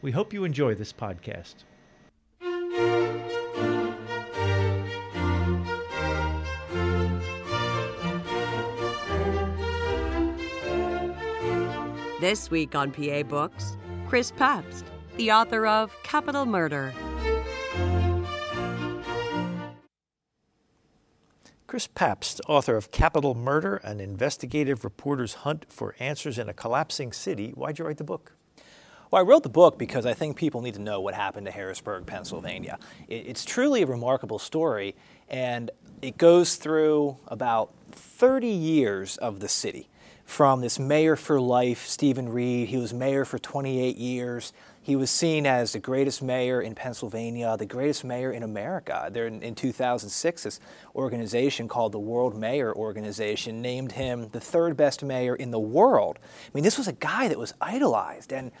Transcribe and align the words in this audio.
We 0.00 0.12
hope 0.12 0.32
you 0.32 0.44
enjoy 0.44 0.76
this 0.76 0.92
podcast. 0.92 1.56
This 12.20 12.50
week 12.50 12.74
on 12.76 12.92
PA 12.92 13.22
Books, 13.24 13.76
Chris 14.06 14.30
Pabst, 14.30 14.84
the 15.16 15.32
author 15.32 15.66
of 15.66 15.96
Capital 16.04 16.46
Murder. 16.46 16.92
Chris 21.66 21.88
Pabst, 21.88 22.40
author 22.48 22.76
of 22.76 22.92
Capital 22.92 23.34
Murder 23.34 23.76
An 23.78 24.00
Investigative 24.00 24.84
Reporter's 24.84 25.34
Hunt 25.34 25.66
for 25.68 25.94
Answers 25.98 26.38
in 26.38 26.48
a 26.48 26.54
Collapsing 26.54 27.12
City. 27.12 27.50
Why'd 27.50 27.78
you 27.78 27.84
write 27.84 27.98
the 27.98 28.04
book? 28.04 28.37
Well, 29.10 29.22
I 29.22 29.24
wrote 29.24 29.42
the 29.42 29.48
book 29.48 29.78
because 29.78 30.04
I 30.04 30.12
think 30.12 30.36
people 30.36 30.60
need 30.60 30.74
to 30.74 30.82
know 30.82 31.00
what 31.00 31.14
happened 31.14 31.46
to 31.46 31.52
Harrisburg, 31.52 32.04
Pennsylvania. 32.04 32.78
It's 33.08 33.44
truly 33.44 33.82
a 33.82 33.86
remarkable 33.86 34.38
story, 34.38 34.94
and 35.30 35.70
it 36.02 36.18
goes 36.18 36.56
through 36.56 37.16
about 37.26 37.72
30 37.92 38.48
years 38.48 39.16
of 39.16 39.40
the 39.40 39.48
city 39.48 39.88
from 40.26 40.60
this 40.60 40.78
mayor 40.78 41.16
for 41.16 41.40
life, 41.40 41.86
Stephen 41.86 42.28
Reed. 42.28 42.68
He 42.68 42.76
was 42.76 42.92
mayor 42.92 43.24
for 43.24 43.38
28 43.38 43.96
years. 43.96 44.52
He 44.82 44.94
was 44.94 45.10
seen 45.10 45.46
as 45.46 45.72
the 45.72 45.78
greatest 45.78 46.22
mayor 46.22 46.60
in 46.60 46.74
Pennsylvania, 46.74 47.56
the 47.58 47.64
greatest 47.64 48.04
mayor 48.04 48.30
in 48.30 48.42
America. 48.42 49.08
There, 49.10 49.26
in 49.26 49.54
2006, 49.54 50.42
this 50.42 50.60
organization 50.94 51.66
called 51.66 51.92
the 51.92 51.98
World 51.98 52.36
Mayor 52.36 52.74
Organization 52.74 53.62
named 53.62 53.92
him 53.92 54.28
the 54.32 54.40
third 54.40 54.76
best 54.76 55.02
mayor 55.02 55.34
in 55.34 55.50
the 55.50 55.58
world. 55.58 56.18
I 56.22 56.50
mean, 56.52 56.64
this 56.64 56.76
was 56.76 56.88
a 56.88 56.92
guy 56.92 57.28
that 57.28 57.38
was 57.38 57.54
idolized, 57.62 58.30
and 58.30 58.52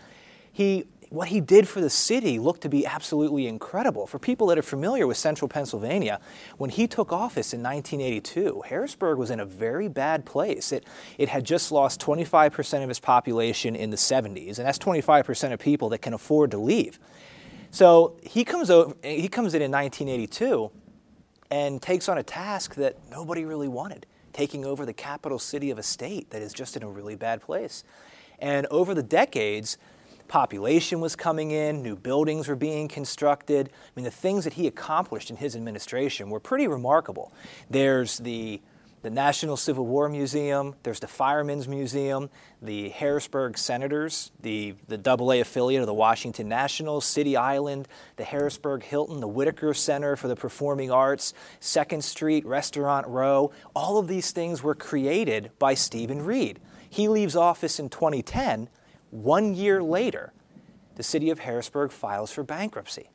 he 0.58 0.88
what 1.10 1.28
he 1.28 1.40
did 1.40 1.66
for 1.66 1.80
the 1.80 1.88
city 1.88 2.38
looked 2.38 2.60
to 2.62 2.68
be 2.68 2.84
absolutely 2.84 3.46
incredible. 3.46 4.06
For 4.06 4.18
people 4.18 4.48
that 4.48 4.58
are 4.58 4.62
familiar 4.62 5.06
with 5.06 5.16
central 5.16 5.48
Pennsylvania, 5.48 6.20
when 6.58 6.68
he 6.68 6.86
took 6.86 7.12
office 7.12 7.54
in 7.54 7.62
1982, 7.62 8.64
Harrisburg 8.66 9.16
was 9.16 9.30
in 9.30 9.40
a 9.40 9.46
very 9.46 9.88
bad 9.88 10.26
place. 10.26 10.70
It, 10.70 10.84
it 11.16 11.30
had 11.30 11.44
just 11.44 11.72
lost 11.72 11.98
25% 12.02 12.84
of 12.84 12.90
its 12.90 13.00
population 13.00 13.74
in 13.74 13.88
the 13.88 13.96
70s, 13.96 14.58
and 14.58 14.66
that's 14.66 14.78
25% 14.78 15.52
of 15.54 15.58
people 15.58 15.88
that 15.88 16.02
can 16.02 16.12
afford 16.12 16.50
to 16.50 16.58
leave. 16.58 16.98
So 17.70 18.18
he 18.22 18.44
comes, 18.44 18.68
over, 18.68 18.94
he 19.02 19.28
comes 19.28 19.54
in 19.54 19.62
in 19.62 19.70
1982 19.70 20.70
and 21.50 21.80
takes 21.80 22.10
on 22.10 22.18
a 22.18 22.22
task 22.22 22.74
that 22.74 22.96
nobody 23.10 23.46
really 23.46 23.68
wanted 23.68 24.04
taking 24.34 24.66
over 24.66 24.84
the 24.84 24.92
capital 24.92 25.38
city 25.38 25.70
of 25.70 25.78
a 25.78 25.82
state 25.82 26.30
that 26.30 26.42
is 26.42 26.52
just 26.52 26.76
in 26.76 26.82
a 26.82 26.88
really 26.88 27.16
bad 27.16 27.40
place. 27.40 27.82
And 28.38 28.66
over 28.70 28.94
the 28.94 29.02
decades, 29.02 29.78
population 30.28 31.00
was 31.00 31.16
coming 31.16 31.50
in, 31.50 31.82
new 31.82 31.96
buildings 31.96 32.48
were 32.48 32.56
being 32.56 32.88
constructed. 32.88 33.70
I 33.72 33.90
mean, 33.96 34.04
the 34.04 34.10
things 34.10 34.44
that 34.44 34.54
he 34.54 34.66
accomplished 34.66 35.30
in 35.30 35.36
his 35.36 35.56
administration 35.56 36.30
were 36.30 36.40
pretty 36.40 36.68
remarkable. 36.68 37.32
There's 37.70 38.18
the 38.18 38.60
the 39.02 39.10
National 39.10 39.56
Civil 39.56 39.86
War 39.86 40.08
Museum, 40.08 40.74
there's 40.82 41.00
the 41.00 41.06
Firemen's 41.06 41.68
Museum, 41.68 42.30
the 42.60 42.88
Harrisburg 42.88 43.56
Senators, 43.56 44.32
the, 44.40 44.74
the 44.88 45.00
AA 45.08 45.40
affiliate 45.40 45.80
of 45.80 45.86
the 45.86 45.94
Washington 45.94 46.48
Nationals, 46.48 47.04
City 47.04 47.36
Island, 47.36 47.86
the 48.16 48.24
Harrisburg 48.24 48.82
Hilton, 48.82 49.20
the 49.20 49.28
Whitaker 49.28 49.72
Center 49.72 50.16
for 50.16 50.26
the 50.26 50.34
Performing 50.34 50.90
Arts, 50.90 51.32
Second 51.60 52.02
Street, 52.02 52.44
Restaurant 52.44 53.06
Row. 53.06 53.52
All 53.74 53.98
of 53.98 54.08
these 54.08 54.32
things 54.32 54.62
were 54.62 54.74
created 54.74 55.52
by 55.58 55.74
Stephen 55.74 56.22
Reed. 56.22 56.58
He 56.90 57.08
leaves 57.08 57.36
office 57.36 57.78
in 57.78 57.90
2010, 57.90 58.68
one 59.10 59.54
year 59.54 59.82
later, 59.82 60.32
the 60.96 61.02
city 61.02 61.30
of 61.30 61.38
Harrisburg 61.40 61.92
files 61.92 62.30
for 62.30 62.42
bankruptcy. 62.42 63.08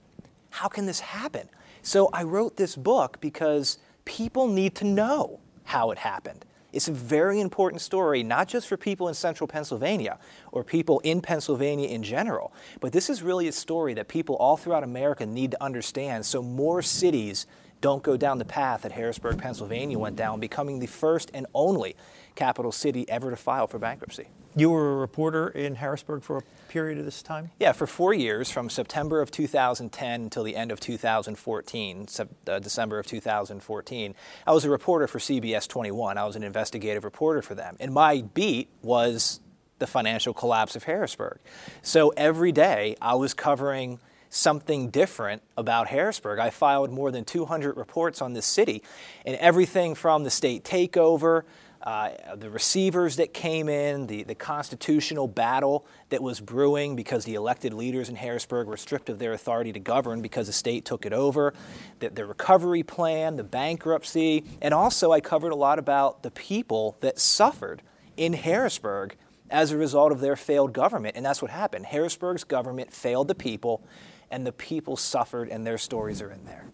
How 0.50 0.68
can 0.68 0.86
this 0.86 1.00
happen? 1.00 1.50
So 1.82 2.10
I 2.14 2.24
wrote 2.24 2.56
this 2.56 2.76
book 2.76 3.20
because 3.20 3.78
people 4.06 4.48
need 4.48 4.76
to 4.76 4.86
know 4.86 5.40
how 5.66 5.92
it 5.92 5.98
happened. 5.98 6.46
It's 6.72 6.88
a 6.88 6.92
very 6.92 7.40
important 7.40 7.82
story, 7.82 8.24
not 8.24 8.48
just 8.48 8.68
for 8.68 8.78
people 8.78 9.08
in 9.08 9.14
central 9.14 9.48
Pennsylvania 9.48 10.18
or 10.52 10.64
people 10.64 11.00
in 11.02 11.22
Pennsylvania 11.22 11.88
in 11.88 12.02
general, 12.02 12.52
but 12.82 12.92
this 12.92 13.10
is 13.12 13.22
really 13.22 13.48
a 13.48 13.52
story 13.52 13.94
that 13.94 14.08
people 14.08 14.36
all 14.38 14.58
throughout 14.58 14.84
America 14.84 15.26
need 15.26 15.52
to 15.52 15.64
understand 15.64 16.26
so 16.26 16.42
more 16.42 16.82
cities 16.82 17.46
don't 17.80 18.02
go 18.02 18.18
down 18.18 18.40
the 18.40 18.46
path 18.46 18.84
that 18.84 18.94
Harrisburg, 18.94 19.38
Pennsylvania 19.38 20.00
went 20.00 20.16
down, 20.16 20.40
becoming 20.40 20.80
the 20.80 20.88
first 20.88 21.30
and 21.34 21.46
only 21.54 21.96
capital 22.34 22.72
city 22.72 23.08
ever 23.10 23.30
to 23.30 23.36
file 23.36 23.68
for 23.68 23.78
bankruptcy. 23.78 24.30
You 24.56 24.70
were 24.70 24.94
a 24.94 24.96
reporter 24.98 25.48
in 25.48 25.76
Harrisburg 25.76 26.22
for 26.22 26.38
a 26.38 26.42
period 26.70 27.00
of 27.00 27.06
this 27.06 27.24
time? 27.24 27.50
Yeah, 27.60 27.72
for 27.72 27.88
four 27.88 28.14
years, 28.14 28.52
from 28.52 28.70
September 28.70 29.20
of 29.20 29.32
2010 29.32 30.22
until 30.22 30.44
the 30.44 30.56
end 30.56 30.72
of 30.72 30.80
2014, 30.80 32.08
uh, 32.48 32.60
December 32.60 33.00
of 33.00 33.08
2014. 33.08 34.16
I 34.46 34.52
was 34.52 34.64
a 34.64 34.70
reporter 34.70 35.08
for 35.08 35.18
CBS 35.18 35.68
21. 35.68 36.20
I 36.20 36.26
was 36.26 36.36
an 36.36 36.44
investigative 36.44 37.04
reporter 37.04 37.42
for 37.42 37.56
them. 37.56 37.78
And 37.80 37.94
my 37.94 38.22
beat 38.22 38.70
was 38.84 39.40
the 39.80 39.88
financial 39.88 40.36
collapse 40.36 40.76
of 40.76 40.84
Harrisburg. 40.84 41.40
So 41.82 42.10
every 42.10 42.52
day 42.52 42.96
I 43.02 43.16
was 43.16 43.34
covering 43.34 44.00
something 44.30 44.90
different 44.90 45.42
about 45.58 45.88
Harrisburg. 45.88 46.38
I 46.38 46.52
filed 46.52 46.92
more 46.92 47.12
than 47.12 47.26
200 47.26 47.76
reports 47.76 48.22
on 48.22 48.34
this 48.34 48.46
city, 48.46 48.84
and 49.26 49.36
everything 49.38 49.96
from 49.96 50.24
the 50.24 50.30
state 50.30 50.64
takeover 50.64 51.44
uh, 51.84 52.12
the 52.36 52.50
receivers 52.50 53.18
that 53.18 53.34
came 53.34 53.68
in, 53.68 54.08
the, 54.08 54.24
the 54.24 54.36
constitutional 54.36 55.28
battle 55.28 55.86
that 56.10 56.24
was 56.24 56.40
brewing 56.40 56.96
because 56.96 57.26
the 57.26 57.36
elected 57.36 57.74
leaders 57.74 58.08
in 58.08 58.16
Harrisburg 58.16 58.68
were 58.68 58.78
stripped 58.78 59.10
of 59.10 59.20
their 59.20 59.34
authority 59.34 59.74
to 59.74 59.80
govern 59.80 60.22
because 60.22 60.48
the 60.48 60.54
state 60.54 60.86
took 60.86 61.06
it 61.06 61.12
over, 61.12 61.54
the, 62.00 62.10
the 62.10 62.26
recovery 62.26 62.84
plan, 62.84 63.36
the 63.36 63.44
bankruptcy, 63.44 64.46
and 64.62 64.74
also 64.74 65.12
I 65.12 65.20
covered 65.20 65.52
a 65.52 65.58
lot 65.58 65.78
about 65.78 66.24
the 66.24 66.32
people 66.32 66.96
that 67.02 67.20
suffered 67.20 67.82
in 68.16 68.32
Harrisburg 68.32 69.18
as 69.50 69.74
a 69.74 69.78
result 69.78 70.14
of 70.14 70.22
their 70.22 70.38
failed 70.38 70.72
government. 70.72 71.18
And 71.18 71.26
that's 71.26 71.42
what 71.42 71.52
happened. 71.52 71.88
Harrisburg's 71.88 72.46
government 72.46 72.94
failed 72.94 73.28
the 73.28 73.36
people, 73.36 73.84
and 74.32 74.48
the 74.48 74.54
people 74.54 74.96
suffered, 74.96 75.50
and 75.50 75.68
their 75.68 75.78
stories 75.78 76.22
are 76.22 76.32
in 76.32 76.46
there. 76.46 76.66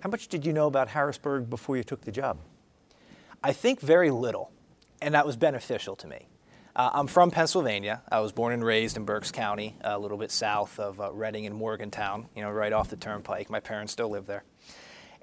How 0.00 0.10
much 0.10 0.26
did 0.26 0.44
you 0.44 0.52
know 0.52 0.66
about 0.66 0.88
Harrisburg 0.88 1.48
before 1.48 1.76
you 1.76 1.84
took 1.84 2.00
the 2.00 2.10
job? 2.10 2.38
I 3.42 3.54
think 3.54 3.80
very 3.80 4.10
little, 4.10 4.52
and 5.00 5.14
that 5.14 5.24
was 5.24 5.36
beneficial 5.36 5.96
to 5.96 6.06
me. 6.06 6.28
Uh, 6.76 6.90
I'm 6.92 7.06
from 7.06 7.30
Pennsylvania. 7.30 8.02
I 8.10 8.20
was 8.20 8.32
born 8.32 8.52
and 8.52 8.62
raised 8.62 8.98
in 8.98 9.06
Berks 9.06 9.32
County, 9.32 9.76
a 9.80 9.98
little 9.98 10.18
bit 10.18 10.30
south 10.30 10.78
of 10.78 11.00
uh, 11.00 11.10
Reading 11.10 11.46
and 11.46 11.54
Morgantown, 11.56 12.28
you 12.36 12.42
know, 12.42 12.50
right 12.50 12.72
off 12.72 12.90
the 12.90 12.96
turnpike. 12.96 13.48
My 13.48 13.58
parents 13.58 13.94
still 13.94 14.10
live 14.10 14.26
there. 14.26 14.44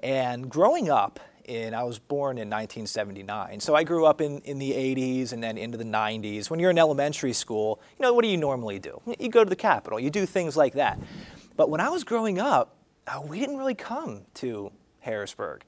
And 0.00 0.50
growing 0.50 0.90
up, 0.90 1.20
in, 1.44 1.74
I 1.74 1.84
was 1.84 1.98
born 2.00 2.38
in 2.38 2.50
1979, 2.50 3.60
so 3.60 3.74
I 3.74 3.84
grew 3.84 4.04
up 4.04 4.20
in, 4.20 4.40
in 4.40 4.58
the 4.58 4.72
80s 4.72 5.32
and 5.32 5.42
then 5.42 5.56
into 5.56 5.78
the 5.78 5.84
90s. 5.84 6.50
When 6.50 6.58
you're 6.58 6.72
in 6.72 6.78
elementary 6.78 7.32
school, 7.32 7.80
you 7.98 8.02
know, 8.02 8.12
what 8.12 8.22
do 8.22 8.28
you 8.28 8.36
normally 8.36 8.80
do? 8.80 9.00
You 9.18 9.28
go 9.28 9.44
to 9.44 9.48
the 9.48 9.56
Capitol, 9.56 9.98
you 9.98 10.10
do 10.10 10.26
things 10.26 10.56
like 10.56 10.74
that. 10.74 10.98
But 11.56 11.70
when 11.70 11.80
I 11.80 11.88
was 11.88 12.04
growing 12.04 12.38
up, 12.38 12.76
uh, 13.06 13.22
we 13.24 13.38
didn't 13.40 13.56
really 13.56 13.76
come 13.76 14.22
to 14.34 14.72
Harrisburg 15.00 15.62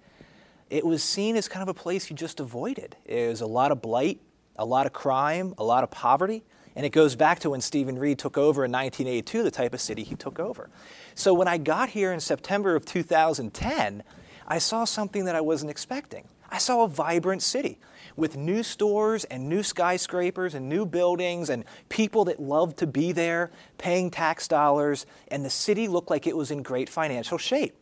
it 0.71 0.87
was 0.87 1.03
seen 1.03 1.37
as 1.37 1.49
kind 1.49 1.63
of 1.63 1.69
a 1.69 1.75
place 1.75 2.09
you 2.09 2.17
just 2.17 2.41
avoided. 2.41 2.97
It 3.05 3.29
was 3.29 3.41
a 3.41 3.47
lot 3.47 3.73
of 3.73 3.83
blight, 3.83 4.21
a 4.57 4.65
lot 4.65 4.87
of 4.87 4.93
crime, 4.93 5.55
a 5.59 5.65
lot 5.65 5.83
of 5.83 5.91
poverty. 5.91 6.45
And 6.77 6.87
it 6.87 6.91
goes 6.91 7.17
back 7.17 7.41
to 7.41 7.51
when 7.51 7.61
Stephen 7.61 7.99
Reed 7.99 8.19
took 8.19 8.39
over 8.39 8.65
in 8.65 8.71
1982, 8.71 9.43
the 9.43 9.51
type 9.51 9.75
of 9.75 9.81
city 9.81 10.05
he 10.05 10.15
took 10.15 10.39
over. 10.39 10.71
So 11.17 11.35
when 11.35 11.49
I 11.49 11.59
got 11.59 11.91
here 11.91 12.13
in 12.13 12.21
September 12.21 12.77
of 12.77 12.85
2010, 12.85 14.05
I 14.47 14.59
saw 14.59 14.85
something 14.85 15.25
that 15.25 15.35
I 15.35 15.41
wasn't 15.41 15.73
expecting. 15.73 16.29
I 16.49 16.59
saw 16.59 16.85
a 16.85 16.89
vibrant 16.89 17.43
city 17.43 17.79
with 18.17 18.37
new 18.37 18.63
stores 18.63 19.25
and 19.25 19.49
new 19.49 19.63
skyscrapers 19.63 20.55
and 20.55 20.69
new 20.69 20.87
buildings 20.87 21.51
and 21.51 21.65
people 21.89 22.25
that 22.27 22.41
loved 22.41 22.77
to 22.79 22.87
be 22.87 23.13
there, 23.13 23.51
paying 23.79 24.11
tax 24.11 24.47
dollars, 24.47 25.07
and 25.29 25.45
the 25.45 25.51
city 25.51 25.89
looked 25.89 26.11
like 26.11 26.27
it 26.27 26.37
was 26.37 26.51
in 26.51 26.63
great 26.63 26.89
financial 26.89 27.39
shape. 27.39 27.77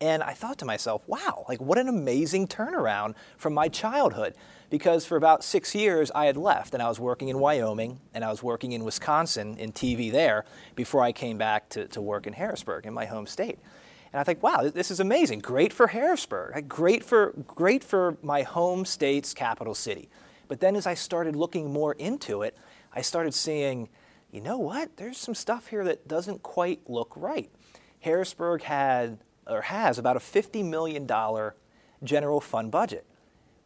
And 0.00 0.22
I 0.22 0.32
thought 0.32 0.58
to 0.58 0.64
myself, 0.64 1.02
wow, 1.08 1.44
like 1.48 1.60
what 1.60 1.78
an 1.78 1.88
amazing 1.88 2.46
turnaround 2.46 3.14
from 3.36 3.52
my 3.52 3.68
childhood. 3.68 4.34
Because 4.70 5.06
for 5.06 5.16
about 5.16 5.42
six 5.42 5.74
years 5.74 6.10
I 6.14 6.26
had 6.26 6.36
left 6.36 6.74
and 6.74 6.82
I 6.82 6.88
was 6.88 7.00
working 7.00 7.28
in 7.28 7.38
Wyoming 7.38 8.00
and 8.14 8.24
I 8.24 8.30
was 8.30 8.42
working 8.42 8.72
in 8.72 8.84
Wisconsin 8.84 9.56
in 9.58 9.72
TV 9.72 10.12
there 10.12 10.44
before 10.76 11.02
I 11.02 11.10
came 11.10 11.38
back 11.38 11.68
to, 11.70 11.88
to 11.88 12.00
work 12.00 12.26
in 12.26 12.34
Harrisburg, 12.34 12.86
in 12.86 12.92
my 12.92 13.06
home 13.06 13.26
state. 13.26 13.58
And 14.12 14.20
I 14.20 14.24
think, 14.24 14.42
wow, 14.42 14.70
this 14.72 14.90
is 14.90 15.00
amazing. 15.00 15.40
Great 15.40 15.72
for 15.72 15.88
Harrisburg. 15.88 16.68
Great 16.68 17.04
for, 17.04 17.32
great 17.46 17.82
for 17.82 18.16
my 18.22 18.42
home 18.42 18.84
state's 18.84 19.34
capital 19.34 19.74
city. 19.74 20.08
But 20.48 20.60
then 20.60 20.76
as 20.76 20.86
I 20.86 20.94
started 20.94 21.36
looking 21.36 21.72
more 21.72 21.92
into 21.94 22.42
it, 22.42 22.56
I 22.92 23.02
started 23.02 23.34
seeing, 23.34 23.88
you 24.30 24.40
know 24.40 24.58
what? 24.58 24.96
There's 24.96 25.18
some 25.18 25.34
stuff 25.34 25.68
here 25.68 25.84
that 25.84 26.08
doesn't 26.08 26.42
quite 26.42 26.88
look 26.88 27.12
right. 27.16 27.50
Harrisburg 28.00 28.62
had 28.62 29.18
or 29.48 29.62
has 29.62 29.98
about 29.98 30.16
a 30.16 30.20
$50 30.20 30.64
million 30.64 31.08
general 32.04 32.40
fund 32.40 32.70
budget, 32.70 33.06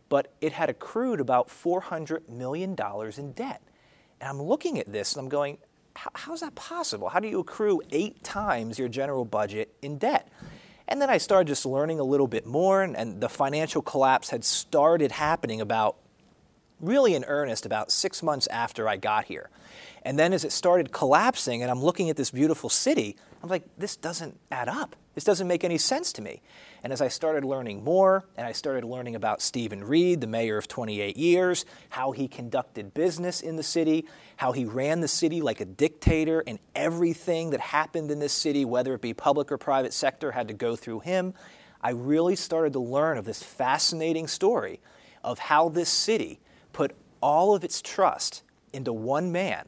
but 0.09 0.33
it 0.41 0.53
had 0.53 0.71
accrued 0.71 1.21
about 1.21 1.49
$400 1.49 2.29
million 2.29 2.77
in 3.19 3.33
debt. 3.33 3.63
And 4.21 4.29
I'm 4.29 4.43
looking 4.43 4.79
at 4.79 4.91
this 4.91 5.15
and 5.15 5.25
I'm 5.25 5.29
going, 5.29 5.59
how's 5.95 6.41
that 6.41 6.55
possible? 6.55 7.09
How 7.09 7.21
do 7.21 7.29
you 7.29 7.41
accrue 7.41 7.83
eight 7.91 8.23
times 8.23 8.79
your 8.79 8.89
general 8.89 9.25
budget 9.25 9.75
in 9.83 9.99
debt? 9.99 10.29
And 10.89 11.01
then 11.01 11.11
I 11.11 11.19
started 11.19 11.49
just 11.49 11.65
learning 11.65 12.01
a 12.01 12.05
little 12.05 12.27
bit 12.27 12.47
more, 12.47 12.83
and, 12.83 12.97
and, 12.97 13.21
the 13.21 13.29
financial 13.29 13.83
collapse 13.83 14.31
had 14.31 14.45
started 14.45 15.13
happening 15.13 15.61
about 15.61 15.97
really 16.83 17.15
in 17.15 17.25
earnest 17.25 17.65
about 17.65 17.91
six 17.91 18.23
months 18.23 18.47
after 18.49 18.89
I 18.89 18.97
got 18.97 19.25
here. 19.27 19.49
And 20.05 20.19
then 20.19 20.33
as 20.33 20.45
it 20.45 20.53
started 20.53 20.93
collapsing, 20.93 21.63
and 21.63 21.71
I'm 21.71 21.83
looking 21.83 22.11
at 22.11 22.17
this 22.17 22.31
beautiful 22.31 22.69
city, 22.69 23.17
I'm 23.43 23.49
like, 23.49 23.63
this 23.79 23.97
doesn't 23.97 24.39
add 24.51 24.69
up. 24.69 24.97
This 25.15 25.25
doesn't 25.25 25.47
make 25.47 25.63
any 25.63 25.79
sense 25.79 26.13
to 26.15 26.23
me. 26.23 26.43
And 26.83 26.93
as 26.93 27.01
I 27.01 27.09
started 27.09 27.45
learning 27.45 27.85
more, 27.85 28.25
and 28.37 28.47
I 28.47 28.53
started 28.53 28.85
learning 28.85 29.15
about 29.15 29.43
Stephen 29.43 29.85
Reed, 29.85 30.21
the 30.21 30.27
mayor 30.27 30.59
of 30.59 30.67
28 30.67 31.17
years, 31.17 31.65
how 31.91 32.13
he 32.13 32.27
conducted 32.27 32.95
business 32.95 33.41
in 33.41 33.57
the 33.57 33.63
city, 33.63 34.07
how 34.37 34.53
he 34.53 34.65
ran 34.65 35.01
the 35.01 35.09
city 35.09 35.41
like 35.41 35.61
a 35.61 35.65
dictator, 35.65 36.43
and 36.47 36.59
everything 36.75 37.51
that 37.51 37.61
happened 37.61 38.11
in 38.11 38.19
this 38.19 38.33
city, 38.33 38.65
whether 38.65 38.95
it 38.95 39.01
be 39.01 39.15
public 39.15 39.53
or 39.53 39.59
private 39.59 39.93
sector, 39.93 40.33
had 40.33 40.49
to 40.49 40.55
go 40.55 40.75
through 40.75 41.01
him, 41.01 41.35
I 41.81 41.91
really 41.91 42.37
started 42.37 42.73
to 42.73 42.81
learn 42.81 43.19
of 43.19 43.25
this 43.25 43.43
fascinating 43.43 44.27
story 44.29 44.81
of 45.23 45.39
how 45.39 45.69
this 45.69 45.89
city 45.89 46.41
put 46.73 46.95
all 47.21 47.55
of 47.55 47.65
its 47.65 47.81
trust 47.81 48.43
into 48.73 48.93
one 48.93 49.31
man, 49.33 49.67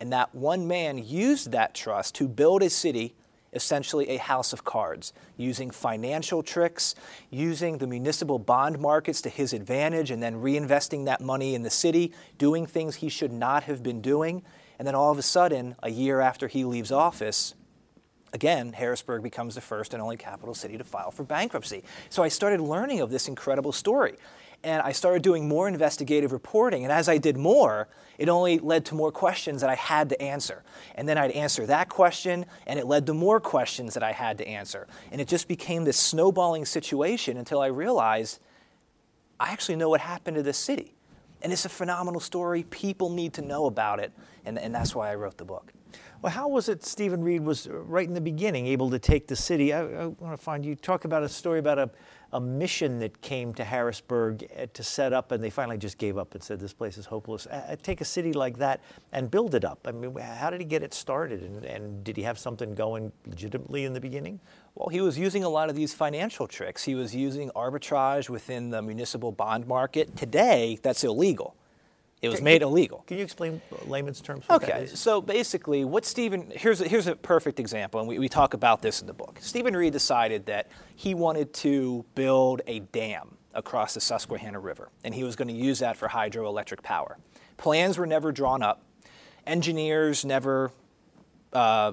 and 0.00 0.12
that 0.12 0.34
one 0.34 0.66
man 0.66 0.98
used 0.98 1.52
that 1.52 1.74
trust 1.74 2.14
to 2.16 2.28
build 2.28 2.62
a 2.62 2.70
city 2.70 3.14
essentially 3.56 4.10
a 4.10 4.18
house 4.18 4.52
of 4.52 4.64
cards, 4.64 5.12
using 5.36 5.70
financial 5.70 6.42
tricks, 6.42 6.94
using 7.30 7.78
the 7.78 7.86
municipal 7.86 8.38
bond 8.38 8.78
markets 8.78 9.22
to 9.22 9.28
his 9.28 9.52
advantage, 9.52 10.10
and 10.10 10.22
then 10.22 10.36
reinvesting 10.36 11.06
that 11.06 11.20
money 11.20 11.54
in 11.54 11.62
the 11.62 11.70
city, 11.70 12.12
doing 12.38 12.66
things 12.66 12.96
he 12.96 13.08
should 13.08 13.32
not 13.32 13.64
have 13.64 13.82
been 13.82 14.00
doing. 14.00 14.42
And 14.78 14.86
then 14.86 14.94
all 14.94 15.10
of 15.10 15.18
a 15.18 15.22
sudden, 15.22 15.74
a 15.82 15.90
year 15.90 16.20
after 16.20 16.48
he 16.48 16.64
leaves 16.64 16.92
office, 16.92 17.54
again, 18.32 18.74
Harrisburg 18.74 19.22
becomes 19.22 19.54
the 19.54 19.60
first 19.62 19.94
and 19.94 20.02
only 20.02 20.18
capital 20.18 20.54
city 20.54 20.76
to 20.76 20.84
file 20.84 21.10
for 21.10 21.24
bankruptcy. 21.24 21.82
So 22.10 22.22
I 22.22 22.28
started 22.28 22.60
learning 22.60 23.00
of 23.00 23.10
this 23.10 23.26
incredible 23.26 23.72
story 23.72 24.16
and 24.62 24.82
I 24.82 24.92
started 24.92 25.22
doing 25.22 25.48
more 25.48 25.68
investigative 25.68 26.32
reporting. 26.32 26.84
And 26.84 26.92
as 26.92 27.08
I 27.08 27.18
did 27.18 27.36
more, 27.36 27.88
it 28.18 28.28
only 28.28 28.58
led 28.58 28.84
to 28.86 28.94
more 28.94 29.12
questions 29.12 29.60
that 29.60 29.70
I 29.70 29.74
had 29.74 30.08
to 30.08 30.20
answer. 30.20 30.62
And 30.94 31.08
then 31.08 31.18
I'd 31.18 31.30
answer 31.32 31.66
that 31.66 31.88
question, 31.88 32.46
and 32.66 32.78
it 32.78 32.86
led 32.86 33.06
to 33.06 33.14
more 33.14 33.40
questions 33.40 33.94
that 33.94 34.02
I 34.02 34.12
had 34.12 34.38
to 34.38 34.48
answer. 34.48 34.86
And 35.12 35.20
it 35.20 35.28
just 35.28 35.48
became 35.48 35.84
this 35.84 35.98
snowballing 35.98 36.64
situation 36.64 37.36
until 37.36 37.60
I 37.60 37.66
realized 37.66 38.40
I 39.38 39.50
actually 39.50 39.76
know 39.76 39.90
what 39.90 40.00
happened 40.00 40.36
to 40.36 40.42
this 40.42 40.58
city. 40.58 40.94
And 41.42 41.52
it's 41.52 41.66
a 41.66 41.68
phenomenal 41.68 42.20
story. 42.20 42.64
People 42.64 43.10
need 43.10 43.34
to 43.34 43.42
know 43.42 43.66
about 43.66 44.00
it. 44.00 44.12
And, 44.46 44.58
and 44.58 44.74
that's 44.74 44.94
why 44.94 45.10
I 45.10 45.14
wrote 45.14 45.36
the 45.36 45.44
book. 45.44 45.72
Well, 46.22 46.32
how 46.32 46.48
was 46.48 46.68
it 46.68 46.84
Stephen 46.84 47.22
Reed 47.22 47.42
was 47.42 47.66
uh, 47.66 47.74
right 47.74 48.08
in 48.08 48.14
the 48.14 48.20
beginning 48.20 48.66
able 48.66 48.90
to 48.90 48.98
take 48.98 49.26
the 49.26 49.36
city? 49.36 49.72
I, 49.72 49.82
I 49.82 50.06
want 50.06 50.32
to 50.32 50.36
find 50.36 50.64
you 50.64 50.74
talk 50.74 51.04
about 51.04 51.22
a 51.22 51.28
story 51.28 51.58
about 51.58 51.78
a 51.78 51.90
a 52.32 52.40
mission 52.40 52.98
that 52.98 53.20
came 53.20 53.54
to 53.54 53.64
Harrisburg 53.64 54.46
eh, 54.54 54.66
to 54.72 54.82
set 54.82 55.12
up, 55.12 55.32
and 55.32 55.42
they 55.42 55.50
finally 55.50 55.78
just 55.78 55.98
gave 55.98 56.18
up 56.18 56.34
and 56.34 56.42
said, 56.42 56.60
This 56.60 56.72
place 56.72 56.98
is 56.98 57.06
hopeless. 57.06 57.46
Take 57.82 58.00
a 58.00 58.04
city 58.04 58.32
like 58.32 58.58
that 58.58 58.80
and 59.12 59.30
build 59.30 59.54
it 59.54 59.64
up. 59.64 59.80
I 59.86 59.92
mean, 59.92 60.14
how 60.16 60.50
did 60.50 60.60
he 60.60 60.66
get 60.66 60.82
it 60.82 60.94
started? 60.94 61.42
And, 61.42 61.64
and 61.64 62.04
did 62.04 62.16
he 62.16 62.22
have 62.22 62.38
something 62.38 62.74
going 62.74 63.12
legitimately 63.26 63.84
in 63.84 63.92
the 63.92 64.00
beginning? 64.00 64.40
Well, 64.74 64.88
he 64.88 65.00
was 65.00 65.18
using 65.18 65.42
a 65.42 65.48
lot 65.48 65.70
of 65.70 65.76
these 65.76 65.94
financial 65.94 66.46
tricks. 66.46 66.84
He 66.84 66.94
was 66.94 67.14
using 67.14 67.50
arbitrage 67.50 68.28
within 68.28 68.70
the 68.70 68.82
municipal 68.82 69.32
bond 69.32 69.66
market. 69.66 70.16
Today, 70.16 70.78
that's 70.82 71.02
illegal. 71.02 71.55
It 72.22 72.30
was 72.30 72.40
made 72.40 72.62
illegal. 72.62 73.04
Can 73.06 73.18
you 73.18 73.24
explain 73.24 73.60
layman's 73.84 74.20
terms? 74.20 74.44
okay, 74.48 74.86
so 74.86 75.20
basically, 75.20 75.84
what 75.84 76.04
Stephen 76.06 76.50
here's 76.54 76.80
a, 76.80 76.88
here's 76.88 77.06
a 77.06 77.14
perfect 77.14 77.60
example, 77.60 78.00
and 78.00 78.08
we, 78.08 78.18
we 78.18 78.28
talk 78.28 78.54
about 78.54 78.82
this 78.82 79.00
in 79.00 79.06
the 79.06 79.12
book. 79.12 79.38
Stephen 79.40 79.76
Reed 79.76 79.92
decided 79.92 80.46
that 80.46 80.68
he 80.94 81.14
wanted 81.14 81.52
to 81.54 82.04
build 82.14 82.62
a 82.66 82.80
dam 82.80 83.36
across 83.52 83.94
the 83.94 84.00
Susquehanna 84.00 84.58
River, 84.58 84.90
and 85.04 85.14
he 85.14 85.24
was 85.24 85.36
going 85.36 85.48
to 85.48 85.54
use 85.54 85.80
that 85.80 85.96
for 85.96 86.08
hydroelectric 86.08 86.82
power. 86.82 87.18
Plans 87.58 87.98
were 87.98 88.06
never 88.06 88.32
drawn 88.32 88.62
up. 88.62 88.82
Engineers 89.46 90.24
never 90.24 90.72
uh, 91.52 91.92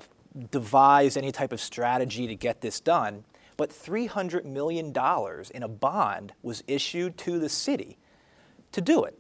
devised 0.52 1.18
any 1.18 1.32
type 1.32 1.52
of 1.52 1.62
strategy 1.62 2.28
to 2.28 2.36
get 2.36 2.62
this 2.62 2.80
done. 2.80 3.24
But 3.56 3.70
$300 3.70 4.46
million 4.46 4.94
in 5.54 5.64
a 5.64 5.68
bond 5.68 6.34
was 6.42 6.64
issued 6.68 7.18
to 7.20 7.40
the 7.40 7.50
city 7.50 7.98
to 8.72 8.82
do 8.82 9.04
it. 9.04 9.18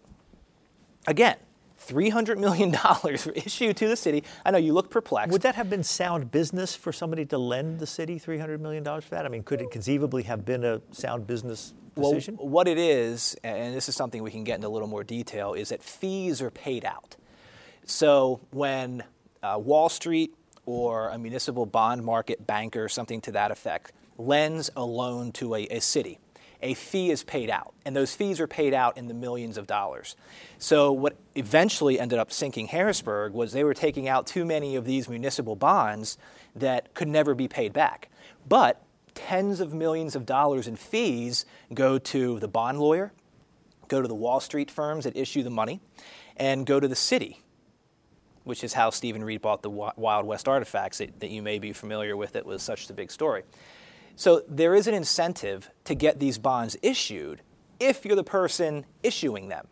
Again, 1.07 1.37
$300 1.85 2.37
million 2.37 2.73
issued 3.45 3.77
to 3.77 3.87
the 3.87 3.95
city. 3.95 4.23
I 4.45 4.51
know 4.51 4.57
you 4.57 4.73
look 4.73 4.89
perplexed. 4.89 5.31
Would 5.31 5.41
that 5.41 5.55
have 5.55 5.69
been 5.69 5.83
sound 5.83 6.31
business 6.31 6.75
for 6.75 6.93
somebody 6.93 7.25
to 7.25 7.37
lend 7.37 7.79
the 7.79 7.87
city 7.87 8.19
$300 8.19 8.59
million 8.59 8.83
for 8.83 9.09
that? 9.09 9.25
I 9.25 9.29
mean, 9.29 9.43
could 9.43 9.61
it 9.61 9.71
conceivably 9.71 10.23
have 10.23 10.45
been 10.45 10.63
a 10.63 10.81
sound 10.91 11.27
business 11.27 11.73
decision? 11.95 12.37
Well, 12.37 12.49
what 12.49 12.67
it 12.67 12.77
is, 12.77 13.35
and 13.43 13.75
this 13.75 13.89
is 13.89 13.95
something 13.95 14.23
we 14.23 14.31
can 14.31 14.43
get 14.43 14.55
into 14.55 14.67
a 14.67 14.69
little 14.69 14.87
more 14.87 15.03
detail, 15.03 15.53
is 15.53 15.69
that 15.69 15.83
fees 15.83 16.41
are 16.41 16.51
paid 16.51 16.85
out. 16.85 17.15
So 17.85 18.39
when 18.51 19.03
uh, 19.41 19.59
Wall 19.59 19.89
Street 19.89 20.33
or 20.65 21.09
a 21.09 21.17
municipal 21.17 21.65
bond 21.65 22.03
market 22.03 22.47
banker, 22.47 22.87
something 22.87 23.19
to 23.21 23.31
that 23.33 23.51
effect, 23.51 23.91
lends 24.17 24.69
a 24.75 24.85
loan 24.85 25.31
to 25.33 25.55
a, 25.55 25.63
a 25.67 25.79
city, 25.81 26.19
a 26.63 26.73
fee 26.73 27.11
is 27.11 27.23
paid 27.23 27.49
out, 27.49 27.73
and 27.85 27.95
those 27.95 28.15
fees 28.15 28.39
are 28.39 28.47
paid 28.47 28.73
out 28.73 28.97
in 28.97 29.07
the 29.07 29.13
millions 29.13 29.57
of 29.57 29.67
dollars. 29.67 30.15
So, 30.57 30.91
what 30.91 31.17
eventually 31.35 31.99
ended 31.99 32.17
up 32.17 32.31
sinking 32.31 32.67
Harrisburg 32.67 33.33
was 33.33 33.51
they 33.51 33.63
were 33.63 33.73
taking 33.73 34.07
out 34.07 34.25
too 34.25 34.45
many 34.45 34.75
of 34.75 34.85
these 34.85 35.09
municipal 35.09 35.55
bonds 35.55 36.17
that 36.55 36.93
could 36.93 37.09
never 37.09 37.35
be 37.35 37.47
paid 37.47 37.73
back. 37.73 38.09
But 38.47 38.81
tens 39.13 39.59
of 39.59 39.73
millions 39.73 40.15
of 40.15 40.25
dollars 40.25 40.67
in 40.67 40.75
fees 40.75 41.45
go 41.73 41.99
to 41.99 42.39
the 42.39 42.47
bond 42.47 42.79
lawyer, 42.79 43.11
go 43.89 44.01
to 44.01 44.07
the 44.07 44.15
Wall 44.15 44.39
Street 44.39 44.71
firms 44.71 45.03
that 45.03 45.15
issue 45.15 45.43
the 45.43 45.49
money, 45.49 45.81
and 46.37 46.65
go 46.65 46.79
to 46.79 46.87
the 46.87 46.95
city, 46.95 47.41
which 48.43 48.63
is 48.63 48.73
how 48.73 48.89
Stephen 48.89 49.23
Reed 49.23 49.41
bought 49.41 49.61
the 49.61 49.69
Wild 49.69 50.25
West 50.25 50.47
artifacts 50.47 50.99
that, 50.99 51.19
that 51.19 51.29
you 51.29 51.41
may 51.41 51.59
be 51.59 51.73
familiar 51.73 52.15
with. 52.15 52.35
It 52.35 52.45
was 52.45 52.63
such 52.63 52.89
a 52.89 52.93
big 52.93 53.11
story. 53.11 53.43
So 54.15 54.43
there 54.47 54.75
is 54.75 54.87
an 54.87 54.93
incentive 54.93 55.69
to 55.85 55.95
get 55.95 56.19
these 56.19 56.37
bonds 56.37 56.77
issued 56.81 57.41
if 57.79 58.05
you're 58.05 58.15
the 58.15 58.23
person 58.23 58.85
issuing 59.01 59.49
them. 59.49 59.67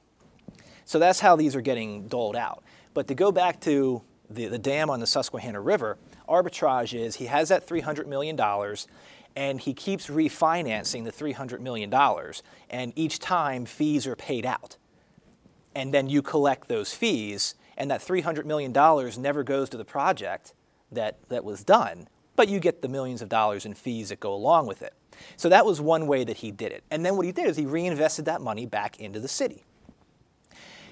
So 0.85 0.99
that's 0.99 1.19
how 1.19 1.35
these 1.35 1.55
are 1.55 1.61
getting 1.61 2.07
doled 2.07 2.35
out. 2.35 2.63
But 2.93 3.07
to 3.07 3.15
go 3.15 3.31
back 3.31 3.61
to 3.61 4.01
the, 4.29 4.47
the 4.47 4.57
dam 4.57 4.89
on 4.89 4.99
the 4.99 5.07
Susquehanna 5.07 5.61
River, 5.61 5.97
arbitrage 6.27 6.97
is 6.97 7.15
he 7.15 7.27
has 7.27 7.49
that 7.49 7.67
$300 7.67 8.07
million 8.07 8.39
and 9.35 9.59
he 9.61 9.73
keeps 9.73 10.07
refinancing 10.07 11.05
the 11.05 11.11
$300 11.11 11.61
million, 11.61 11.93
and 12.69 12.91
each 12.97 13.19
time 13.19 13.65
fees 13.65 14.05
are 14.05 14.15
paid 14.15 14.45
out. 14.45 14.75
And 15.73 15.93
then 15.93 16.09
you 16.09 16.21
collect 16.21 16.67
those 16.67 16.93
fees, 16.93 17.55
and 17.77 17.89
that 17.89 18.01
$300 18.01 18.43
million 18.43 18.73
never 19.21 19.43
goes 19.43 19.69
to 19.69 19.77
the 19.77 19.85
project 19.85 20.53
that, 20.91 21.17
that 21.29 21.45
was 21.45 21.63
done 21.63 22.09
but 22.41 22.49
you 22.49 22.59
get 22.59 22.81
the 22.81 22.87
millions 22.87 23.21
of 23.21 23.29
dollars 23.29 23.67
in 23.67 23.73
fees 23.75 24.09
that 24.09 24.19
go 24.19 24.33
along 24.33 24.65
with 24.65 24.81
it. 24.81 24.95
So 25.37 25.47
that 25.49 25.63
was 25.63 25.79
one 25.79 26.07
way 26.07 26.23
that 26.23 26.37
he 26.37 26.49
did 26.49 26.71
it. 26.71 26.83
And 26.89 27.05
then 27.05 27.15
what 27.15 27.23
he 27.23 27.31
did 27.31 27.45
is 27.45 27.55
he 27.55 27.67
reinvested 27.67 28.25
that 28.25 28.41
money 28.41 28.65
back 28.65 28.99
into 28.99 29.19
the 29.19 29.27
city. 29.27 29.63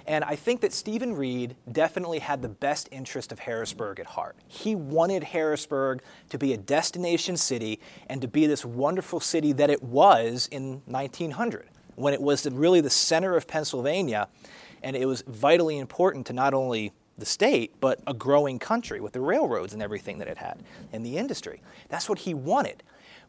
And 0.06 0.24
I 0.24 0.36
think 0.36 0.62
that 0.62 0.74
Stephen 0.74 1.16
Reed 1.16 1.56
definitely 1.72 2.20
had 2.20 2.44
the 2.44 2.50
best 2.50 2.88
interest 2.92 3.32
of 3.32 3.40
Harrisburg 3.40 4.00
at 4.00 4.06
heart. 4.06 4.36
He 4.48 4.76
wanted 4.76 5.24
Harrisburg 5.24 6.04
to 6.30 6.38
be 6.38 6.54
a 6.54 6.58
destination 6.58 7.36
city 7.36 7.80
and 8.08 8.22
to 8.22 8.28
be 8.28 8.46
this 8.46 8.64
wonderful 8.64 9.20
city 9.20 9.52
that 9.54 9.72
it 9.72 9.82
was 9.82 10.48
in 10.52 10.84
1900, 10.86 11.68
when 11.96 12.14
it 12.14 12.22
was 12.22 12.46
really 12.46 12.80
the 12.80 12.92
center 12.92 13.36
of 13.36 13.48
Pennsylvania. 13.48 14.28
And 14.84 14.96
it 14.96 15.08
was 15.08 15.24
vitally 15.26 15.80
important 15.80 16.28
to 16.28 16.34
not 16.34 16.54
only 16.54 16.94
the 17.20 17.26
state, 17.26 17.74
but 17.80 18.00
a 18.08 18.14
growing 18.14 18.60
country 18.60 19.00
with 19.00 19.14
the 19.14 19.22
railroads 19.22 19.74
and 19.74 19.82
everything 19.82 20.18
that 20.20 20.28
it 20.28 20.38
had 20.38 20.64
and 20.92 21.06
the 21.06 21.18
industry. 21.18 21.62
That's 21.90 22.10
what 22.10 22.20
he 22.20 22.34
wanted. 22.34 22.84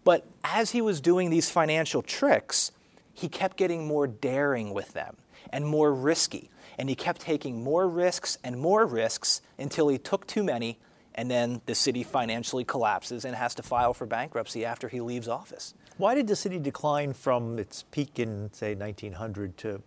But 0.05 0.27
as 0.45 0.71
he 0.71 0.81
was 0.81 1.01
doing 1.01 1.31
these 1.31 1.51
financial 1.51 2.03
tricks, 2.03 2.73
he 3.13 3.29
kept 3.29 3.57
getting 3.57 3.87
more 3.87 4.07
daring 4.07 4.73
with 4.73 4.93
them 4.93 5.17
and 5.53 5.67
more 5.67 5.93
risky. 5.93 6.51
And 6.79 6.89
he 6.89 6.95
kept 6.95 7.21
taking 7.21 7.63
more 7.63 7.87
risks 7.87 8.39
and 8.43 8.59
more 8.59 8.87
risks 8.87 9.43
until 9.59 9.89
he 9.89 9.99
took 9.99 10.27
too 10.27 10.43
many, 10.43 10.79
and 11.15 11.31
then 11.31 11.61
the 11.67 11.75
city 11.75 12.03
financially 12.03 12.65
collapses 12.65 13.27
and 13.27 13.37
has 13.37 13.55
to 13.57 13.63
file 13.63 13.93
for 13.93 14.07
bankruptcy 14.07 14.65
after 14.65 14.89
he 14.89 15.01
leaves 15.01 15.29
office. 15.29 15.75
Why 15.99 16.15
did 16.15 16.27
the 16.27 16.37
city 16.37 16.59
decline 16.59 17.13
from 17.13 17.59
its 17.59 17.85
peak 17.91 18.19
in, 18.19 18.51
say, 18.55 18.75
1900 18.75 19.59
to 19.59 19.83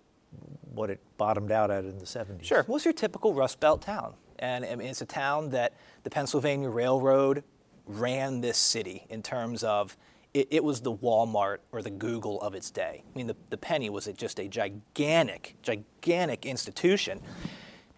what 0.74 0.90
it 0.90 1.00
bottomed 1.18 1.52
out 1.52 1.72
at 1.72 1.86
in 1.86 2.00
the 2.00 2.06
70s? 2.06 2.44
Sure. 2.44 2.64
What's 2.64 2.86
your 2.86 2.94
typical 2.94 3.34
Rust 3.34 3.60
Belt 3.60 3.82
town? 3.82 4.16
And 4.40 4.66
I 4.66 4.76
mean, 4.76 4.88
it's 4.88 5.02
a 5.02 5.06
town 5.06 5.50
that 5.52 5.74
the 6.04 6.10
Pennsylvania 6.10 6.70
Railroad 6.70 7.44
ran 7.86 8.42
this 8.42 8.58
city 8.58 9.06
in 9.10 9.22
terms 9.22 9.64
of 9.64 9.98
it, 10.34 10.48
it, 10.50 10.64
was 10.64 10.82
the 10.82 10.92
Walmart 10.92 11.60
or 11.72 11.82
the 11.82 11.92
Google 11.92 12.42
of 12.42 12.56
its 12.56 12.72
day. 12.72 13.04
I 13.06 13.18
mean, 13.18 13.28
the, 13.28 13.36
the 13.50 13.58
Pennsy 13.58 13.90
was 13.90 14.10
just 14.18 14.40
a 14.40 14.48
gigantic, 14.48 15.56
gigantic 15.62 16.46
institution. 16.46 17.22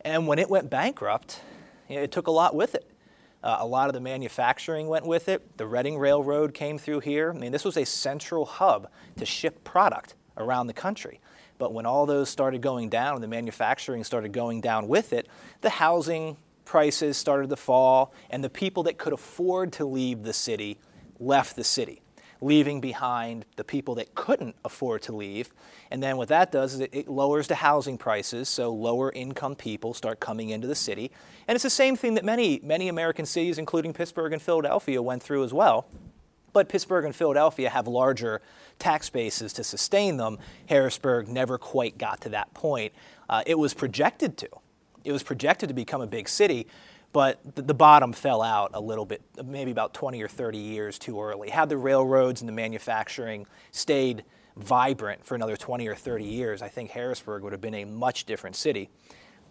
And 0.02 0.28
when 0.28 0.38
it 0.38 0.50
went 0.50 0.70
bankrupt, 0.70 1.42
you 1.88 1.96
know, 1.96 2.02
it 2.02 2.12
took 2.12 2.28
a 2.28 2.32
lot 2.32 2.54
with 2.54 2.76
it. 2.76 2.92
Uh, 3.42 3.58
a 3.60 3.66
lot 3.66 3.88
of 3.88 3.94
the 3.94 4.02
manufacturing 4.02 4.88
went 4.88 5.06
with 5.06 5.30
it. 5.30 5.58
The 5.58 5.68
Reading 5.68 5.98
Railroad 5.98 6.54
came 6.54 6.78
through 6.78 7.02
here. 7.02 7.32
I 7.32 7.38
mean, 7.38 7.52
this 7.52 7.64
was 7.64 7.78
a 7.78 7.86
central 7.86 8.46
hub 8.46 8.90
to 9.18 9.26
ship 9.26 9.64
product 9.64 10.16
around 10.36 10.68
the 10.68 10.74
country. 10.74 11.22
But 11.58 11.74
when 11.74 11.86
all 11.86 12.06
those 12.06 12.30
started 12.30 12.62
going 12.62 12.90
down 12.90 13.16
and 13.16 13.24
the 13.24 13.28
manufacturing 13.28 14.04
started 14.04 14.32
going 14.34 14.62
down 14.62 14.88
with 14.88 15.14
it, 15.14 15.28
the 15.62 15.70
housing 15.70 16.38
prices 16.66 17.16
started 17.16 17.50
to 17.50 17.56
fall, 17.56 18.14
and 18.30 18.44
the 18.44 18.50
people 18.50 18.84
that 18.84 18.98
could 18.98 19.14
afford 19.14 19.72
to 19.74 19.86
leave 19.86 20.24
the 20.24 20.34
city 20.34 20.78
left 21.20 21.56
the 21.56 21.64
city 21.64 22.02
leaving 22.42 22.82
behind 22.82 23.46
the 23.56 23.64
people 23.64 23.96
that 23.96 24.14
couldn't 24.16 24.56
afford 24.64 25.02
to 25.04 25.16
leave. 25.16 25.50
And 25.92 26.02
then 26.02 26.18
what 26.18 26.28
that 26.30 26.52
does 26.52 26.76
is 26.76 26.80
it, 26.82 26.90
it, 26.94 27.08
lowers 27.08 27.48
the 27.48 27.56
housing 27.56 27.98
prices, 27.98 28.50
so 28.50 28.74
lower 28.74 29.12
income 29.12 29.56
people 29.56 29.94
start 29.94 30.20
coming 30.20 30.50
into 30.50 30.68
the 30.68 30.76
city. 30.76 31.12
And 31.48 31.56
it's 31.56 31.64
the 31.64 31.70
same 31.70 31.96
thing 31.96 32.16
that 32.16 32.26
many, 32.26 32.60
many 32.64 32.88
American 32.88 33.26
cities, 33.26 33.58
including 33.58 33.94
Pittsburgh 33.94 34.34
and 34.34 34.42
Philadelphia, 34.42 35.02
went 35.02 35.24
through 35.24 35.44
as 35.44 35.54
well. 35.54 35.88
But 36.56 36.70
Pittsburgh 36.70 37.04
and 37.04 37.14
Philadelphia 37.14 37.70
have 37.70 37.86
larger 37.86 38.42
tax 38.80 39.10
bases 39.10 39.52
to 39.52 39.64
sustain 39.66 40.16
them. 40.16 40.38
Harrisburg 40.70 41.28
never 41.28 41.58
quite 41.58 41.98
got 41.98 42.22
to 42.22 42.30
that 42.30 42.54
point. 42.54 42.94
Uh, 43.30 43.44
it 43.46 43.60
was 43.60 43.74
projected 43.74 44.38
to. 44.38 44.48
It 45.04 45.12
was 45.12 45.22
projected 45.22 45.68
to 45.68 45.76
become 45.76 46.00
a 46.00 46.08
big 46.08 46.30
city, 46.30 46.68
but 47.12 47.42
the 47.56 47.74
bottom 47.74 48.14
fell 48.14 48.42
out 48.42 48.72
a 48.74 48.80
little 48.80 49.06
bit, 49.06 49.22
maybe 49.44 49.70
about 49.70 49.94
20 49.94 50.24
or 50.24 50.30
30 50.30 50.58
years 50.58 50.98
too 50.98 51.22
early. 51.22 51.50
Had 51.50 51.68
the 51.68 51.76
railroads 51.76 52.42
and 52.42 52.48
the 52.48 52.54
manufacturing 52.54 53.46
stayed 53.72 54.24
vibrant 54.56 55.26
for 55.26 55.36
another 55.36 55.58
20 55.58 55.86
or 55.90 55.96
30 55.96 56.24
years, 56.24 56.62
I 56.62 56.70
think 56.70 56.92
Harrisburg 56.92 57.44
would 57.44 57.52
have 57.52 57.60
been 57.60 57.76
a 57.76 57.84
much 57.84 58.24
different 58.24 58.56
city. 58.56 58.90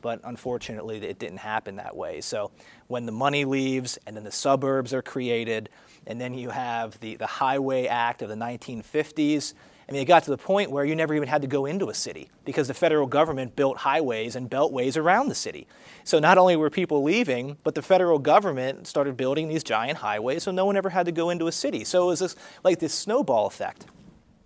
But 0.05 0.21
unfortunately, 0.23 0.99
it 0.99 1.19
didn't 1.19 1.39
happen 1.39 1.77
that 1.77 1.97
way. 1.97 2.21
So 2.21 2.51
when 2.89 3.07
the 3.07 3.13
money 3.13 3.47
leaves 3.47 3.99
and 4.07 4.15
then 4.15 4.23
the 4.23 4.31
suburbs 4.31 4.93
are 4.93 5.01
created, 5.01 5.71
and 6.07 6.21
then 6.21 6.35
you 6.35 6.51
have 6.51 7.01
the, 7.01 7.17
the 7.17 7.27
Highway 7.27 7.87
Act 7.87 8.21
of 8.21 8.29
the 8.29 8.35
1950s, 8.35 9.55
I 9.89 9.93
mean, 9.93 10.03
it 10.03 10.05
got 10.05 10.25
to 10.25 10.31
the 10.31 10.37
point 10.37 10.71
where 10.71 10.85
you 10.85 10.95
never 10.95 11.15
even 11.15 11.27
had 11.27 11.41
to 11.41 11.49
go 11.49 11.65
into 11.65 11.89
a 11.89 11.95
city 11.95 12.29
because 12.45 12.69
the 12.69 12.75
federal 12.75 13.07
government 13.07 13.57
built 13.57 13.79
highways 13.79 14.37
and 14.37 14.51
beltways 14.51 14.99
around 14.99 15.29
the 15.29 15.35
city. 15.35 15.67
So 16.05 16.19
not 16.19 16.37
only 16.37 16.55
were 16.57 16.69
people 16.69 17.03
leaving, 17.03 17.57
but 17.65 17.75
the 17.75 17.81
federal 17.81 18.19
government 18.19 18.87
started 18.87 19.17
building 19.17 19.49
these 19.49 19.65
giant 19.65 19.97
highways, 19.97 20.43
so 20.43 20.51
no 20.51 20.67
one 20.67 20.77
ever 20.77 20.91
had 20.91 21.07
to 21.07 21.13
go 21.13 21.31
into 21.31 21.47
a 21.47 21.53
city. 21.53 21.83
So 21.83 22.03
it 22.03 22.07
was 22.09 22.21
this, 22.21 22.37
like 22.63 22.79
this 22.79 22.93
snowball 22.93 23.47
effect. 23.47 23.87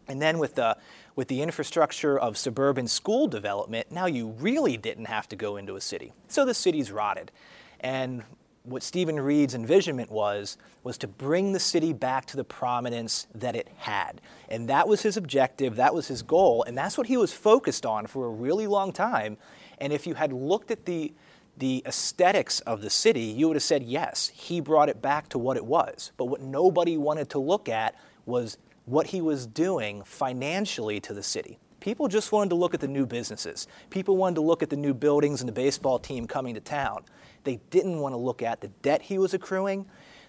And 0.06 0.22
then 0.22 0.38
with 0.38 0.54
the 0.54 0.76
with 1.18 1.26
the 1.26 1.42
infrastructure 1.42 2.16
of 2.16 2.38
suburban 2.38 2.86
school 2.86 3.26
development, 3.26 3.90
now 3.90 4.06
you 4.06 4.28
really 4.38 4.76
didn't 4.76 5.06
have 5.06 5.28
to 5.28 5.34
go 5.34 5.56
into 5.56 5.74
a 5.74 5.80
city. 5.80 6.12
So 6.28 6.44
the 6.44 6.54
city's 6.54 6.92
rotted. 6.92 7.32
And 7.80 8.22
what 8.62 8.84
Stephen 8.84 9.18
Reed's 9.18 9.52
envisionment 9.52 10.12
was 10.12 10.56
was 10.84 10.96
to 10.98 11.08
bring 11.08 11.50
the 11.50 11.58
city 11.58 11.92
back 11.92 12.26
to 12.26 12.36
the 12.36 12.44
prominence 12.44 13.26
that 13.34 13.56
it 13.56 13.66
had. 13.78 14.20
And 14.48 14.68
that 14.68 14.86
was 14.86 15.02
his 15.02 15.16
objective, 15.16 15.74
that 15.74 15.92
was 15.92 16.06
his 16.06 16.22
goal, 16.22 16.62
and 16.62 16.78
that's 16.78 16.96
what 16.96 17.08
he 17.08 17.16
was 17.16 17.32
focused 17.32 17.84
on 17.84 18.06
for 18.06 18.26
a 18.26 18.30
really 18.30 18.68
long 18.68 18.92
time. 18.92 19.38
And 19.78 19.92
if 19.92 20.06
you 20.06 20.14
had 20.14 20.32
looked 20.32 20.70
at 20.70 20.84
the 20.84 21.12
the 21.56 21.82
aesthetics 21.84 22.60
of 22.60 22.80
the 22.80 22.90
city, 22.90 23.24
you 23.24 23.48
would 23.48 23.56
have 23.56 23.64
said 23.64 23.82
yes, 23.82 24.30
he 24.32 24.60
brought 24.60 24.88
it 24.88 25.02
back 25.02 25.28
to 25.30 25.38
what 25.38 25.56
it 25.56 25.64
was. 25.64 26.12
But 26.16 26.26
what 26.26 26.40
nobody 26.40 26.96
wanted 26.96 27.28
to 27.30 27.40
look 27.40 27.68
at 27.68 27.96
was 28.24 28.56
what 28.88 29.08
he 29.08 29.20
was 29.20 29.46
doing 29.46 30.02
financially 30.02 31.00
to 31.00 31.12
the 31.14 31.22
city. 31.22 31.58
People 31.80 32.08
just 32.08 32.32
wanted 32.32 32.50
to 32.50 32.56
look 32.56 32.74
at 32.74 32.80
the 32.80 32.88
new 32.88 33.06
businesses. 33.06 33.68
People 33.90 34.16
wanted 34.16 34.36
to 34.36 34.40
look 34.40 34.62
at 34.62 34.70
the 34.70 34.76
new 34.76 34.94
buildings 34.94 35.40
and 35.40 35.48
the 35.48 35.52
baseball 35.52 35.98
team 35.98 36.26
coming 36.26 36.54
to 36.54 36.60
town. 36.60 37.04
They 37.44 37.60
didn't 37.70 38.00
want 38.00 38.14
to 38.14 38.16
look 38.16 38.42
at 38.42 38.60
the 38.60 38.68
debt 38.68 39.02
he 39.02 39.18
was 39.18 39.32
accruing, 39.32 39.86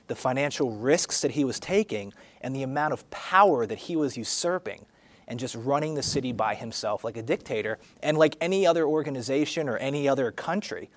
the 0.07 0.15
financial 0.15 0.71
risks 0.71 1.21
that 1.21 1.31
he 1.31 1.43
was 1.43 1.59
taking, 1.59 2.13
and 2.41 2.55
the 2.55 2.63
amount 2.63 2.93
of 2.93 3.09
power 3.09 3.65
that 3.65 3.79
he 3.79 3.95
was 3.95 4.15
usurping 4.15 4.85
and 5.27 5.39
just 5.39 5.55
running 5.55 5.95
the 5.95 6.03
city 6.03 6.31
by 6.31 6.55
himself 6.55 7.03
like 7.03 7.17
a 7.17 7.21
dictator. 7.21 7.79
And 8.03 8.17
like 8.17 8.35
any 8.41 8.67
other 8.67 8.85
organization 8.85 9.69
or 9.69 9.77
any 9.77 10.07
other 10.07 10.31
country, 10.31 10.89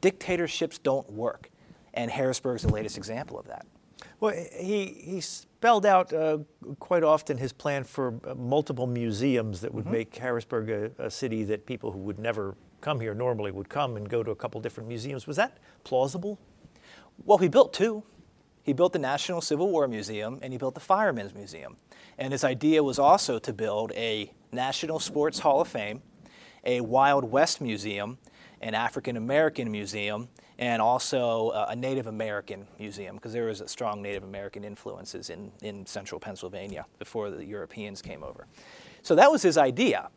dictatorships 0.00 0.78
don't 0.78 1.10
work. 1.10 1.50
And 1.94 2.10
Harrisburg's 2.10 2.62
the 2.62 2.72
latest 2.72 2.96
example 2.98 3.38
of 3.38 3.46
that. 3.46 3.66
Well, 4.20 4.34
he, 4.34 4.86
he 4.86 5.22
spelled 5.58 5.84
out 5.84 6.12
uh, 6.12 6.38
quite 6.78 7.02
often 7.02 7.36
his 7.36 7.52
plan 7.52 7.82
for 7.82 8.20
uh, 8.24 8.32
multiple 8.36 8.86
museums 8.86 9.60
that 9.60 9.74
would 9.74 9.86
mm-hmm. 9.86 9.92
make 9.92 10.14
Harrisburg 10.14 10.70
a, 10.70 11.06
a, 11.06 11.10
city 11.10 11.42
that 11.42 11.66
people 11.66 11.90
who 11.90 11.98
would 11.98 12.16
never 12.16 12.54
come 12.80 13.00
here 13.00 13.12
normally 13.12 13.50
would 13.50 13.68
come 13.68 13.96
and 13.96 14.08
go 14.08 14.22
to 14.22 14.30
a 14.30 14.36
couple 14.36 14.60
different 14.60 14.88
museums. 14.88 15.26
Was 15.26 15.36
that 15.36 15.58
plausible? 15.82 16.38
Well, 17.24 17.38
he 17.38 17.48
built 17.48 17.72
two. 17.72 18.04
He 18.62 18.72
built 18.72 18.92
the 18.92 19.00
National 19.00 19.40
Civil 19.40 19.68
War 19.68 19.88
Museum 19.88 20.38
and 20.42 20.52
he 20.52 20.58
built 20.60 20.74
the 20.74 20.80
Firemen's 20.80 21.34
Museum. 21.34 21.76
And 22.16 22.32
his 22.32 22.44
idea 22.44 22.84
was 22.84 23.00
also 23.00 23.40
to 23.40 23.52
build 23.52 23.90
a 23.96 24.30
National 24.52 25.00
Sports 25.00 25.40
Hall 25.40 25.60
of 25.60 25.66
Fame, 25.66 26.02
a 26.64 26.82
Wild 26.82 27.24
West 27.32 27.60
Museum, 27.60 28.18
an 28.60 28.74
African 28.74 29.16
American 29.16 29.72
Museum, 29.72 30.28
and 30.58 30.82
also 30.82 31.50
uh, 31.50 31.66
a 31.68 31.76
Native 31.76 32.06
American 32.06 32.66
museum 32.78 33.16
because 33.16 33.32
there 33.32 33.44
was 33.44 33.62
strong 33.66 34.02
Native 34.02 34.24
American 34.24 34.64
influences 34.64 35.30
in, 35.30 35.52
in 35.62 35.86
central 35.86 36.18
Pennsylvania 36.18 36.84
before 36.98 37.30
the 37.30 37.44
Europeans 37.44 38.02
came 38.02 38.24
over. 38.24 38.46
So 39.02 39.14
that 39.14 39.30
was 39.30 39.42
his 39.42 39.56
idea. 39.56 40.10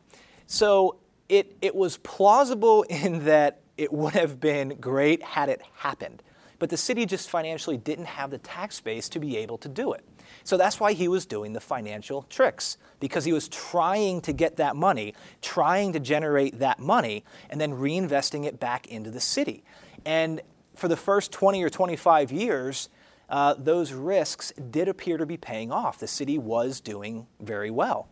So 0.47 0.97
it, 1.29 1.55
it 1.61 1.75
was 1.75 1.97
plausible 1.97 2.83
in 2.89 3.25
that 3.25 3.61
it 3.77 3.93
would 3.93 4.13
have 4.13 4.39
been 4.39 4.77
great 4.79 5.21
had 5.23 5.49
it 5.49 5.61
happened. 5.77 6.23
But 6.59 6.69
the 6.69 6.77
city 6.77 7.07
just 7.07 7.29
financially 7.29 7.77
didn't 7.77 8.05
have 8.05 8.29
the 8.29 8.37
tax 8.37 8.79
base 8.81 9.09
to 9.09 9.19
be 9.19 9.37
able 9.37 9.57
to 9.59 9.69
do 9.69 9.93
it. 9.93 10.05
So 10.43 10.57
that's 10.57 10.79
why 10.79 10.93
he 10.93 11.07
was 11.07 11.25
doing 11.25 11.53
the 11.53 11.59
financial 11.59 12.23
tricks, 12.23 12.77
because 12.99 13.25
he 13.25 13.33
was 13.33 13.47
trying 13.47 14.21
to 14.21 14.33
get 14.33 14.57
that 14.57 14.75
money, 14.75 15.13
trying 15.41 15.93
to 15.93 15.99
generate 15.99 16.59
that 16.59 16.79
money, 16.79 17.23
and 17.49 17.59
then 17.59 17.73
reinvesting 17.73 18.45
it 18.45 18.59
back 18.59 18.87
into 18.87 19.09
the 19.09 19.19
city. 19.19 19.63
And 20.05 20.41
for 20.75 20.87
the 20.87 20.97
first 20.97 21.31
20 21.31 21.63
or 21.63 21.69
25 21.69 22.31
years, 22.31 22.89
uh, 23.29 23.55
those 23.57 23.93
risks 23.93 24.51
did 24.69 24.87
appear 24.87 25.17
to 25.17 25.25
be 25.25 25.37
paying 25.37 25.71
off. 25.71 25.99
The 25.99 26.07
city 26.07 26.37
was 26.37 26.81
doing 26.81 27.27
very 27.39 27.71
well. 27.71 28.09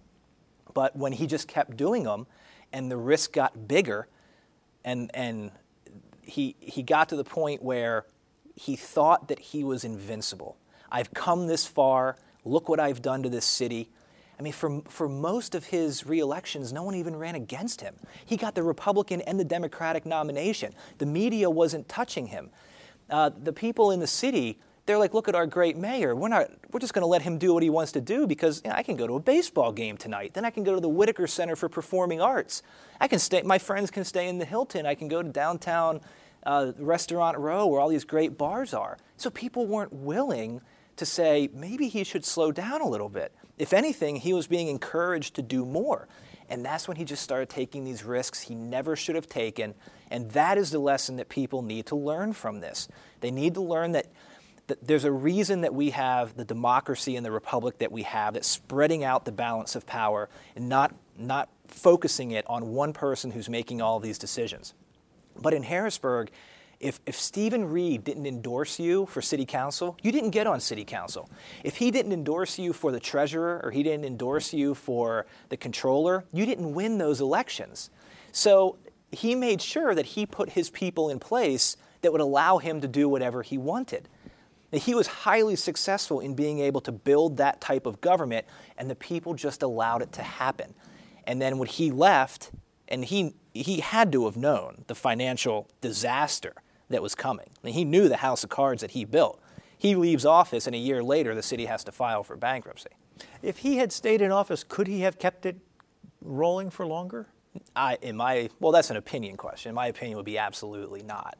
But 0.73 0.95
when 0.95 1.13
he 1.13 1.27
just 1.27 1.47
kept 1.47 1.75
doing 1.75 2.03
them 2.03 2.27
and 2.71 2.89
the 2.91 2.97
risk 2.97 3.33
got 3.33 3.67
bigger, 3.67 4.07
and, 4.85 5.11
and 5.13 5.51
he, 6.21 6.55
he 6.59 6.83
got 6.83 7.09
to 7.09 7.15
the 7.15 7.23
point 7.23 7.61
where 7.61 8.05
he 8.55 8.75
thought 8.75 9.27
that 9.29 9.39
he 9.39 9.63
was 9.63 9.83
invincible. 9.83 10.57
I've 10.91 11.13
come 11.13 11.47
this 11.47 11.65
far. 11.65 12.17
Look 12.45 12.69
what 12.69 12.79
I've 12.79 13.01
done 13.01 13.23
to 13.23 13.29
this 13.29 13.45
city. 13.45 13.89
I 14.39 14.41
mean, 14.41 14.53
for, 14.53 14.81
for 14.87 15.09
most 15.09 15.53
of 15.53 15.65
his 15.65 16.05
re-elections, 16.05 16.71
no 16.71 16.83
one 16.83 16.95
even 16.95 17.15
ran 17.15 17.35
against 17.35 17.81
him. 17.81 17.95
He 18.25 18.37
got 18.37 18.55
the 18.55 18.63
Republican 18.63 19.19
and 19.21 19.37
the 19.37 19.43
Democratic 19.43 20.05
nomination. 20.05 20.73
The 20.97 21.05
media 21.05 21.49
wasn't 21.49 21.89
touching 21.89 22.27
him. 22.27 22.49
Uh, 23.09 23.31
the 23.37 23.51
people 23.51 23.91
in 23.91 23.99
the 23.99 24.07
city, 24.07 24.57
they're 24.85 24.97
like, 24.97 25.13
look 25.13 25.27
at 25.27 25.35
our 25.35 25.45
great 25.45 25.75
mayor. 25.75 26.15
We're, 26.15 26.29
not, 26.29 26.49
we're 26.71 26.79
just 26.79 26.93
going 26.93 27.01
to 27.01 27.07
let 27.07 27.21
him 27.21 27.37
do 27.37 27.53
what 27.53 27.63
he 27.63 27.69
wants 27.69 27.91
to 27.93 28.01
do 28.01 28.25
because 28.25 28.61
you 28.63 28.69
know, 28.69 28.77
I 28.77 28.83
can 28.83 28.95
go 28.95 29.07
to 29.07 29.15
a 29.15 29.19
baseball 29.19 29.73
game 29.73 29.97
tonight. 29.97 30.33
Then 30.33 30.45
I 30.45 30.51
can 30.51 30.63
go 30.63 30.73
to 30.73 30.79
the 30.79 30.89
Whitaker 30.89 31.27
Center 31.27 31.57
for 31.57 31.67
Performing 31.67 32.21
Arts. 32.21 32.63
I 33.01 33.09
can 33.09 33.19
stay, 33.19 33.41
my 33.41 33.57
friends 33.57 33.91
can 33.91 34.05
stay 34.05 34.29
in 34.29 34.37
the 34.37 34.45
Hilton. 34.45 34.85
I 34.85 34.95
can 34.95 35.09
go 35.09 35.21
to 35.21 35.27
downtown 35.27 35.99
uh, 36.45 36.71
Restaurant 36.77 37.37
Row 37.37 37.67
where 37.67 37.81
all 37.81 37.89
these 37.89 38.05
great 38.05 38.37
bars 38.37 38.73
are. 38.73 38.97
So 39.17 39.29
people 39.29 39.67
weren't 39.67 39.91
willing 39.91 40.61
to 40.95 41.05
say 41.05 41.49
maybe 41.53 41.89
he 41.89 42.05
should 42.05 42.23
slow 42.23 42.53
down 42.53 42.81
a 42.81 42.87
little 42.87 43.09
bit. 43.09 43.33
If 43.59 43.73
anything, 43.73 44.15
he 44.15 44.33
was 44.33 44.47
being 44.47 44.69
encouraged 44.69 45.35
to 45.35 45.41
do 45.41 45.65
more. 45.65 46.07
And 46.49 46.65
that's 46.65 46.87
when 46.87 46.97
he 46.97 47.05
just 47.05 47.21
started 47.21 47.49
taking 47.49 47.83
these 47.83 48.03
risks 48.03 48.41
he 48.41 48.55
never 48.55 48.95
should 48.95 49.15
have 49.15 49.27
taken. 49.27 49.75
And 50.09 50.31
that 50.31 50.57
is 50.57 50.71
the 50.71 50.79
lesson 50.79 51.17
that 51.17 51.29
people 51.29 51.61
need 51.61 51.85
to 51.87 51.95
learn 51.95 52.33
from 52.33 52.61
this. 52.61 52.87
They 53.19 53.29
need 53.29 53.53
to 53.53 53.61
learn 53.61 53.91
that, 53.91 54.07
that 54.67 54.87
there's 54.87 55.03
a 55.03 55.11
reason 55.11 55.61
that 55.61 55.75
we 55.75 55.91
have 55.91 56.35
the 56.35 56.45
democracy 56.45 57.15
and 57.15 57.25
the 57.25 57.31
republic 57.31 57.77
that 57.77 57.91
we 57.91 58.03
have, 58.03 58.33
that's 58.33 58.47
spreading 58.47 59.03
out 59.03 59.25
the 59.25 59.31
balance 59.31 59.75
of 59.75 59.85
power 59.85 60.29
and 60.55 60.67
not, 60.67 60.95
not 61.17 61.49
focusing 61.67 62.31
it 62.31 62.45
on 62.47 62.69
one 62.69 62.93
person 62.93 63.31
who's 63.31 63.49
making 63.49 63.81
all 63.81 63.99
these 63.99 64.17
decisions. 64.17 64.73
But 65.39 65.53
in 65.53 65.63
Harrisburg, 65.63 66.31
if, 66.79 66.99
if 67.05 67.15
Stephen 67.15 67.65
Reed 67.65 68.05
didn't 68.05 68.25
endorse 68.25 68.79
you 68.79 69.05
for 69.07 69.21
city 69.21 69.45
council, 69.45 69.97
you 70.01 70.11
didn't 70.11 70.29
get 70.29 70.47
on 70.47 70.61
city 70.61 70.85
council. 70.85 71.29
If 71.63 71.75
he 71.77 71.91
didn't 71.91 72.13
endorse 72.13 72.57
you 72.57 72.71
for 72.71 72.91
the 72.91 73.01
treasurer 73.01 73.59
or 73.63 73.71
he 73.71 73.83
didn't 73.83 74.05
endorse 74.05 74.53
you 74.53 74.73
for 74.73 75.25
the 75.49 75.57
controller, 75.57 76.23
you 76.31 76.45
didn't 76.45 76.73
win 76.73 76.97
those 76.97 77.19
elections. 77.19 77.89
So 78.31 78.77
he 79.11 79.35
made 79.35 79.61
sure 79.61 79.93
that 79.93 80.05
he 80.05 80.25
put 80.25 80.51
his 80.51 80.69
people 80.69 81.09
in 81.09 81.19
place 81.19 81.75
that 82.01 82.13
would 82.13 82.21
allow 82.21 82.59
him 82.59 82.79
to 82.79 82.87
do 82.87 83.09
whatever 83.09 83.43
he 83.43 83.57
wanted. 83.57 84.07
He 84.71 84.95
was 84.95 85.07
highly 85.07 85.57
successful 85.57 86.21
in 86.21 86.35
being 86.35 86.59
able 86.59 86.79
to 86.81 86.91
build 86.91 87.37
that 87.37 87.59
type 87.59 87.85
of 87.85 87.99
government, 88.01 88.45
and 88.77 88.89
the 88.89 88.95
people 88.95 89.33
just 89.33 89.63
allowed 89.63 90.01
it 90.01 90.13
to 90.13 90.21
happen. 90.21 90.75
And 91.25 91.41
then 91.41 91.57
when 91.57 91.67
he 91.67 91.91
left, 91.91 92.51
and 92.87 93.03
he, 93.03 93.33
he 93.53 93.79
had 93.81 94.11
to 94.11 94.25
have 94.25 94.37
known 94.37 94.85
the 94.87 94.95
financial 94.95 95.67
disaster 95.81 96.53
that 96.89 97.01
was 97.01 97.15
coming. 97.15 97.49
I 97.49 97.67
mean, 97.67 97.73
he 97.73 97.85
knew 97.85 98.09
the 98.09 98.17
house 98.17 98.43
of 98.43 98.49
cards 98.49 98.81
that 98.81 98.91
he 98.91 99.05
built. 99.05 99.41
He 99.77 99.95
leaves 99.95 100.25
office, 100.25 100.67
and 100.67 100.75
a 100.75 100.79
year 100.79 101.01
later, 101.01 101.33
the 101.33 101.41
city 101.41 101.65
has 101.65 101.83
to 101.85 101.91
file 101.91 102.23
for 102.23 102.35
bankruptcy. 102.35 102.89
If 103.41 103.59
he 103.59 103.77
had 103.77 103.91
stayed 103.91 104.21
in 104.21 104.31
office, 104.31 104.63
could 104.63 104.87
he 104.87 105.01
have 105.01 105.17
kept 105.19 105.45
it 105.45 105.57
rolling 106.21 106.69
for 106.69 106.85
longer? 106.85 107.27
I, 107.75 107.97
in 108.01 108.15
my, 108.17 108.49
well, 108.59 108.71
that's 108.71 108.89
an 108.89 108.97
opinion 108.97 109.37
question. 109.37 109.73
My 109.73 109.87
opinion 109.87 110.17
would 110.17 110.25
be 110.25 110.37
absolutely 110.37 111.01
not. 111.03 111.37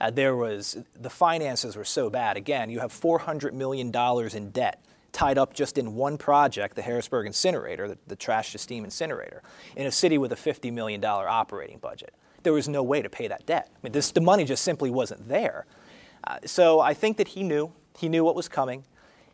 Uh, 0.00 0.10
there 0.10 0.34
was, 0.34 0.78
the 0.98 1.10
finances 1.10 1.76
were 1.76 1.84
so 1.84 2.10
bad. 2.10 2.36
Again, 2.36 2.70
you 2.70 2.80
have 2.80 2.92
$400 2.92 3.52
million 3.52 3.92
in 4.34 4.50
debt 4.50 4.84
tied 5.12 5.36
up 5.36 5.52
just 5.52 5.76
in 5.76 5.94
one 5.94 6.16
project, 6.16 6.74
the 6.74 6.82
Harrisburg 6.82 7.26
incinerator, 7.26 7.86
the, 7.86 7.98
the 8.06 8.16
trash 8.16 8.52
to 8.52 8.58
steam 8.58 8.84
incinerator, 8.84 9.42
in 9.76 9.86
a 9.86 9.92
city 9.92 10.16
with 10.16 10.32
a 10.32 10.36
$50 10.36 10.72
million 10.72 11.04
operating 11.04 11.78
budget 11.78 12.14
there 12.42 12.52
was 12.52 12.68
no 12.68 12.82
way 12.82 13.02
to 13.02 13.08
pay 13.08 13.28
that 13.28 13.46
debt. 13.46 13.68
I 13.72 13.78
mean, 13.82 13.92
this, 13.92 14.10
the 14.10 14.20
money 14.20 14.44
just 14.44 14.62
simply 14.62 14.90
wasn't 14.90 15.28
there. 15.28 15.66
Uh, 16.24 16.38
so 16.44 16.80
I 16.80 16.94
think 16.94 17.16
that 17.16 17.28
he 17.28 17.42
knew. 17.42 17.72
He 17.98 18.08
knew 18.08 18.24
what 18.24 18.34
was 18.34 18.48
coming. 18.48 18.84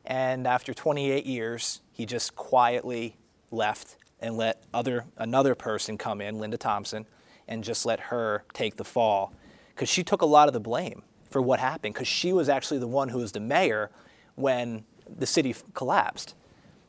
And 0.05 0.47
after 0.47 0.73
28 0.73 1.27
years, 1.27 1.81
he 1.93 2.07
just 2.07 2.35
quietly 2.35 3.17
left 3.51 3.97
and 4.21 4.37
let 4.37 4.63
other, 4.73 5.05
another 5.17 5.55
person 5.55 5.99
come 5.99 6.21
in, 6.21 6.39
Linda 6.39 6.57
Thompson, 6.57 7.07
and 7.47 7.63
just 7.63 7.87
let 7.87 8.01
her 8.01 8.45
take 8.53 8.77
the 8.77 8.85
fall. 8.85 9.33
Because 9.75 9.89
she 9.89 10.03
took 10.03 10.23
a 10.23 10.27
lot 10.27 10.49
of 10.49 10.55
the 10.55 10.61
blame 10.61 11.03
for 11.31 11.43
what 11.43 11.61
happened, 11.61 11.95
because 11.95 12.09
she 12.09 12.33
was 12.33 12.49
actually 12.49 12.81
the 12.81 12.87
one 12.87 13.11
who 13.11 13.19
was 13.19 13.33
the 13.33 13.41
mayor 13.41 13.91
when 14.35 14.85
the 15.07 15.27
city 15.27 15.55
collapsed. 15.75 16.35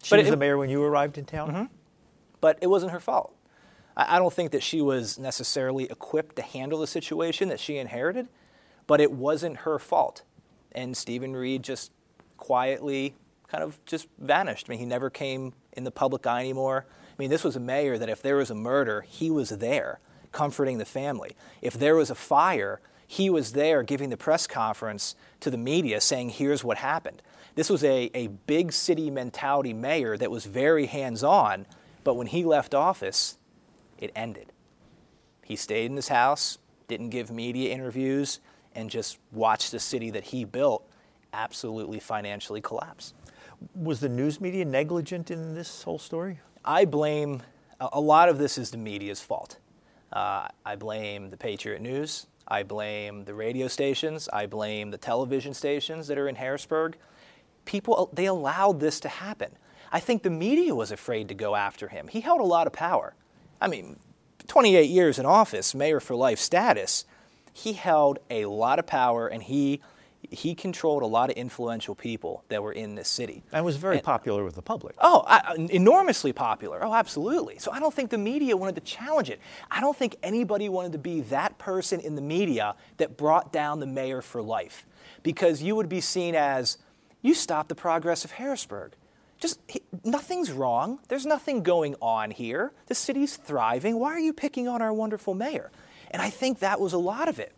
She 0.01 0.11
but 0.11 0.19
was 0.19 0.27
it, 0.27 0.31
the 0.31 0.37
mayor 0.37 0.57
when 0.57 0.69
you 0.69 0.81
arrived 0.81 1.17
in 1.17 1.25
town? 1.25 1.49
Mm-hmm. 1.49 1.63
But 2.41 2.57
it 2.61 2.67
wasn't 2.67 2.93
her 2.93 2.99
fault. 2.99 3.35
I 3.97 4.17
don't 4.17 4.33
think 4.33 4.51
that 4.51 4.63
she 4.63 4.81
was 4.81 5.19
necessarily 5.19 5.85
equipped 5.85 6.35
to 6.37 6.41
handle 6.41 6.79
the 6.79 6.87
situation 6.87 7.49
that 7.49 7.59
she 7.59 7.77
inherited, 7.77 8.29
but 8.87 9.01
it 9.01 9.11
wasn't 9.11 9.57
her 9.57 9.77
fault. 9.77 10.23
And 10.71 10.95
Stephen 10.95 11.35
Reed 11.35 11.63
just 11.63 11.91
quietly 12.37 13.15
kind 13.47 13.63
of 13.63 13.83
just 13.85 14.07
vanished. 14.19 14.67
I 14.67 14.71
mean, 14.71 14.79
he 14.79 14.85
never 14.85 15.09
came 15.09 15.53
in 15.73 15.83
the 15.83 15.91
public 15.91 16.25
eye 16.25 16.39
anymore. 16.39 16.85
I 16.87 17.15
mean, 17.17 17.29
this 17.29 17.43
was 17.43 17.55
a 17.55 17.59
mayor 17.59 17.97
that 17.97 18.09
if 18.09 18.21
there 18.21 18.37
was 18.37 18.51
a 18.51 18.55
murder, 18.55 19.01
he 19.01 19.29
was 19.31 19.49
there 19.49 19.99
comforting 20.31 20.77
the 20.77 20.85
family. 20.85 21.35
If 21.61 21.73
there 21.73 21.95
was 21.95 22.09
a 22.09 22.15
fire, 22.15 22.79
he 23.07 23.29
was 23.29 23.53
there 23.53 23.81
giving 23.81 24.11
the 24.11 24.17
press 24.17 24.45
conference 24.45 25.15
to 25.39 25.49
the 25.49 25.57
media 25.57 25.99
saying, 25.99 26.29
here's 26.29 26.63
what 26.63 26.77
happened. 26.77 27.23
This 27.55 27.69
was 27.69 27.83
a, 27.83 28.11
a 28.13 28.27
big 28.27 28.71
city 28.71 29.09
mentality 29.09 29.73
mayor 29.73 30.15
that 30.15 30.29
was 30.29 30.45
very 30.45 30.85
hands 30.85 31.23
on, 31.23 31.65
but 32.03 32.13
when 32.13 32.27
he 32.27 32.45
left 32.45 32.75
office, 32.75 33.38
it 33.99 34.11
ended. 34.15 34.51
He 35.43 35.55
stayed 35.55 35.87
in 35.87 35.95
his 35.95 36.07
house, 36.07 36.57
didn't 36.87 37.09
give 37.09 37.29
media 37.31 37.71
interviews, 37.71 38.39
and 38.75 38.89
just 38.89 39.19
watched 39.31 39.71
the 39.71 39.79
city 39.79 40.09
that 40.11 40.25
he 40.25 40.45
built 40.45 40.87
absolutely 41.33 41.99
financially 41.99 42.61
collapse. 42.61 43.13
Was 43.75 43.99
the 43.99 44.09
news 44.09 44.39
media 44.39 44.65
negligent 44.65 45.29
in 45.29 45.53
this 45.53 45.83
whole 45.83 45.99
story? 45.99 46.39
I 46.63 46.85
blame 46.85 47.41
a 47.79 47.99
lot 47.99 48.29
of 48.29 48.37
this 48.37 48.57
is 48.57 48.71
the 48.71 48.77
media's 48.77 49.21
fault. 49.21 49.57
Uh, 50.11 50.47
I 50.65 50.75
blame 50.75 51.29
the 51.29 51.37
Patriot 51.37 51.81
News. 51.81 52.27
I 52.47 52.63
blame 52.63 53.25
the 53.25 53.33
radio 53.33 53.67
stations. 53.67 54.27
I 54.33 54.47
blame 54.47 54.91
the 54.91 54.97
television 54.97 55.53
stations 55.53 56.07
that 56.07 56.17
are 56.17 56.27
in 56.27 56.35
Harrisburg. 56.35 56.97
People, 57.65 58.09
they 58.13 58.25
allowed 58.25 58.79
this 58.79 58.99
to 59.01 59.09
happen. 59.09 59.51
I 59.91 59.99
think 59.99 60.23
the 60.23 60.29
media 60.29 60.73
was 60.73 60.91
afraid 60.91 61.27
to 61.29 61.33
go 61.33 61.55
after 61.55 61.87
him. 61.87 62.07
He 62.07 62.21
held 62.21 62.41
a 62.41 62.45
lot 62.45 62.67
of 62.67 62.73
power. 62.73 63.13
I 63.61 63.67
mean, 63.67 63.97
28 64.47 64.89
years 64.89 65.19
in 65.19 65.25
office, 65.25 65.75
mayor 65.75 65.99
for 65.99 66.15
life 66.15 66.39
status, 66.39 67.05
he 67.53 67.73
held 67.73 68.19
a 68.29 68.45
lot 68.45 68.79
of 68.79 68.87
power 68.87 69.27
and 69.27 69.43
he 69.43 69.81
he 70.31 70.53
controlled 70.53 71.01
a 71.01 71.07
lot 71.07 71.29
of 71.29 71.37
influential 71.37 71.95
people 71.95 72.43
that 72.49 72.61
were 72.61 72.73
in 72.73 72.95
this 72.95 73.07
city. 73.07 73.41
And 73.51 73.63
was 73.63 73.77
very 73.77 73.97
and, 73.97 74.03
popular 74.03 74.43
with 74.43 74.55
the 74.55 74.61
public. 74.61 74.95
Oh, 74.99 75.23
I, 75.25 75.37
uh, 75.37 75.53
enormously 75.53 76.33
popular. 76.33 76.83
Oh, 76.83 76.93
absolutely. 76.93 77.57
So 77.57 77.71
I 77.71 77.79
don't 77.79 77.93
think 77.93 78.09
the 78.09 78.17
media 78.17 78.55
wanted 78.57 78.75
to 78.75 78.81
challenge 78.81 79.29
it. 79.29 79.39
I 79.71 79.79
don't 79.79 79.95
think 79.95 80.17
anybody 80.21 80.69
wanted 80.69 80.91
to 80.91 80.97
be 80.97 81.21
that 81.21 81.57
person 81.57 81.99
in 81.99 82.15
the 82.15 82.21
media 82.21 82.75
that 82.97 83.17
brought 83.17 83.53
down 83.53 83.79
the 83.79 83.87
mayor 83.87 84.21
for 84.21 84.41
life. 84.41 84.85
Because 85.23 85.63
you 85.63 85.75
would 85.75 85.89
be 85.89 86.01
seen 86.01 86.35
as, 86.35 86.77
you 87.21 87.33
stopped 87.33 87.69
the 87.69 87.75
progress 87.75 88.25
of 88.25 88.31
Harrisburg. 88.31 88.93
Just 89.39 89.59
nothing's 90.03 90.51
wrong. 90.51 90.99
There's 91.07 91.25
nothing 91.25 91.63
going 91.63 91.95
on 92.01 92.31
here. 92.31 92.73
The 92.87 92.95
city's 92.95 93.37
thriving. 93.37 93.97
Why 93.97 94.09
are 94.09 94.19
you 94.19 94.33
picking 94.33 94.67
on 94.67 94.81
our 94.81 94.93
wonderful 94.93 95.33
mayor? 95.33 95.71
And 96.11 96.21
I 96.21 96.29
think 96.29 96.59
that 96.59 96.79
was 96.79 96.91
a 96.91 96.97
lot 96.97 97.29
of 97.29 97.39
it. 97.39 97.53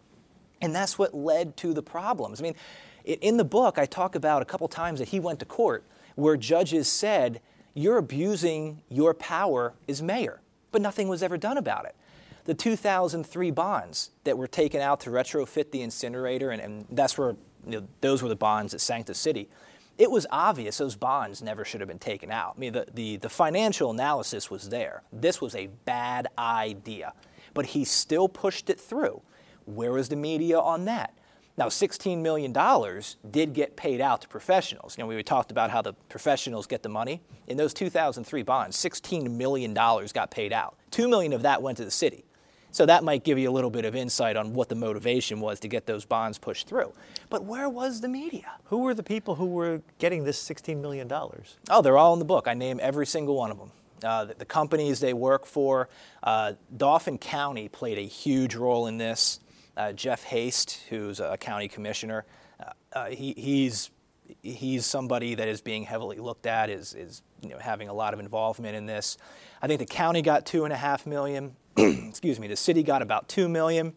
And 0.62 0.76
that's 0.76 1.00
what 1.00 1.16
led 1.16 1.58
to 1.58 1.74
the 1.74 1.82
problems. 1.82 2.40
I 2.40 2.44
mean, 2.44 2.56
in 3.04 3.38
the 3.38 3.44
book, 3.44 3.80
I 3.80 3.88
talk 3.88 4.14
about 4.14 4.44
a 4.44 4.46
couple 4.46 4.68
times 4.68 5.00
that 5.00 5.08
he 5.08 5.20
went 5.20 5.40
to 5.40 5.46
court 5.46 5.84
where 6.16 6.38
judges 6.38 6.88
said, 6.88 7.42
You're 7.74 7.98
abusing 7.98 8.84
your 8.88 9.16
power 9.16 9.74
as 9.90 10.04
mayor. 10.04 10.42
But 10.72 10.84
nothing 10.84 11.08
was 11.08 11.24
ever 11.24 11.38
done 11.38 11.58
about 11.58 11.86
it. 11.86 11.96
The 12.46 12.54
2003 12.54 13.52
bonds 13.52 14.12
that 14.24 14.38
were 14.38 14.48
taken 14.48 14.82
out 14.82 15.00
to 15.02 15.10
retrofit 15.10 15.72
the 15.72 15.82
incinerator, 15.82 16.52
and, 16.52 16.62
and 16.62 16.86
that's 16.92 17.18
where 17.18 17.36
you 17.66 17.82
know, 17.82 17.88
those 18.02 18.22
were 18.22 18.30
the 18.30 18.36
bonds 18.36 18.72
that 18.74 18.80
sank 18.80 19.08
the 19.08 19.14
city 19.14 19.50
it 20.02 20.10
was 20.10 20.26
obvious 20.32 20.80
those 20.80 20.96
bonds 20.96 21.44
never 21.44 21.64
should 21.64 21.80
have 21.80 21.88
been 21.88 22.00
taken 22.00 22.32
out. 22.32 22.56
I 22.58 22.60
mean, 22.60 22.74
the, 22.74 22.88
the, 22.92 23.18
the 23.18 23.30
financial 23.30 23.92
analysis 23.92 24.50
was 24.50 24.70
there. 24.70 25.04
This 25.14 25.40
was 25.40 25.54
a 25.54 25.68
bad 25.68 26.28
idea. 26.40 27.14
But 27.54 27.68
he 27.68 27.86
still 27.86 28.28
pushed 28.28 28.72
it 28.72 28.80
through. 28.80 29.22
Where 29.66 29.92
was 29.92 30.10
the 30.10 30.16
media 30.16 30.60
on 30.60 30.86
that? 30.86 31.16
Now, 31.56 31.68
$16 31.68 32.18
million 32.18 32.52
did 33.30 33.54
get 33.54 33.76
paid 33.76 34.02
out 34.02 34.22
to 34.22 34.28
professionals. 34.28 34.98
You 34.98 35.04
know, 35.04 35.08
we 35.08 35.22
talked 35.22 35.52
about 35.52 35.70
how 35.70 35.84
the 35.84 35.94
professionals 36.10 36.66
get 36.66 36.82
the 36.82 36.90
money. 36.90 37.22
In 37.46 37.58
those 37.58 37.72
2003 37.72 38.42
bonds, 38.42 38.76
$16 38.78 39.30
million 39.30 39.72
got 39.76 40.32
paid 40.32 40.52
out. 40.52 40.78
2 40.90 41.08
million 41.10 41.32
of 41.32 41.44
that 41.44 41.62
went 41.62 41.78
to 41.78 41.86
the 41.86 41.92
city. 41.92 42.26
So 42.72 42.86
that 42.86 43.04
might 43.04 43.24
give 43.24 43.38
you 43.38 43.50
a 43.50 43.52
little 43.52 43.70
bit 43.70 43.86
of 43.86 43.96
insight 43.96 44.38
on 44.38 44.54
what 44.54 44.70
the 44.70 44.76
motivation 44.76 45.42
was 45.42 45.60
to 45.60 45.68
get 45.68 45.86
those 45.86 46.06
bonds 46.06 46.38
pushed 46.38 46.68
through. 46.68 46.94
But 47.30 47.44
where 47.44 47.70
was 47.70 48.02
the 48.02 48.08
media? 48.08 48.54
Who 48.66 48.80
were 48.80 48.94
the 48.94 49.04
people 49.04 49.36
who 49.36 49.48
were 49.48 49.82
getting 50.00 50.24
this 50.24 50.42
$16 50.44 50.80
million? 50.82 51.12
Oh, 51.70 51.82
they're 51.82 51.98
all 51.98 52.14
in 52.14 52.20
the 52.20 52.26
book. 52.26 52.48
I 52.48 52.54
name 52.54 52.80
every 52.82 53.06
single 53.06 53.36
one 53.36 53.52
of 53.52 53.58
them. 53.58 53.72
Uh, 54.04 54.26
the, 54.26 54.34
the, 54.34 54.46
companies 54.46 55.00
they 55.00 55.14
work 55.14 55.46
for. 55.46 55.88
Uh, 56.24 56.54
Dauphin 56.76 57.20
County 57.20 57.68
played 57.68 58.00
a 58.00 58.08
huge 58.08 58.56
role 58.56 58.88
in 58.88 58.98
this. 58.98 59.40
Uh, 59.78 59.92
Jeff 59.92 60.24
Haste, 60.24 60.82
who's 60.90 61.20
a 61.20 61.38
county 61.38 61.68
commissioner, 61.68 62.26
uh, 62.60 62.72
uh, 62.94 63.06
he, 63.10 63.34
he's 63.38 63.92
he's 64.42 64.86
somebody 64.86 65.36
that 65.36 65.48
is 65.48 65.62
being 65.62 65.84
heavily 65.84 66.18
looked 66.18 66.46
at, 66.46 66.70
is, 66.70 66.94
is 66.94 67.22
you 67.42 67.50
know, 67.50 67.58
having 67.60 67.90
a 67.90 67.94
lot 67.94 68.14
of 68.14 68.20
involvement 68.20 68.76
in 68.76 68.86
this. 68.86 69.18
I 69.62 69.68
think 69.68 69.80
the 69.80 69.86
county 69.86 70.22
got 70.22 70.46
two 70.46 70.64
and 70.64 70.74
a 70.74 70.78
half 70.78 71.06
million. 71.06 71.56
excuse 71.78 72.40
me, 72.40 72.48
the 72.48 72.56
city 72.56 72.84
got 72.84 73.02
about 73.02 73.28
two 73.28 73.48
million. 73.48 73.94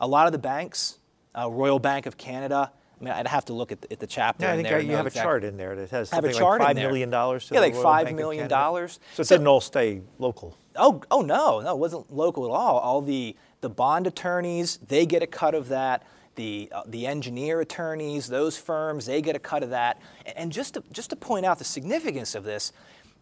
A 0.00 0.06
lot 0.06 0.26
of 0.26 0.32
the 0.32 0.38
banks, 0.38 0.98
uh, 1.36 1.50
Royal 1.50 1.78
Bank 1.78 2.06
of 2.06 2.16
Canada. 2.16 2.72
I 3.00 3.04
mean, 3.04 3.14
I'd 3.14 3.28
have 3.28 3.44
to 3.44 3.52
look 3.52 3.70
at 3.70 3.80
the, 3.80 3.92
at 3.92 4.00
the 4.00 4.06
chapter. 4.08 4.44
Yeah, 4.44 4.54
I 4.54 4.62
think 4.62 4.88
you 4.88 4.96
have 4.96 5.06
a 5.06 5.10
chart 5.10 5.44
in 5.44 5.56
there 5.56 5.76
that 5.76 5.90
has 5.90 6.08
something 6.08 6.32
like 6.32 6.58
five 6.60 6.76
million 6.76 7.10
dollars. 7.10 7.48
Yeah, 7.52 7.60
like 7.60 7.74
five 7.74 8.12
million 8.12 8.48
dollars. 8.48 8.98
So 9.14 9.20
it 9.20 9.26
so, 9.26 9.36
didn't 9.36 9.46
all 9.46 9.60
stay 9.60 10.02
local. 10.18 10.56
Oh, 10.74 11.02
oh 11.10 11.22
no, 11.22 11.60
no, 11.60 11.72
it 11.72 11.78
wasn't 11.78 12.12
local 12.12 12.44
at 12.44 12.50
all. 12.50 12.78
All 12.78 13.00
the 13.00 13.36
the 13.60 13.68
bond 13.68 14.06
attorneys, 14.06 14.78
they 14.78 15.06
get 15.06 15.22
a 15.22 15.26
cut 15.26 15.54
of 15.54 15.68
that. 15.68 16.04
the, 16.36 16.68
uh, 16.70 16.82
the 16.86 17.04
engineer 17.06 17.60
attorneys, 17.60 18.28
those 18.28 18.56
firms, 18.56 19.06
they 19.06 19.20
get 19.20 19.34
a 19.34 19.40
cut 19.40 19.64
of 19.64 19.70
that. 19.70 20.00
And 20.36 20.52
just 20.52 20.74
to, 20.74 20.84
just 20.92 21.10
to 21.10 21.16
point 21.16 21.44
out 21.44 21.58
the 21.58 21.64
significance 21.64 22.36
of 22.36 22.44
this, 22.44 22.72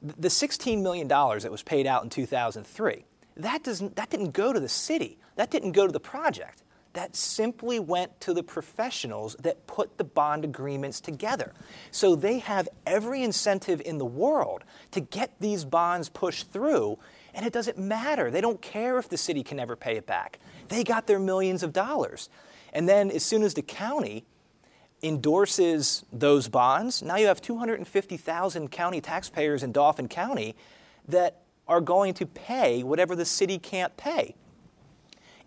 the 0.02 0.28
$16 0.28 0.82
million 0.82 1.08
that 1.08 1.50
was 1.50 1.62
paid 1.62 1.86
out 1.86 2.04
in 2.04 2.10
2003, 2.10 3.06
that, 3.36 3.62
doesn't, 3.62 3.96
that 3.96 4.10
didn't 4.10 4.32
go 4.32 4.52
to 4.52 4.60
the 4.60 4.68
city. 4.68 5.18
That 5.36 5.50
didn't 5.50 5.72
go 5.72 5.86
to 5.86 5.92
the 5.92 6.00
project. 6.00 6.62
That 6.94 7.14
simply 7.14 7.78
went 7.78 8.18
to 8.22 8.32
the 8.32 8.42
professionals 8.42 9.36
that 9.40 9.66
put 9.66 9.98
the 9.98 10.04
bond 10.04 10.44
agreements 10.44 10.98
together. 10.98 11.52
So 11.90 12.16
they 12.16 12.38
have 12.38 12.68
every 12.86 13.22
incentive 13.22 13.82
in 13.84 13.98
the 13.98 14.06
world 14.06 14.64
to 14.92 15.00
get 15.00 15.32
these 15.38 15.66
bonds 15.66 16.08
pushed 16.08 16.50
through, 16.52 16.98
and 17.34 17.44
it 17.44 17.52
doesn't 17.52 17.76
matter. 17.76 18.30
They 18.30 18.40
don't 18.40 18.62
care 18.62 18.98
if 18.98 19.10
the 19.10 19.18
city 19.18 19.42
can 19.42 19.60
ever 19.60 19.76
pay 19.76 19.96
it 19.96 20.06
back. 20.06 20.38
They 20.68 20.84
got 20.84 21.06
their 21.06 21.18
millions 21.18 21.62
of 21.62 21.74
dollars. 21.74 22.30
And 22.72 22.88
then 22.88 23.10
as 23.10 23.22
soon 23.22 23.42
as 23.42 23.52
the 23.52 23.62
county 23.62 24.24
endorses 25.02 26.02
those 26.10 26.48
bonds, 26.48 27.02
now 27.02 27.16
you 27.16 27.26
have 27.26 27.42
250,000 27.42 28.70
county 28.70 29.02
taxpayers 29.02 29.62
in 29.62 29.72
Dauphin 29.72 30.08
County 30.08 30.56
that 31.08 31.42
are 31.68 31.80
going 31.80 32.14
to 32.14 32.26
pay 32.26 32.82
whatever 32.82 33.16
the 33.16 33.24
city 33.24 33.58
can't 33.58 33.96
pay. 33.96 34.34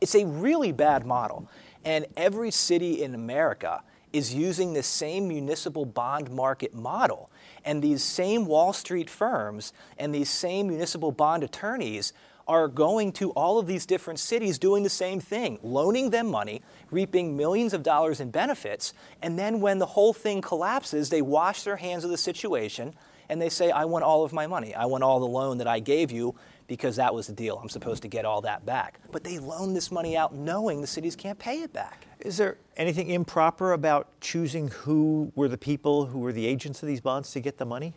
It's 0.01 0.15
a 0.15 0.25
really 0.25 0.71
bad 0.71 1.05
model. 1.05 1.49
And 1.85 2.05
every 2.17 2.51
city 2.51 3.01
in 3.01 3.15
America 3.15 3.83
is 4.11 4.33
using 4.33 4.73
the 4.73 4.83
same 4.83 5.27
municipal 5.27 5.85
bond 5.85 6.31
market 6.31 6.73
model. 6.73 7.29
And 7.63 7.81
these 7.81 8.03
same 8.03 8.45
Wall 8.45 8.73
Street 8.73 9.09
firms 9.09 9.73
and 9.97 10.13
these 10.13 10.29
same 10.29 10.67
municipal 10.67 11.11
bond 11.11 11.43
attorneys 11.43 12.13
are 12.47 12.67
going 12.67 13.11
to 13.11 13.29
all 13.31 13.59
of 13.59 13.67
these 13.67 13.85
different 13.85 14.19
cities 14.19 14.57
doing 14.57 14.81
the 14.81 14.89
same 14.89 15.19
thing, 15.19 15.59
loaning 15.61 16.09
them 16.09 16.25
money, 16.25 16.63
reaping 16.89 17.37
millions 17.37 17.75
of 17.75 17.83
dollars 17.83 18.19
in 18.19 18.31
benefits, 18.31 18.91
and 19.21 19.37
then 19.37 19.61
when 19.61 19.77
the 19.77 19.85
whole 19.85 20.13
thing 20.13 20.41
collapses, 20.41 21.11
they 21.11 21.21
wash 21.21 21.61
their 21.61 21.75
hands 21.75 22.03
of 22.03 22.09
the 22.09 22.17
situation 22.17 22.95
and 23.29 23.41
they 23.41 23.49
say, 23.49 23.71
I 23.71 23.85
want 23.85 24.03
all 24.03 24.23
of 24.23 24.33
my 24.33 24.47
money. 24.47 24.73
I 24.73 24.85
want 24.85 25.03
all 25.03 25.19
the 25.19 25.27
loan 25.27 25.59
that 25.59 25.67
I 25.67 25.79
gave 25.79 26.11
you 26.11 26.35
because 26.67 26.97
that 26.97 27.13
was 27.13 27.27
the 27.27 27.33
deal. 27.33 27.59
I'm 27.61 27.69
supposed 27.69 28.01
to 28.03 28.07
get 28.07 28.25
all 28.25 28.41
that 28.41 28.65
back. 28.65 28.99
But 29.11 29.23
they 29.23 29.39
loan 29.39 29.73
this 29.73 29.91
money 29.91 30.17
out 30.17 30.35
knowing 30.35 30.81
the 30.81 30.87
cities 30.87 31.15
can't 31.15 31.39
pay 31.39 31.61
it 31.61 31.73
back. 31.73 32.05
Is 32.19 32.37
there 32.37 32.57
anything 32.77 33.09
improper 33.09 33.73
about 33.73 34.07
choosing 34.19 34.67
who 34.69 35.31
were 35.35 35.47
the 35.47 35.57
people 35.57 36.07
who 36.07 36.19
were 36.19 36.33
the 36.33 36.45
agents 36.45 36.83
of 36.83 36.87
these 36.87 37.01
bonds 37.01 37.31
to 37.31 37.39
get 37.39 37.57
the 37.57 37.65
money? 37.65 37.93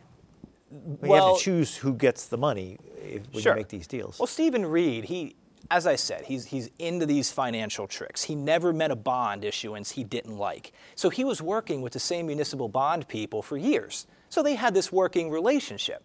well, 0.72 0.98
you 1.02 1.14
have 1.14 1.38
to 1.38 1.44
choose 1.44 1.76
who 1.76 1.94
gets 1.94 2.26
the 2.26 2.38
money 2.38 2.78
if, 2.96 3.22
when 3.32 3.42
sure. 3.42 3.52
you 3.52 3.56
make 3.56 3.68
these 3.68 3.86
deals. 3.86 4.18
Well, 4.18 4.26
Stephen 4.26 4.64
Reed, 4.64 5.04
he, 5.04 5.36
as 5.70 5.86
I 5.86 5.96
said, 5.96 6.24
he's, 6.24 6.46
he's 6.46 6.70
into 6.78 7.04
these 7.04 7.30
financial 7.30 7.86
tricks. 7.86 8.24
He 8.24 8.34
never 8.34 8.72
met 8.72 8.90
a 8.90 8.96
bond 8.96 9.44
issuance 9.44 9.92
he 9.92 10.04
didn't 10.04 10.36
like. 10.36 10.72
So 10.94 11.10
he 11.10 11.24
was 11.24 11.42
working 11.42 11.82
with 11.82 11.92
the 11.92 12.00
same 12.00 12.26
municipal 12.26 12.68
bond 12.68 13.06
people 13.08 13.42
for 13.42 13.56
years. 13.56 14.06
So 14.32 14.42
they 14.42 14.54
had 14.54 14.72
this 14.72 14.90
working 14.90 15.30
relationship. 15.30 16.02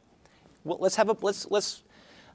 Well, 0.65 0.79
let's 0.81 0.97
have 0.97 1.07
a 1.07 1.15
let's 1.21 1.49
let's. 1.49 1.83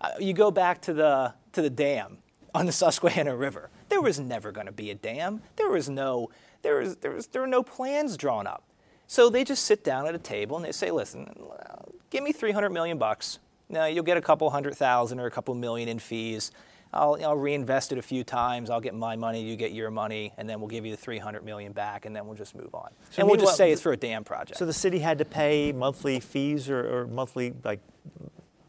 Uh, 0.01 0.13
you 0.19 0.33
go 0.33 0.51
back 0.51 0.81
to 0.83 0.95
the 0.95 1.35
to 1.53 1.61
the 1.61 1.69
dam 1.69 2.17
on 2.55 2.65
the 2.65 2.73
Susquehanna 2.83 3.37
River. 3.37 3.69
There 3.91 4.01
was 4.01 4.19
never 4.19 4.53
going 4.53 4.65
to 4.65 4.73
be 4.73 4.91
a 4.91 4.95
dam. 4.95 5.43
There 5.57 5.69
was 5.69 5.91
no 5.91 6.31
there 6.63 6.77
was 6.77 6.97
there 6.97 7.11
was 7.11 7.27
there 7.27 7.43
were 7.43 7.47
no 7.47 7.63
plans 7.63 8.17
drawn 8.17 8.47
up. 8.47 8.65
So 9.07 9.29
they 9.29 9.45
just 9.45 9.67
sit 9.67 9.85
down 9.85 10.07
at 10.07 10.15
a 10.15 10.19
table 10.19 10.57
and 10.57 10.65
they 10.65 10.73
say, 10.73 10.91
"Listen, 10.91 11.31
give 12.09 12.25
me 12.25 12.33
300 12.33 12.71
million 12.71 12.97
bucks. 12.97 13.39
Now 13.69 13.85
you'll 13.85 14.03
get 14.03 14.17
a 14.17 14.23
couple 14.23 14.49
hundred 14.49 14.75
thousand 14.75 15.21
or 15.21 15.27
a 15.27 15.31
couple 15.31 15.55
million 15.55 15.91
in 15.91 15.99
fees. 15.99 16.53
I'll, 16.93 17.19
I'll 17.25 17.37
reinvest 17.37 17.93
it 17.93 17.99
a 17.99 18.03
few 18.03 18.23
times. 18.23 18.69
I'll 18.69 18.81
get 18.81 18.95
my 18.95 19.17
money, 19.17 19.43
you 19.43 19.57
get 19.57 19.73
your 19.73 19.91
money, 19.91 20.33
and 20.37 20.49
then 20.49 20.61
we'll 20.61 20.69
give 20.69 20.85
you 20.85 20.91
the 20.91 20.97
300 20.97 21.45
million 21.45 21.73
back, 21.73 22.05
and 22.05 22.15
then 22.15 22.27
we'll 22.27 22.37
just 22.37 22.55
move 22.55 22.75
on. 22.75 22.91
So 23.11 23.21
and 23.21 23.29
we'll 23.29 23.41
just 23.41 23.57
say 23.57 23.73
it's 23.73 23.81
for 23.81 23.93
a 23.93 23.97
dam 23.97 24.25
project. 24.25 24.59
So 24.59 24.67
the 24.67 24.73
city 24.73 24.99
had 24.99 25.19
to 25.19 25.25
pay 25.25 25.73
monthly 25.73 26.21
fees 26.21 26.69
or, 26.69 27.03
or 27.03 27.07
monthly 27.07 27.55
like 27.65 27.81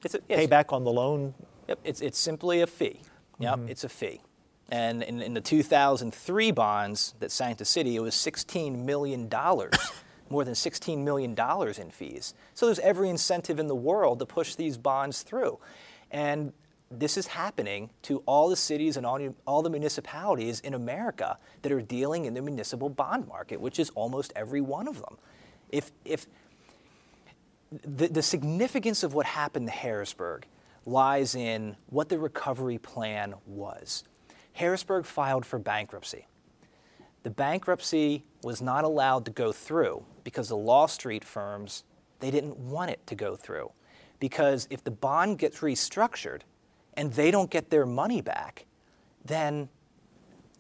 it's 0.04 0.16
a, 0.16 0.20
pay 0.20 0.48
back 0.48 0.72
on 0.72 0.84
the 0.84 0.92
loan. 0.92 1.34
Yep, 1.68 1.80
it's 1.84 2.02
it's 2.02 2.20
simply 2.20 2.62
a 2.62 2.68
fee. 2.68 3.02
Yep, 3.40 3.56
mm-hmm. 3.56 3.70
it's 3.70 3.84
a 3.84 3.90
fee. 3.90 4.22
And 4.70 5.04
in, 5.04 5.22
in 5.22 5.34
the 5.34 5.42
2003 5.42 6.52
bonds 6.52 7.14
that 7.20 7.32
sank 7.32 7.58
the 7.58 7.66
city, 7.66 7.96
it 7.96 8.02
was 8.02 8.16
16 8.16 8.86
million 8.86 9.28
dollars 9.28 9.74
more 10.30 10.44
than 10.44 10.54
$16 10.54 10.98
million 11.00 11.36
in 11.78 11.92
fees. 11.92 12.34
So 12.56 12.66
there's 12.66 12.80
every 12.80 13.10
incentive 13.10 13.60
in 13.60 13.68
the 13.68 13.76
world 13.76 14.20
to 14.20 14.26
push 14.26 14.56
these 14.56 14.78
bonds 14.78 15.22
through. 15.22 15.60
And 16.10 16.54
this 17.00 17.18
is 17.18 17.28
happening 17.28 17.90
to 18.04 18.24
all 18.26 18.50
the 18.50 18.56
cities 18.56 18.98
and 18.98 19.06
all, 19.06 19.20
all 19.48 19.62
the 19.62 19.70
municipalities 19.70 20.60
in 20.60 20.74
America 20.74 21.38
that 21.62 21.72
are 21.72 21.82
dealing 21.82 22.26
in 22.26 22.34
the 22.34 22.42
municipal 22.42 22.90
bond 22.90 23.28
market, 23.28 23.60
which 23.60 23.80
is 23.80 23.90
almost 23.92 24.32
every 24.36 24.62
one 24.62 24.88
of 24.88 24.96
them. 24.98 25.18
If, 25.72 25.92
if 26.06 26.28
the, 27.84 28.08
the 28.08 28.22
significance 28.22 29.04
of 29.04 29.14
what 29.14 29.26
happened 29.26 29.68
to 29.68 29.74
Harrisburg 29.74 30.46
lies 30.86 31.34
in 31.36 31.76
what 31.88 32.10
the 32.10 32.20
recovery 32.20 32.78
plan 32.78 33.34
was. 33.46 34.04
Harrisburg 34.54 35.06
filed 35.06 35.46
for 35.46 35.58
bankruptcy. 35.58 36.28
The 37.24 37.30
bankruptcy 37.30 38.24
was 38.44 38.62
not 38.62 38.84
allowed 38.84 39.26
to 39.26 39.32
go 39.32 39.52
through 39.52 40.06
because 40.24 40.50
the 40.50 40.58
Wall 40.58 40.88
Street 40.88 41.24
firms, 41.24 41.84
they 42.20 42.30
didn't 42.30 42.58
want 42.58 42.92
it 42.92 43.06
to 43.08 43.16
go 43.16 43.36
through. 43.36 43.72
Because 44.20 44.68
if 44.70 44.84
the 44.84 44.92
bond 44.92 45.40
gets 45.40 45.60
restructured 45.60 46.42
and 46.96 47.14
they 47.14 47.32
don't 47.32 47.50
get 47.50 47.70
their 47.70 47.86
money 47.86 48.22
back, 48.22 48.66
then 49.26 49.70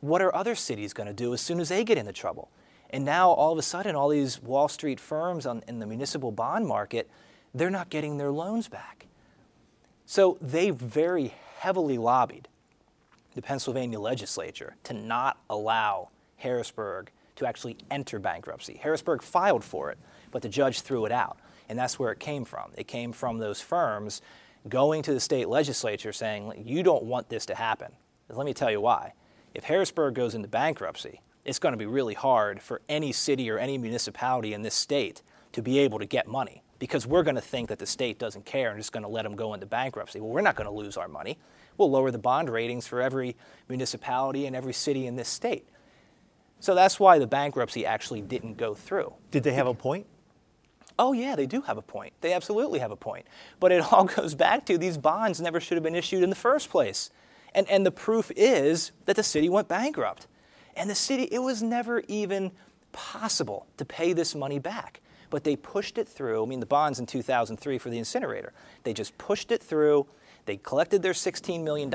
what 0.01 0.21
are 0.21 0.33
other 0.35 0.55
cities 0.55 0.93
going 0.93 1.07
to 1.07 1.13
do 1.13 1.33
as 1.33 1.41
soon 1.41 1.59
as 1.59 1.69
they 1.69 1.83
get 1.83 1.97
into 1.97 2.13
trouble? 2.13 2.49
And 2.89 3.05
now 3.05 3.29
all 3.29 3.51
of 3.51 3.57
a 3.57 3.63
sudden, 3.63 3.95
all 3.95 4.09
these 4.09 4.41
Wall 4.41 4.67
Street 4.67 4.99
firms 4.99 5.45
on, 5.45 5.63
in 5.67 5.79
the 5.79 5.87
municipal 5.87 6.31
bond 6.31 6.67
market, 6.67 7.09
they're 7.53 7.69
not 7.69 7.89
getting 7.89 8.17
their 8.17 8.31
loans 8.31 8.67
back. 8.67 9.07
So 10.05 10.37
they 10.41 10.69
very 10.69 11.33
heavily 11.57 11.97
lobbied 11.97 12.47
the 13.33 13.41
Pennsylvania 13.41 13.99
legislature 13.99 14.75
to 14.83 14.93
not 14.93 15.37
allow 15.49 16.09
Harrisburg 16.37 17.09
to 17.37 17.47
actually 17.47 17.77
enter 17.89 18.19
bankruptcy. 18.19 18.79
Harrisburg 18.81 19.23
filed 19.23 19.63
for 19.63 19.89
it, 19.89 19.97
but 20.31 20.41
the 20.41 20.49
judge 20.49 20.81
threw 20.81 21.05
it 21.05 21.11
out. 21.11 21.37
And 21.69 21.79
that's 21.79 21.97
where 21.97 22.11
it 22.11 22.19
came 22.19 22.45
from. 22.45 22.71
It 22.75 22.87
came 22.87 23.11
from 23.11 23.39
those 23.39 23.61
firms 23.61 24.21
going 24.69 25.01
to 25.03 25.13
the 25.13 25.19
state 25.19 25.47
legislature 25.49 26.13
saying, 26.13 26.63
You 26.65 26.83
don't 26.83 27.03
want 27.03 27.29
this 27.29 27.45
to 27.47 27.55
happen. 27.55 27.93
Let 28.29 28.45
me 28.45 28.53
tell 28.53 28.71
you 28.71 28.81
why. 28.81 29.13
If 29.53 29.65
Harrisburg 29.65 30.15
goes 30.15 30.33
into 30.33 30.47
bankruptcy, 30.47 31.21
it's 31.45 31.59
going 31.59 31.73
to 31.73 31.77
be 31.77 31.85
really 31.85 32.13
hard 32.13 32.61
for 32.61 32.81
any 32.87 33.11
city 33.11 33.49
or 33.49 33.57
any 33.57 33.77
municipality 33.77 34.53
in 34.53 34.61
this 34.61 34.73
state 34.73 35.21
to 35.51 35.61
be 35.61 35.79
able 35.79 35.99
to 35.99 36.05
get 36.05 36.27
money 36.27 36.63
because 36.79 37.05
we're 37.05 37.23
going 37.23 37.35
to 37.35 37.41
think 37.41 37.69
that 37.69 37.79
the 37.79 37.85
state 37.85 38.17
doesn't 38.17 38.45
care 38.45 38.69
and 38.69 38.79
just 38.79 38.91
going 38.91 39.03
to 39.03 39.09
let 39.09 39.23
them 39.23 39.35
go 39.35 39.53
into 39.53 39.65
bankruptcy. 39.65 40.19
Well, 40.19 40.31
we're 40.31 40.41
not 40.41 40.55
going 40.55 40.67
to 40.67 40.75
lose 40.75 40.97
our 40.97 41.07
money. 41.07 41.37
We'll 41.77 41.91
lower 41.91 42.11
the 42.11 42.17
bond 42.17 42.49
ratings 42.49 42.87
for 42.87 43.01
every 43.01 43.35
municipality 43.69 44.45
and 44.45 44.55
every 44.55 44.73
city 44.73 45.05
in 45.05 45.15
this 45.15 45.29
state. 45.29 45.67
So 46.59 46.75
that's 46.75 46.99
why 46.99 47.19
the 47.19 47.27
bankruptcy 47.27 47.85
actually 47.85 48.21
didn't 48.21 48.55
go 48.55 48.73
through. 48.73 49.13
Did 49.31 49.43
they 49.43 49.53
have 49.53 49.67
a 49.67 49.73
point? 49.73 50.07
Oh, 50.97 51.13
yeah, 51.13 51.35
they 51.35 51.45
do 51.45 51.61
have 51.61 51.77
a 51.77 51.81
point. 51.81 52.13
They 52.21 52.33
absolutely 52.33 52.79
have 52.79 52.91
a 52.91 52.95
point. 52.95 53.25
But 53.59 53.71
it 53.71 53.83
all 53.91 54.05
goes 54.05 54.35
back 54.35 54.65
to 54.65 54.77
these 54.77 54.97
bonds 54.97 55.41
never 55.41 55.59
should 55.59 55.75
have 55.75 55.83
been 55.83 55.95
issued 55.95 56.23
in 56.23 56.29
the 56.29 56.35
first 56.35 56.69
place. 56.69 57.09
And, 57.55 57.69
and 57.69 57.85
the 57.85 57.91
proof 57.91 58.31
is 58.35 58.91
that 59.05 59.15
the 59.15 59.23
city 59.23 59.49
went 59.49 59.67
bankrupt. 59.67 60.27
And 60.75 60.89
the 60.89 60.95
city, 60.95 61.23
it 61.23 61.39
was 61.39 61.61
never 61.61 62.01
even 62.07 62.51
possible 62.91 63.67
to 63.77 63.85
pay 63.85 64.13
this 64.13 64.33
money 64.33 64.59
back. 64.59 65.01
But 65.29 65.43
they 65.43 65.55
pushed 65.55 65.97
it 65.97 66.07
through. 66.07 66.43
I 66.43 66.47
mean, 66.47 66.59
the 66.59 66.65
bonds 66.65 66.99
in 66.99 67.05
2003 67.05 67.77
for 67.77 67.89
the 67.89 67.97
incinerator, 67.97 68.53
they 68.83 68.93
just 68.93 69.17
pushed 69.17 69.51
it 69.51 69.61
through. 69.61 70.05
They 70.45 70.57
collected 70.57 71.01
their 71.01 71.13
$16 71.13 71.63
million. 71.63 71.93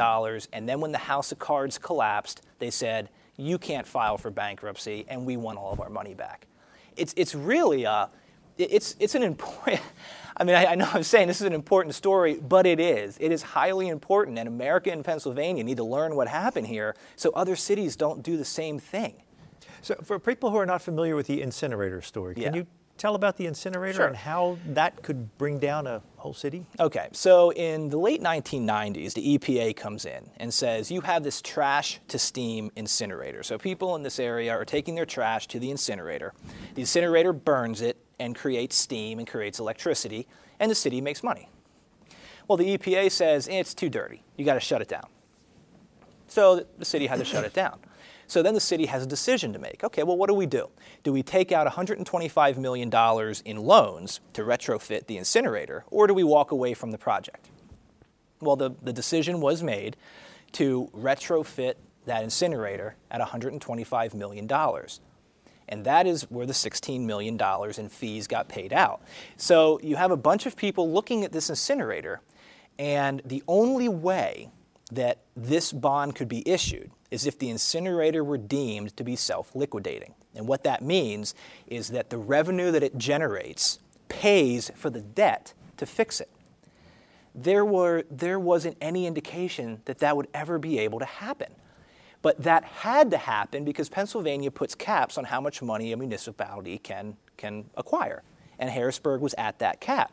And 0.52 0.68
then 0.68 0.80
when 0.80 0.92
the 0.92 0.98
House 0.98 1.32
of 1.32 1.38
Cards 1.38 1.78
collapsed, 1.78 2.42
they 2.58 2.70
said, 2.70 3.08
you 3.38 3.56
can't 3.56 3.86
file 3.86 4.18
for 4.18 4.30
bankruptcy, 4.30 5.06
and 5.08 5.24
we 5.24 5.36
want 5.36 5.58
all 5.58 5.72
of 5.72 5.80
our 5.80 5.88
money 5.88 6.12
back. 6.12 6.46
It's, 6.96 7.14
it's 7.16 7.34
really 7.34 7.84
a, 7.84 8.10
it's, 8.58 8.96
it's 8.98 9.14
an 9.14 9.22
important, 9.22 9.80
I 10.36 10.44
mean, 10.44 10.54
I, 10.54 10.66
I, 10.66 10.74
know 10.74 10.88
I'm 10.92 11.02
saying 11.02 11.28
this 11.28 11.40
is 11.40 11.46
an 11.46 11.52
important 11.52 11.94
story, 11.94 12.34
but 12.36 12.66
it 12.66 12.78
is. 12.78 13.16
It 13.20 13.32
is 13.32 13.42
highly 13.42 13.88
important, 13.88 14.38
and 14.38 14.46
America 14.46 14.90
and 14.90 15.04
Pennsylvania 15.04 15.64
need 15.64 15.78
to 15.78 15.84
learn 15.84 16.14
what 16.14 16.28
happened 16.28 16.66
here 16.66 16.94
so 17.16 17.30
other 17.30 17.56
cities 17.56 17.96
don't 17.96 18.22
do 18.22 18.36
the 18.36 18.44
same 18.44 18.78
thing. 18.78 19.22
So, 19.82 19.94
for 20.02 20.18
people 20.18 20.50
who 20.50 20.56
are 20.56 20.66
not 20.66 20.82
familiar 20.82 21.16
with 21.16 21.26
the 21.26 21.40
incinerator 21.40 22.02
story, 22.02 22.34
can 22.34 22.42
yeah. 22.42 22.54
you 22.54 22.66
tell 22.98 23.14
about 23.14 23.36
the 23.36 23.46
incinerator 23.46 23.98
sure. 23.98 24.06
and 24.06 24.16
how 24.16 24.58
that 24.66 25.02
could 25.02 25.36
bring 25.38 25.58
down 25.58 25.86
a 25.86 26.02
whole 26.16 26.34
city? 26.34 26.66
Okay, 26.78 27.08
so 27.12 27.52
in 27.52 27.88
the 27.88 27.96
late 27.96 28.20
1990s, 28.20 29.14
the 29.14 29.38
EPA 29.38 29.76
comes 29.76 30.04
in 30.04 30.28
and 30.36 30.52
says 30.52 30.90
you 30.90 31.00
have 31.02 31.22
this 31.22 31.40
trash 31.40 32.00
to 32.08 32.18
steam 32.18 32.70
incinerator. 32.76 33.42
So 33.42 33.56
people 33.56 33.94
in 33.96 34.02
this 34.02 34.18
area 34.18 34.52
are 34.52 34.64
taking 34.64 34.96
their 34.96 35.06
trash 35.06 35.46
to 35.48 35.58
the 35.58 35.70
incinerator. 35.70 36.34
The 36.74 36.82
incinerator 36.82 37.32
burns 37.32 37.80
it 37.80 37.96
and 38.18 38.34
creates 38.34 38.76
steam 38.76 39.18
and 39.18 39.26
creates 39.26 39.58
electricity, 39.58 40.26
and 40.58 40.70
the 40.70 40.74
city 40.74 41.00
makes 41.00 41.22
money. 41.22 41.48
Well, 42.46 42.56
the 42.56 42.76
EPA 42.76 43.10
says 43.10 43.48
eh, 43.48 43.60
it's 43.60 43.74
too 43.74 43.88
dirty. 43.88 44.22
You 44.36 44.44
got 44.44 44.54
to 44.54 44.60
shut 44.60 44.80
it 44.80 44.88
down. 44.88 45.06
So 46.26 46.64
the 46.78 46.84
city 46.84 47.06
had 47.06 47.18
to 47.18 47.24
shut 47.24 47.44
it 47.44 47.52
down. 47.52 47.78
So 48.26 48.42
then 48.42 48.52
the 48.52 48.60
city 48.60 48.86
has 48.86 49.02
a 49.02 49.06
decision 49.06 49.54
to 49.54 49.58
make. 49.58 49.82
Okay, 49.82 50.02
well, 50.02 50.16
what 50.16 50.28
do 50.28 50.34
we 50.34 50.44
do? 50.44 50.68
Do 51.02 51.12
we 51.12 51.22
take 51.22 51.50
out 51.50 51.66
$125 51.66 52.58
million 52.58 52.90
in 53.44 53.56
loans 53.56 54.20
to 54.34 54.42
retrofit 54.42 55.06
the 55.06 55.16
incinerator, 55.16 55.84
or 55.90 56.06
do 56.06 56.12
we 56.12 56.24
walk 56.24 56.50
away 56.50 56.74
from 56.74 56.90
the 56.90 56.98
project? 56.98 57.48
Well, 58.40 58.56
the, 58.56 58.70
the 58.82 58.92
decision 58.92 59.40
was 59.40 59.62
made 59.62 59.96
to 60.52 60.90
retrofit 60.94 61.74
that 62.04 62.22
incinerator 62.22 62.96
at 63.10 63.20
$125 63.20 64.14
million. 64.14 64.46
And 65.68 65.84
that 65.84 66.06
is 66.06 66.22
where 66.30 66.46
the 66.46 66.52
$16 66.52 67.00
million 67.00 67.38
in 67.78 67.88
fees 67.88 68.26
got 68.26 68.48
paid 68.48 68.72
out. 68.72 69.02
So 69.36 69.78
you 69.82 69.96
have 69.96 70.10
a 70.10 70.16
bunch 70.16 70.46
of 70.46 70.56
people 70.56 70.90
looking 70.90 71.24
at 71.24 71.32
this 71.32 71.50
incinerator, 71.50 72.20
and 72.78 73.22
the 73.24 73.42
only 73.46 73.88
way 73.88 74.50
that 74.90 75.18
this 75.36 75.72
bond 75.72 76.14
could 76.14 76.28
be 76.28 76.48
issued 76.48 76.90
is 77.10 77.26
if 77.26 77.38
the 77.38 77.50
incinerator 77.50 78.22
were 78.22 78.38
deemed 78.38 78.96
to 78.96 79.04
be 79.04 79.16
self 79.16 79.54
liquidating. 79.54 80.14
And 80.34 80.46
what 80.46 80.64
that 80.64 80.82
means 80.82 81.34
is 81.66 81.88
that 81.88 82.10
the 82.10 82.18
revenue 82.18 82.70
that 82.70 82.82
it 82.82 82.96
generates 82.96 83.78
pays 84.08 84.70
for 84.74 84.90
the 84.90 85.00
debt 85.00 85.52
to 85.76 85.86
fix 85.86 86.20
it. 86.20 86.30
There, 87.34 87.64
were, 87.64 88.04
there 88.10 88.38
wasn't 88.38 88.76
any 88.80 89.06
indication 89.06 89.80
that 89.84 89.98
that 89.98 90.16
would 90.16 90.28
ever 90.34 90.58
be 90.58 90.78
able 90.78 90.98
to 90.98 91.04
happen. 91.04 91.54
But 92.20 92.42
that 92.42 92.64
had 92.64 93.10
to 93.12 93.16
happen 93.16 93.64
because 93.64 93.88
Pennsylvania 93.88 94.50
puts 94.50 94.74
caps 94.74 95.16
on 95.16 95.24
how 95.24 95.40
much 95.40 95.62
money 95.62 95.92
a 95.92 95.96
municipality 95.96 96.78
can, 96.78 97.16
can 97.36 97.66
acquire. 97.76 98.22
And 98.58 98.70
Harrisburg 98.70 99.20
was 99.20 99.34
at 99.38 99.60
that 99.60 99.80
cap. 99.80 100.12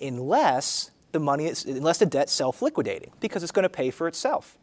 Unless 0.00 0.92
the 1.12 1.18
money 1.18 1.46
is, 1.46 1.64
unless 1.64 1.98
the 1.98 2.06
debt's 2.06 2.32
self-liquidating, 2.32 3.10
because 3.20 3.42
it's 3.42 3.52
going 3.52 3.64
to 3.64 3.68
pay 3.68 3.90
for 3.90 4.06
itself. 4.06 4.56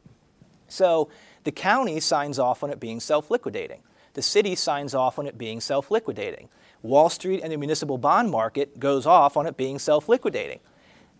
So 0.69 1.10
the 1.43 1.52
county 1.52 2.00
signs 2.00 2.39
off 2.39 2.63
on 2.63 2.69
it 2.69 2.80
being 2.80 3.00
self-liquidating. 3.00 3.82
The 4.13 4.21
city 4.21 4.56
signs 4.56 4.95
off 4.95 5.19
on 5.19 5.28
it 5.28 5.38
being 5.38 5.60
self-liquidating. 5.60 6.50
Wall 6.82 7.10
Street 7.10 7.41
and 7.43 7.52
the 7.52 7.58
municipal 7.58 7.97
bond 7.97 8.32
market 8.32 8.80
goes 8.80 9.06
off 9.06 9.36
on 9.36 9.45
it 9.45 9.58
being 9.58 9.78
self-liquidating. 9.78 10.60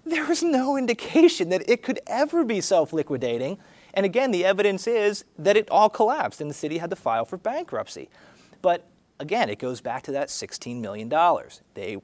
There 0.06 0.25
was 0.25 0.41
no 0.41 0.77
indication 0.77 1.49
that 1.49 1.69
it 1.69 1.84
could 1.84 1.99
ever 2.08 2.45
be 2.45 2.62
self-liquidating 2.62 3.58
and 3.98 4.06
again, 4.06 4.30
the 4.30 4.46
evidence 4.46 4.86
is 4.86 5.26
that 5.40 5.58
it 5.58 5.68
all 5.72 5.90
collapsed 5.90 6.40
and 6.40 6.48
the 6.48 6.54
city 6.54 6.78
had 6.78 6.92
to 6.92 6.96
file 6.96 7.26
for 7.26 7.36
bankruptcy. 7.36 8.10
But 8.62 8.88
again, 9.20 9.50
it 9.50 9.58
goes 9.58 9.82
back 9.82 10.04
to 10.04 10.12
that 10.12 10.28
$16 10.28 10.80
million. 10.80 11.10
They, 11.74 11.98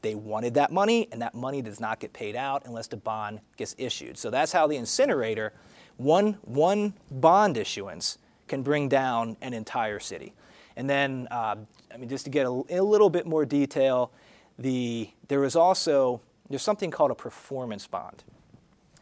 they 0.00 0.14
wanted 0.14 0.54
that 0.54 0.70
money, 0.70 1.08
and 1.10 1.20
that 1.22 1.34
money 1.34 1.60
does 1.60 1.80
not 1.80 1.98
get 1.98 2.12
paid 2.12 2.36
out 2.36 2.62
unless 2.66 2.86
the 2.86 2.96
bond 2.96 3.40
gets 3.56 3.74
issued. 3.78 4.16
So 4.16 4.30
that's 4.30 4.52
how 4.52 4.68
the 4.68 4.76
incinerator, 4.76 5.52
one, 5.96 6.34
one 6.42 6.94
bond 7.10 7.56
issuance, 7.56 8.18
can 8.46 8.62
bring 8.62 8.88
down 8.88 9.36
an 9.42 9.52
entire 9.52 9.98
city. 9.98 10.34
And 10.76 10.88
then, 10.88 11.26
uh, 11.32 11.56
I 11.92 11.96
mean, 11.96 12.08
just 12.08 12.26
to 12.26 12.30
get 12.30 12.46
a, 12.46 12.62
a 12.70 12.80
little 12.80 13.10
bit 13.10 13.26
more 13.26 13.44
detail, 13.44 14.12
the, 14.56 15.10
there 15.26 15.40
was 15.40 15.56
also, 15.56 16.20
there's 16.48 16.62
something 16.62 16.92
called 16.92 17.10
a 17.10 17.16
performance 17.16 17.88
bond. 17.88 18.22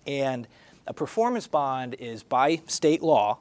And 0.07 0.49
a 0.89 0.95
performance 0.95 1.47
bond 1.47 1.95
is 1.99 2.23
by 2.23 2.63
state 2.67 3.03
law, 3.03 3.39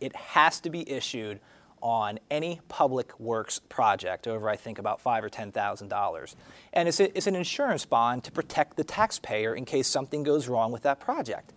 it 0.00 0.14
has 0.14 0.60
to 0.60 0.70
be 0.70 0.88
issued 0.88 1.40
on 1.82 2.18
any 2.30 2.60
public 2.68 3.18
works 3.18 3.60
project 3.68 4.26
over, 4.26 4.48
I 4.48 4.56
think, 4.56 4.78
about 4.78 5.00
five 5.00 5.22
or 5.24 5.28
ten 5.28 5.50
thousand 5.52 5.88
dollars, 5.88 6.36
and 6.72 6.88
it's, 6.88 7.00
a, 7.00 7.16
it's 7.16 7.26
an 7.26 7.34
insurance 7.34 7.84
bond 7.84 8.24
to 8.24 8.32
protect 8.32 8.76
the 8.76 8.84
taxpayer 8.84 9.54
in 9.54 9.64
case 9.64 9.88
something 9.88 10.22
goes 10.22 10.48
wrong 10.48 10.72
with 10.72 10.82
that 10.82 11.00
project. 11.00 11.52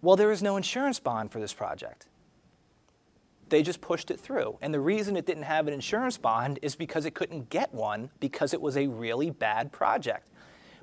Well, 0.00 0.16
there 0.16 0.30
is 0.30 0.42
no 0.42 0.56
insurance 0.56 1.00
bond 1.00 1.32
for 1.32 1.40
this 1.40 1.52
project. 1.52 2.06
They 3.48 3.62
just 3.62 3.80
pushed 3.80 4.10
it 4.10 4.20
through, 4.20 4.58
and 4.62 4.72
the 4.72 4.80
reason 4.80 5.16
it 5.16 5.26
didn't 5.26 5.42
have 5.42 5.66
an 5.66 5.74
insurance 5.74 6.18
bond 6.18 6.60
is 6.62 6.76
because 6.76 7.04
it 7.04 7.14
couldn't 7.14 7.50
get 7.50 7.74
one 7.74 8.10
because 8.20 8.54
it 8.54 8.60
was 8.60 8.76
a 8.76 8.86
really 8.86 9.30
bad 9.30 9.72
project. 9.72 10.28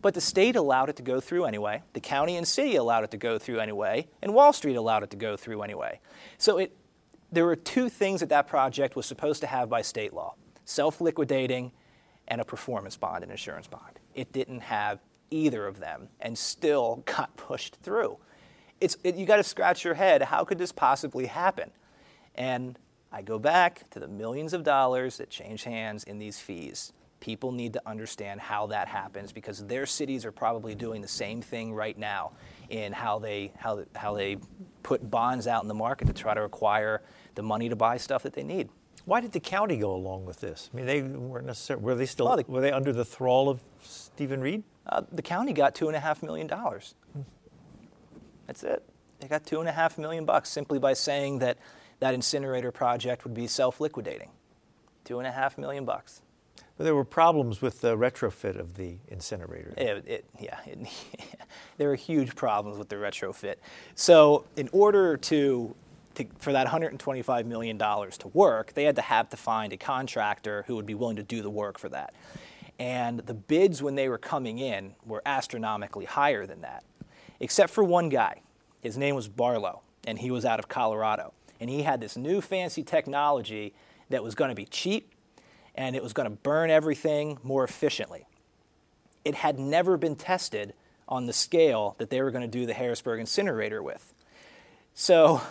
But 0.02 0.14
the 0.14 0.22
state 0.22 0.56
allowed 0.56 0.90
it 0.90 0.96
to 0.96 1.04
go 1.04 1.20
through 1.20 1.46
anyway, 1.46 1.84
the 1.94 2.00
county 2.00 2.36
and 2.36 2.48
city 2.48 2.76
allowed 2.76 3.04
it 3.04 3.12
to 3.12 3.18
go 3.18 3.38
through 3.38 3.60
anyway, 3.60 4.08
and 4.22 4.34
Wall 4.34 4.52
Street 4.54 4.76
allowed 4.76 5.04
it 5.04 5.12
to 5.12 5.18
go 5.18 5.38
through 5.38 5.62
anyway. 5.62 6.00
So 6.38 6.58
it, 6.58 6.76
there 7.32 7.46
were 7.46 7.56
two 7.56 7.88
things 7.88 8.20
that 8.22 8.30
that 8.30 8.48
project 8.48 8.96
was 8.96 9.06
supposed 9.06 9.42
to 9.42 9.48
have 9.48 9.70
by 9.70 9.82
state 9.82 10.14
law 10.14 10.36
self 10.66 11.02
liquidating 11.02 11.72
and 12.28 12.40
a 12.40 12.46
performance 12.46 12.96
bond, 12.96 13.24
an 13.24 13.32
insurance 13.32 13.68
bond. 13.68 14.00
It 14.16 14.32
didn't 14.32 14.62
have 14.62 15.00
either 15.30 15.68
of 15.68 15.80
them 15.80 16.10
and 16.20 16.38
still 16.38 17.04
got 17.06 17.36
pushed 17.36 17.78
through. 17.84 18.18
It's, 18.80 18.98
it, 19.04 19.16
you 19.16 19.26
got 19.26 19.38
to 19.38 19.44
scratch 19.44 19.84
your 19.84 19.94
head 19.94 20.24
how 20.24 20.44
could 20.44 20.58
this 20.58 20.72
possibly 20.72 21.28
happen? 21.28 21.72
And 22.34 22.80
I 23.12 23.22
go 23.22 23.38
back 23.38 23.90
to 23.92 24.00
the 24.00 24.08
millions 24.08 24.54
of 24.54 24.64
dollars 24.64 25.18
that 25.18 25.30
change 25.30 25.64
hands 25.64 26.04
in 26.04 26.18
these 26.18 26.40
fees. 26.40 26.94
People 27.22 27.52
need 27.54 27.74
to 27.74 27.82
understand 27.86 28.42
how 28.42 28.68
that 28.68 28.90
happens 28.90 29.32
because 29.32 29.66
their 29.66 29.86
cities 29.86 30.26
are 30.26 30.32
probably 30.32 30.76
doing 30.76 31.02
the 31.02 31.08
same 31.08 31.42
thing 31.42 31.74
right 31.74 31.98
now 31.98 32.34
in 32.70 32.92
how 32.92 33.20
they, 33.20 33.54
how, 33.58 33.86
how 33.96 34.16
they 34.16 34.38
put 34.84 35.10
bonds 35.10 35.48
out 35.48 35.62
in 35.62 35.68
the 35.68 35.74
market 35.74 36.08
to 36.08 36.14
try 36.14 36.34
to 36.34 36.42
acquire 36.42 37.02
the 37.36 37.44
money 37.44 37.70
to 37.70 37.76
buy 37.76 37.96
stuff 37.98 38.24
that 38.24 38.34
they 38.34 38.44
need. 38.44 38.70
Why 39.06 39.22
did 39.22 39.32
the 39.32 39.40
county 39.40 39.78
go 39.78 39.96
along 39.96 40.26
with 40.26 40.42
this? 40.42 40.70
I 40.74 40.78
mean, 40.78 40.86
they 40.86 41.02
weren't 41.04 41.46
necessarily, 41.46 41.86
were 41.86 41.96
they 41.96 42.08
still, 42.08 42.26
well, 42.26 42.38
the, 42.38 42.44
were 42.48 42.62
they 42.62 42.72
under 42.72 42.92
the 42.92 43.06
thrall 43.06 43.50
of 43.50 43.62
Stephen 43.84 44.42
Reed? 44.42 44.64
Uh, 44.88 45.04
the 45.12 45.22
county 45.22 45.54
got 45.54 45.76
two 45.76 45.88
and 45.88 45.96
a 45.96 46.00
half 46.00 46.24
million 46.24 46.48
dollars. 46.48 46.96
That's 48.48 48.64
it. 48.64 48.84
They 49.20 49.28
got 49.28 49.46
two 49.46 49.60
and 49.60 49.70
a 49.70 49.72
half 49.72 49.98
million 50.00 50.26
bucks 50.26 50.50
simply 50.50 50.80
by 50.80 50.94
saying 50.94 51.40
that 51.40 51.60
that 52.00 52.16
incinerator 52.16 52.72
project 52.72 53.24
would 53.24 53.36
be 53.36 53.46
self-liquidating. 53.46 54.32
Two 55.04 55.20
and 55.20 55.28
a 55.28 55.32
half 55.32 55.58
million 55.58 55.86
bucks. 55.86 56.24
But 56.82 56.86
there 56.86 56.96
were 56.96 57.06
problems 57.06 57.62
with 57.62 57.82
the 57.82 57.96
retrofit 57.96 58.60
of 58.60 58.74
the 58.74 58.96
incinerator. 59.08 59.72
It, 59.78 60.04
it, 60.08 60.26
yeah, 60.39 60.58
it, 60.65 60.80
there 61.78 61.89
were 61.89 61.96
huge 61.96 62.34
problems 62.34 62.80
with 62.80 62.89
the 62.89 62.96
retrofit. 62.96 63.58
So, 63.94 64.46
in 64.56 64.67
order 64.72 65.15
to, 65.15 65.76
to, 66.15 66.26
for 66.39 66.52
that 66.54 66.65
$125 66.65 67.46
million 67.46 67.78
to 67.78 68.28
work, 68.34 68.74
they 68.74 68.86
had 68.86 68.96
to 68.96 69.04
have 69.04 69.30
to 69.30 69.38
find 69.38 69.72
a 69.74 69.78
contractor 69.78 70.63
who 70.65 70.76
would 70.76 70.88
be 70.88 70.96
willing 70.96 71.17
to 71.17 71.24
do 71.24 71.44
the 71.44 71.52
work 71.52 71.78
for 71.78 71.88
that. 71.89 72.15
And 72.80 73.20
the 73.20 73.36
bids 73.36 73.84
when 73.84 73.94
they 73.94 74.10
were 74.10 74.17
coming 74.17 74.58
in 74.58 74.96
were 75.06 75.22
astronomically 75.24 76.06
higher 76.06 76.48
than 76.48 76.62
that, 76.62 76.84
except 77.39 77.72
for 77.72 77.84
one 77.84 78.10
guy. 78.10 78.41
His 78.82 78.98
name 78.98 79.13
was 79.13 79.28
Barlow, 79.28 79.82
and 80.08 80.17
he 80.17 80.32
was 80.32 80.46
out 80.46 80.58
of 80.58 80.67
Colorado. 80.67 81.34
And 81.60 81.70
he 81.70 81.84
had 81.84 82.02
this 82.02 82.17
new 82.17 82.41
fancy 82.41 82.82
technology 82.82 83.76
that 84.10 84.24
was 84.24 84.34
going 84.34 84.50
to 84.50 84.56
be 84.56 84.65
cheap 84.65 85.13
and 85.76 85.96
it 85.96 86.04
was 86.04 86.14
going 86.14 86.30
to 86.30 86.36
burn 86.36 86.70
everything 86.70 87.40
more 87.44 87.64
efficiently. 87.64 88.28
It 89.24 89.36
had 89.36 89.60
never 89.60 89.98
been 89.98 90.16
tested 90.16 90.74
on 91.08 91.26
the 91.26 91.34
scale 91.34 91.96
that 91.98 92.10
they 92.10 92.22
were 92.22 92.32
going 92.32 92.44
to 92.44 92.48
do 92.48 92.66
the 92.66 92.74
Harrisburg 92.74 93.20
incinerator 93.20 93.84
with. 93.84 94.14
So 94.94 95.42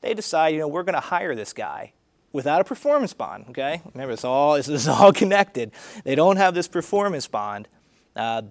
they 0.00 0.14
decide, 0.14 0.48
you 0.48 0.58
know, 0.58 0.68
we're 0.68 0.82
going 0.82 0.94
to 0.94 1.00
hire 1.00 1.34
this 1.34 1.52
guy 1.52 1.92
without 2.32 2.60
a 2.60 2.64
performance 2.64 3.12
bond. 3.12 3.46
Okay, 3.50 3.82
remember 3.94 4.12
it's 4.12 4.24
all 4.24 4.54
this 4.54 4.68
is 4.68 4.88
all 4.88 5.12
connected. 5.14 5.72
They 6.04 6.14
don't 6.14 6.36
have 6.36 6.54
this 6.54 6.68
performance 6.68 7.26
bond. 7.26 7.68
Uh, 8.14 8.42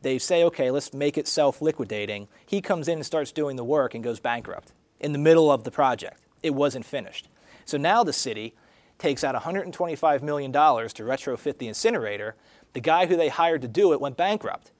they 0.00 0.18
say, 0.18 0.44
okay, 0.44 0.70
let's 0.70 0.92
make 0.92 1.16
it 1.16 1.26
self-liquidating. 1.26 2.28
He 2.44 2.60
comes 2.60 2.88
in 2.88 2.98
and 2.98 3.06
starts 3.06 3.32
doing 3.32 3.56
the 3.56 3.64
work 3.64 3.94
and 3.94 4.04
goes 4.04 4.20
bankrupt 4.20 4.72
in 5.00 5.12
the 5.12 5.18
middle 5.18 5.50
of 5.50 5.64
the 5.64 5.70
project. 5.70 6.20
It 6.42 6.50
wasn't 6.50 6.84
finished. 6.84 7.28
So 7.64 7.78
now 7.78 8.04
the 8.04 8.12
city 8.12 8.54
takes 8.98 9.24
out 9.24 9.34
$125 9.34 10.22
million 10.22 10.52
to 10.52 10.58
retrofit 10.58 11.58
the 11.58 11.68
incinerator. 11.68 12.34
The 12.72 12.80
guy 12.80 13.06
who 13.06 13.16
they 13.16 13.28
hired 13.28 13.62
to 13.62 13.68
do 13.68 13.92
it 13.92 14.00
went 14.00 14.16
bankrupt. 14.16 14.72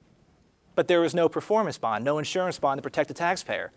But 0.75 0.87
there 0.87 1.01
was 1.01 1.13
no 1.13 1.29
performance 1.29 1.77
bond, 1.77 2.03
no 2.03 2.17
insurance 2.17 2.59
bond 2.59 2.77
to 2.77 2.81
protect 2.81 3.07
the 3.07 3.13
taxpayer. 3.13 3.71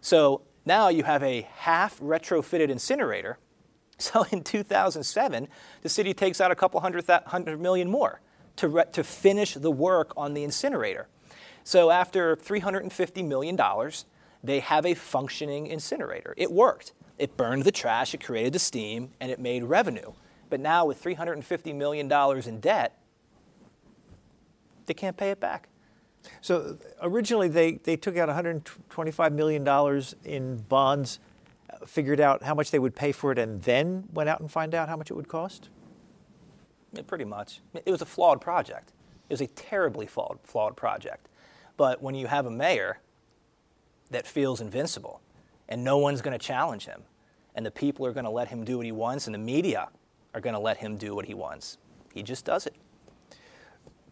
So 0.00 0.42
now 0.64 0.88
you 0.88 1.02
have 1.02 1.22
a 1.22 1.48
half 1.56 1.98
retrofitted 2.00 2.68
incinerator. 2.68 3.38
So 3.96 4.24
in 4.32 4.42
2007, 4.42 5.46
the 5.82 5.88
city 5.88 6.14
takes 6.14 6.40
out 6.40 6.50
a 6.50 6.56
couple 6.56 6.80
hundred, 6.80 7.06
th- 7.06 7.22
hundred 7.26 7.60
million 7.60 7.88
more 7.88 8.20
to, 8.56 8.66
re- 8.66 8.84
to 8.90 9.04
finish 9.04 9.54
the 9.54 9.70
work 9.70 10.12
on 10.16 10.34
the 10.34 10.42
incinerator. 10.42 11.06
So 11.62 11.90
after 11.90 12.34
$350 12.34 13.24
million, 13.24 13.56
they 14.42 14.58
have 14.58 14.84
a 14.84 14.94
functioning 14.94 15.68
incinerator. 15.68 16.34
It 16.36 16.50
worked. 16.50 16.92
It 17.18 17.36
burned 17.36 17.62
the 17.62 17.72
trash, 17.72 18.14
it 18.14 18.22
created 18.22 18.52
the 18.52 18.58
steam, 18.58 19.10
and 19.20 19.30
it 19.30 19.38
made 19.38 19.64
revenue. 19.64 20.12
But 20.50 20.60
now, 20.60 20.84
with 20.84 21.02
$350 21.02 21.74
million 21.74 22.10
in 22.46 22.60
debt, 22.60 22.98
they 24.86 24.94
can't 24.94 25.16
pay 25.16 25.30
it 25.30 25.40
back. 25.40 25.68
So 26.40 26.78
originally, 27.02 27.48
they, 27.48 27.72
they 27.72 27.96
took 27.96 28.16
out 28.16 28.28
$125 28.28 29.32
million 29.32 30.02
in 30.24 30.56
bonds, 30.68 31.18
figured 31.86 32.20
out 32.20 32.42
how 32.42 32.54
much 32.54 32.70
they 32.70 32.78
would 32.78 32.94
pay 32.94 33.12
for 33.12 33.32
it, 33.32 33.38
and 33.38 33.62
then 33.62 34.04
went 34.12 34.28
out 34.28 34.40
and 34.40 34.50
find 34.50 34.74
out 34.74 34.88
how 34.88 34.96
much 34.96 35.10
it 35.10 35.14
would 35.14 35.28
cost? 35.28 35.68
Yeah, 36.92 37.02
pretty 37.06 37.24
much. 37.24 37.60
It 37.74 37.90
was 37.90 38.02
a 38.02 38.06
flawed 38.06 38.40
project. 38.40 38.92
It 39.28 39.32
was 39.32 39.40
a 39.40 39.46
terribly 39.48 40.06
flawed, 40.06 40.38
flawed 40.44 40.76
project. 40.76 41.28
But 41.76 42.02
when 42.02 42.14
you 42.14 42.26
have 42.26 42.46
a 42.46 42.50
mayor 42.50 43.00
that 44.10 44.26
feels 44.26 44.60
invincible, 44.60 45.20
and 45.68 45.82
no 45.84 45.98
one's 45.98 46.22
going 46.22 46.38
to 46.38 46.44
challenge 46.44 46.86
him. 46.86 47.02
and 47.54 47.64
the 47.64 47.70
people 47.70 48.04
are 48.04 48.12
going 48.12 48.24
to 48.24 48.30
let 48.30 48.48
him 48.48 48.64
do 48.64 48.78
what 48.78 48.86
he 48.86 48.92
wants, 48.92 49.26
and 49.26 49.34
the 49.34 49.38
media 49.38 49.88
are 50.34 50.40
going 50.40 50.54
to 50.54 50.60
let 50.60 50.78
him 50.78 50.96
do 50.96 51.14
what 51.14 51.26
he 51.26 51.34
wants. 51.34 51.78
He 52.12 52.22
just 52.22 52.44
does 52.44 52.66
it. 52.66 52.74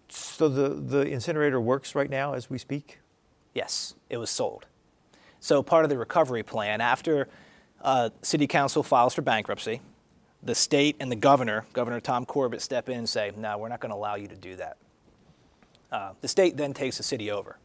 So 0.09 0.49
the, 0.49 0.69
the 0.69 1.01
incinerator 1.01 1.61
works 1.61 1.95
right 1.95 2.11
now 2.11 2.35
as 2.35 2.49
we 2.49 2.59
speak? 2.59 3.01
Yes, 3.55 3.95
it 4.09 4.19
was 4.19 4.31
sold. 4.31 4.67
So 5.41 5.63
part 5.63 5.85
of 5.85 5.91
the 5.91 5.99
recovery 5.99 6.43
plan, 6.43 6.81
after 6.81 7.29
uh, 7.81 8.11
city 8.23 8.47
council 8.47 8.83
files 8.83 9.15
for 9.15 9.23
bankruptcy, 9.23 9.81
the 10.43 10.55
state 10.55 10.97
and 11.01 11.11
the 11.11 11.17
governor, 11.17 11.65
Governor 11.73 12.01
Tom 12.01 12.25
Corbett, 12.27 12.63
step 12.63 12.89
in 12.89 12.99
and 12.99 13.09
say, 13.09 13.33
no, 13.37 13.59
we're 13.59 13.69
not 13.69 13.81
going 13.81 13.91
to 13.91 13.97
allow 13.97 14.15
you 14.15 14.29
to 14.29 14.37
do 14.37 14.57
that. 14.57 14.77
Uh, 15.91 16.13
the 16.21 16.29
state 16.29 16.57
then 16.57 16.73
takes 16.73 16.97
the 16.97 17.03
city 17.03 17.31
over 17.31 17.59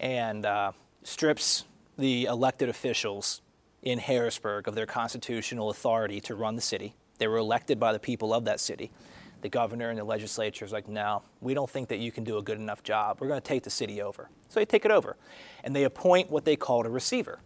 and 0.00 0.44
uh, 0.44 0.72
strips 1.02 1.64
the 1.96 2.24
elected 2.24 2.68
officials 2.68 3.40
in 3.82 3.98
Harrisburg 3.98 4.66
of 4.66 4.74
their 4.74 4.86
constitutional 4.86 5.70
authority 5.70 6.20
to 6.22 6.34
run 6.34 6.56
the 6.56 6.62
city. 6.62 6.94
They 7.18 7.28
were 7.28 7.36
elected 7.38 7.78
by 7.78 7.92
the 7.92 7.98
people 7.98 8.32
of 8.32 8.44
that 8.46 8.60
city. 8.60 8.90
The 9.42 9.48
governor 9.48 9.90
and 9.90 9.98
the 9.98 10.04
legislature 10.04 10.64
is 10.64 10.72
like, 10.72 10.88
no, 10.88 11.22
we 11.40 11.52
don't 11.52 11.68
think 11.68 11.88
that 11.88 11.98
you 11.98 12.10
can 12.10 12.24
do 12.24 12.38
a 12.38 12.42
good 12.42 12.58
enough 12.58 12.82
job. 12.82 13.18
We're 13.20 13.28
going 13.28 13.40
to 13.40 13.46
take 13.46 13.62
the 13.62 13.70
city 13.70 14.00
over. 14.00 14.30
So 14.48 14.58
they 14.58 14.64
take 14.64 14.86
it 14.86 14.90
over. 14.90 15.16
And 15.62 15.76
they 15.76 15.84
appoint 15.84 16.30
what 16.30 16.46
they 16.46 16.56
called 16.56 16.86
a 16.86 16.90
receiver. 16.90 17.40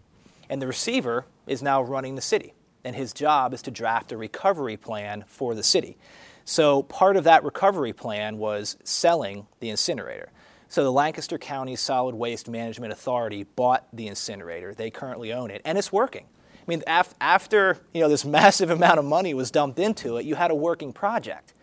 And 0.49 0.63
the 0.63 0.69
receiver 0.69 1.27
is 1.47 1.61
now 1.61 1.83
running 1.83 2.15
the 2.15 2.23
city. 2.23 2.55
And 2.85 2.95
his 2.95 3.13
job 3.13 3.53
is 3.53 3.63
to 3.63 3.73
draft 3.73 4.13
a 4.13 4.17
recovery 4.17 4.77
plan 4.77 5.25
for 5.27 5.55
the 5.55 5.65
city. 5.65 5.99
So 6.45 6.85
part 6.85 7.17
of 7.17 7.25
that 7.25 7.43
recovery 7.43 7.93
plan 7.93 8.39
was 8.39 8.77
selling 8.85 9.47
the 9.61 9.69
incinerator. 9.69 10.31
So 10.69 10.85
the 10.85 10.93
Lancaster 10.93 11.39
County 11.39 11.77
Solid 11.77 12.15
Waste 12.15 12.49
Management 12.49 12.93
Authority 12.93 13.45
bought 13.45 13.87
the 13.93 14.07
incinerator. 14.07 14.75
They 14.75 14.91
currently 14.91 15.33
own 15.33 15.51
it, 15.51 15.63
and 15.65 15.79
it's 15.79 15.93
working. 15.93 16.27
I 16.27 16.65
mean, 16.67 16.83
af- 16.87 17.15
after 17.21 17.79
you 17.95 18.01
know 18.01 18.09
this 18.09 18.25
massive 18.27 18.71
amount 18.71 18.99
of 18.99 19.05
money 19.05 19.33
was 19.35 19.51
dumped 19.51 19.79
into 19.79 20.19
it, 20.19 20.27
you 20.27 20.35
had 20.35 20.51
a 20.51 20.55
working 20.55 20.93
project. 20.93 21.55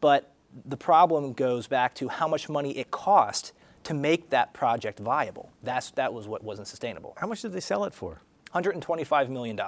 But 0.00 0.32
the 0.64 0.76
problem 0.76 1.32
goes 1.32 1.66
back 1.66 1.94
to 1.96 2.08
how 2.08 2.28
much 2.28 2.48
money 2.48 2.76
it 2.78 2.90
cost 2.90 3.52
to 3.84 3.94
make 3.94 4.30
that 4.30 4.52
project 4.52 4.98
viable. 4.98 5.50
That's, 5.62 5.90
that 5.92 6.12
was 6.12 6.26
what 6.26 6.42
wasn't 6.42 6.68
sustainable. 6.68 7.14
How 7.18 7.26
much 7.26 7.42
did 7.42 7.52
they 7.52 7.60
sell 7.60 7.84
it 7.84 7.94
for? 7.94 8.20
$125 8.54 9.28
million. 9.28 9.58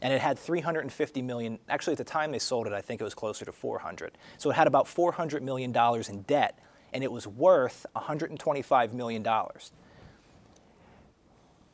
And 0.00 0.12
it 0.12 0.20
had 0.20 0.38
350 0.38 1.22
million, 1.22 1.58
actually 1.68 1.92
at 1.92 1.98
the 1.98 2.04
time 2.04 2.30
they 2.30 2.38
sold 2.38 2.66
it, 2.66 2.72
I 2.72 2.80
think 2.80 3.00
it 3.00 3.04
was 3.04 3.14
closer 3.14 3.44
to 3.44 3.52
400. 3.52 4.16
So 4.36 4.50
it 4.50 4.54
had 4.54 4.66
about 4.66 4.86
400 4.86 5.42
million 5.42 5.72
dollars 5.72 6.08
in 6.08 6.22
debt 6.22 6.58
and 6.92 7.04
it 7.04 7.12
was 7.12 7.26
worth 7.26 7.86
125 7.92 8.94
million 8.94 9.22
dollars. 9.22 9.72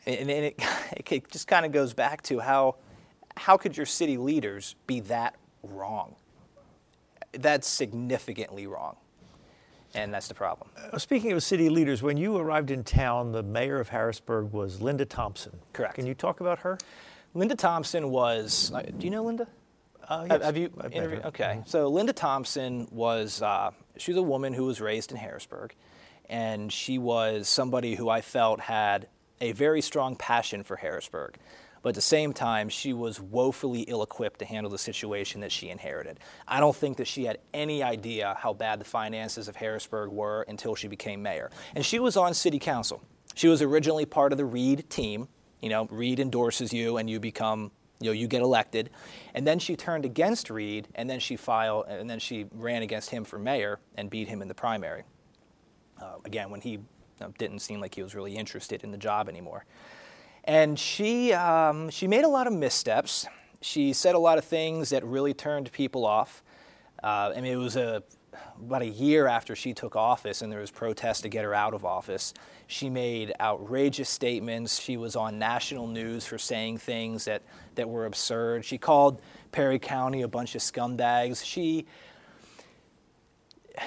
And, 0.07 0.31
it, 0.31 0.61
it 0.97 1.31
just 1.31 1.47
kind 1.47 1.65
of 1.65 1.73
goes 1.73 1.95
back 1.95 2.23
to 2.25 2.41
how, 2.41 2.77
how 3.37 3.57
could 3.57 3.77
your 3.77 3.87
city 3.87 4.17
leaders 4.17 4.75
be 4.87 5.01
that 5.01 5.37
wrong? 5.63 6.17
That's 7.33 7.67
significantly 7.67 8.67
wrong. 8.67 8.97
And 9.95 10.13
that's 10.13 10.27
the 10.27 10.35
problem. 10.35 10.71
Uh, 10.93 10.99
speaking 10.99 11.33
of 11.33 11.43
city 11.43 11.69
leaders, 11.69 12.03
when 12.03 12.17
you 12.17 12.37
arrived 12.37 12.71
in 12.73 12.83
town, 12.83 13.31
the 13.31 13.45
mayor 13.45 13.79
of 13.79 13.89
Harrisburg 13.91 14.53
was 14.53 14.83
Linda 14.83 15.05
Thompson. 15.05 15.61
Correct. 15.73 15.95
Can 15.95 16.07
you 16.07 16.15
talk 16.15 16.41
about 16.41 16.59
her? 16.61 16.79
Linda 17.33 17.55
Thompson 17.55 18.11
was. 18.11 18.73
Uh, 18.75 18.83
do 18.83 19.05
you 19.05 19.11
know 19.11 19.23
Linda? 19.23 19.47
Uh, 20.09 20.27
yes. 20.29 20.43
Have 20.43 20.57
you 20.57 20.71
interviewed? 20.93 21.25
Okay. 21.27 21.45
Mm-hmm. 21.45 21.69
So 21.69 21.89
Linda 21.89 22.13
Thompson 22.13 22.89
was. 22.91 23.41
She 23.97 24.11
was 24.11 24.19
a 24.19 24.23
woman 24.23 24.55
who 24.55 24.65
was 24.65 24.81
raised 24.81 25.11
in 25.11 25.17
Harrisburg, 25.17 25.75
and 26.29 26.73
she 26.73 26.99
was 26.99 27.49
somebody 27.49 27.95
who 27.95 28.09
I 28.09 28.21
felt 28.21 28.61
had 28.61 29.09
a 29.41 29.53
very 29.53 29.81
strong 29.81 30.17
passion 30.17 30.63
for 30.63 30.77
Harrisburg. 30.77 31.37
But 31.83 31.91
at 31.91 31.95
the 31.97 32.01
same 32.01 32.33
time, 32.33 32.71
she 32.71 32.95
was 32.95 33.21
woefully 33.21 33.83
ill 33.83 34.03
equipped 34.03 34.39
to 34.39 34.47
handle 34.47 34.71
the 34.71 34.79
situation 34.79 35.43
that 35.43 35.53
she 35.53 35.69
inherited. 35.69 36.19
I 36.49 36.59
don't 36.59 36.75
think 36.75 36.97
that 36.97 37.07
she 37.07 37.27
had 37.27 37.39
any 37.53 37.83
idea 37.83 38.37
how 38.41 38.55
bad 38.55 38.81
the 38.81 38.87
finances 38.87 39.49
of 39.49 39.57
Harrisburg 39.57 40.11
were 40.11 40.47
until 40.49 40.75
she 40.75 40.89
became 40.89 41.23
mayor. 41.23 41.51
And 41.75 41.85
she 41.85 41.99
was 41.99 42.17
on 42.17 42.33
city 42.33 42.59
council. 42.59 43.03
She 43.35 43.49
was 43.49 43.61
originally 43.61 44.07
part 44.07 44.33
of 44.33 44.39
the 44.39 44.47
Reed 44.47 44.89
team. 44.89 45.29
You 45.61 45.69
know, 45.69 45.87
Reed 45.91 46.21
endorses 46.21 46.73
you 46.73 46.97
and 46.97 47.11
you 47.11 47.21
become 47.21 47.71
you 48.05 48.11
know, 48.11 48.13
you 48.13 48.29
get 48.29 48.43
elected. 48.43 48.91
And 49.33 49.47
then 49.47 49.59
she 49.59 49.77
turned 49.77 50.05
against 50.05 50.51
Reed, 50.51 50.89
and 50.95 51.09
then 51.09 51.21
she 51.21 51.37
filed, 51.37 51.87
and 51.89 52.09
then 52.09 52.19
she 52.19 52.47
ran 52.53 52.83
against 52.83 53.09
him 53.11 53.25
for 53.25 53.39
mayor 53.39 53.81
and 53.97 54.11
beat 54.11 54.29
him 54.29 54.43
in 54.43 54.49
the 54.49 54.55
primary. 54.55 55.05
Uh, 56.01 56.17
again, 56.27 56.51
when 56.51 56.61
he 56.61 56.73
you 56.73 56.85
know, 57.21 57.33
didn't 57.39 57.61
seem 57.61 57.81
like 57.81 57.95
he 57.95 58.03
was 58.03 58.15
really 58.15 58.37
interested 58.37 58.85
in 58.85 58.91
the 58.91 58.99
job 58.99 59.27
anymore. 59.27 59.65
And 60.45 60.79
she, 60.79 61.33
um, 61.33 61.89
she 61.89 62.07
made 62.07 62.25
a 62.25 62.29
lot 62.29 62.47
of 62.47 62.53
missteps. 62.53 63.27
She 63.63 63.95
said 63.95 64.15
a 64.15 64.19
lot 64.19 64.37
of 64.37 64.45
things 64.45 64.91
that 64.91 65.03
really 65.03 65.33
turned 65.33 65.73
people 65.73 66.05
off. 66.05 66.43
Uh, 67.03 67.33
I 67.35 67.41
mean, 67.41 67.53
it 67.53 67.57
was 67.57 67.77
a, 67.77 68.03
about 68.61 68.83
a 68.83 68.89
year 68.89 69.27
after 69.27 69.55
she 69.55 69.75
took 69.75 69.97
office, 69.97 70.43
and 70.43 70.53
there 70.53 70.61
was 70.61 70.71
protests 70.71 71.21
to 71.23 71.29
get 71.29 71.45
her 71.45 71.55
out 71.55 71.75
of 71.75 71.85
office. 71.85 72.35
She 72.67 72.89
made 72.89 73.33
outrageous 73.41 74.09
statements. 74.09 74.81
She 74.81 74.97
was 74.97 75.17
on 75.17 75.39
national 75.39 75.87
news 75.87 76.27
for 76.27 76.39
saying 76.39 76.79
things 76.79 77.25
that, 77.27 77.43
that 77.75 77.89
were 77.89 78.07
absurd. 78.07 78.65
She 78.65 78.79
called 78.79 79.21
Perry 79.53 79.79
County 79.79 80.23
a 80.23 80.29
bunch 80.29 80.55
of 80.55 80.61
scumbags. 80.61 81.45
She, 81.45 81.87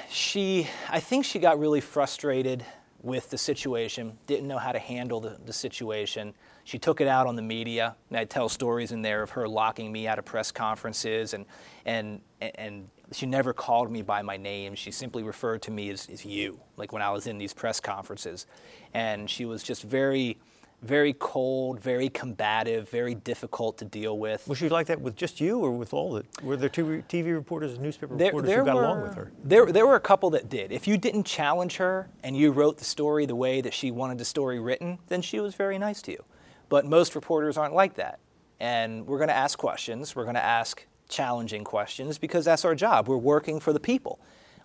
she, 0.10 0.68
I 0.90 1.00
think 1.00 1.26
she 1.26 1.40
got 1.40 1.60
really 1.60 1.82
frustrated 1.82 2.66
with 3.02 3.30
the 3.30 3.38
situation, 3.38 4.18
didn't 4.28 4.48
know 4.48 4.58
how 4.58 4.72
to 4.72 4.80
handle 4.80 5.20
the, 5.20 5.38
the 5.46 5.54
situation. 5.54 6.34
She 6.64 6.78
took 6.78 7.00
it 7.00 7.08
out 7.08 7.28
on 7.28 7.36
the 7.36 7.42
media, 7.42 7.96
and 8.10 8.18
I 8.18 8.26
tell 8.26 8.50
stories 8.50 8.92
in 8.92 9.02
there 9.02 9.24
of 9.24 9.30
her 9.32 9.48
locking 9.48 9.92
me 9.92 10.08
out 10.08 10.20
of 10.20 10.26
press 10.26 10.52
conferences, 10.52 11.34
and, 11.34 11.46
and, 11.86 12.22
and 12.42 12.90
she 13.12 13.26
never 13.26 13.54
called 13.54 13.92
me 13.92 14.02
by 14.02 14.22
my 14.22 14.38
name. 14.38 14.76
She 14.76 14.92
simply 14.92 15.24
referred 15.24 15.62
to 15.64 15.72
me 15.72 15.90
as, 15.90 16.08
as 16.10 16.26
you, 16.26 16.60
like 16.76 16.92
when 16.92 17.02
I 17.02 17.10
was 17.12 17.28
in 17.28 17.38
these 17.38 17.54
press 17.54 17.80
conferences. 17.80 18.46
And 18.94 19.30
she 19.30 19.46
was 19.46 19.64
just 19.64 19.84
very, 19.84 20.38
very 20.82 21.14
cold, 21.14 21.80
very 21.80 22.10
combative, 22.10 22.90
very 22.90 23.16
difficult 23.16 23.78
to 23.78 23.86
deal 23.86 24.18
with. 24.18 24.48
Was 24.48 24.58
she 24.58 24.70
like 24.70 24.88
that 24.88 25.02
with 25.02 25.16
just 25.16 25.40
you 25.40 25.60
or 25.60 25.72
with 25.72 25.94
all 25.94 26.14
the, 26.14 26.26
were 26.44 26.58
there 26.58 26.70
two 26.70 27.04
TV 27.08 27.34
reporters 27.34 27.74
and 27.74 27.82
newspaper 27.82 28.16
there, 28.16 28.28
reporters 28.28 28.50
there 28.50 28.60
who 28.60 28.66
got 28.66 28.76
were, 28.76 28.84
along 28.84 29.02
with 29.02 29.16
her? 29.16 29.32
There, 29.44 29.72
there 29.72 29.88
were 29.88 29.96
a 29.96 30.02
couple 30.02 30.30
that 30.32 30.50
did. 30.50 30.72
If 30.72 30.88
you 30.88 30.98
didn't 30.98 31.24
challenge 31.24 31.78
her 31.78 32.10
and 32.24 32.36
you 32.36 32.52
wrote 32.52 32.78
the 32.78 32.86
story 32.86 33.26
the 33.26 33.36
way 33.36 33.62
that 33.62 33.74
she 33.74 33.90
wanted 33.90 34.18
the 34.18 34.26
story 34.26 34.60
written, 34.60 35.00
then 35.08 35.22
she 35.22 35.40
was 35.40 35.56
very 35.56 35.78
nice 35.78 36.02
to 36.04 36.12
you. 36.12 36.24
But 36.70 36.86
most 36.86 37.16
reporters 37.16 37.58
aren't 37.58 37.74
like 37.74 37.96
that. 37.96 38.20
And 38.60 39.08
we're 39.08 39.18
going 39.18 39.30
to 39.30 39.36
ask 39.36 39.58
questions. 39.58 40.16
We're 40.16 40.24
going 40.24 40.36
to 40.36 40.44
ask 40.44 40.86
challenging 41.10 41.64
questions 41.64 42.18
because 42.18 42.46
that's 42.46 42.66
our 42.66 42.76
job. 42.76 43.08
We're 43.08 43.18
working 43.18 43.60
for 43.60 43.74
the 43.74 43.80
people. 43.80 44.20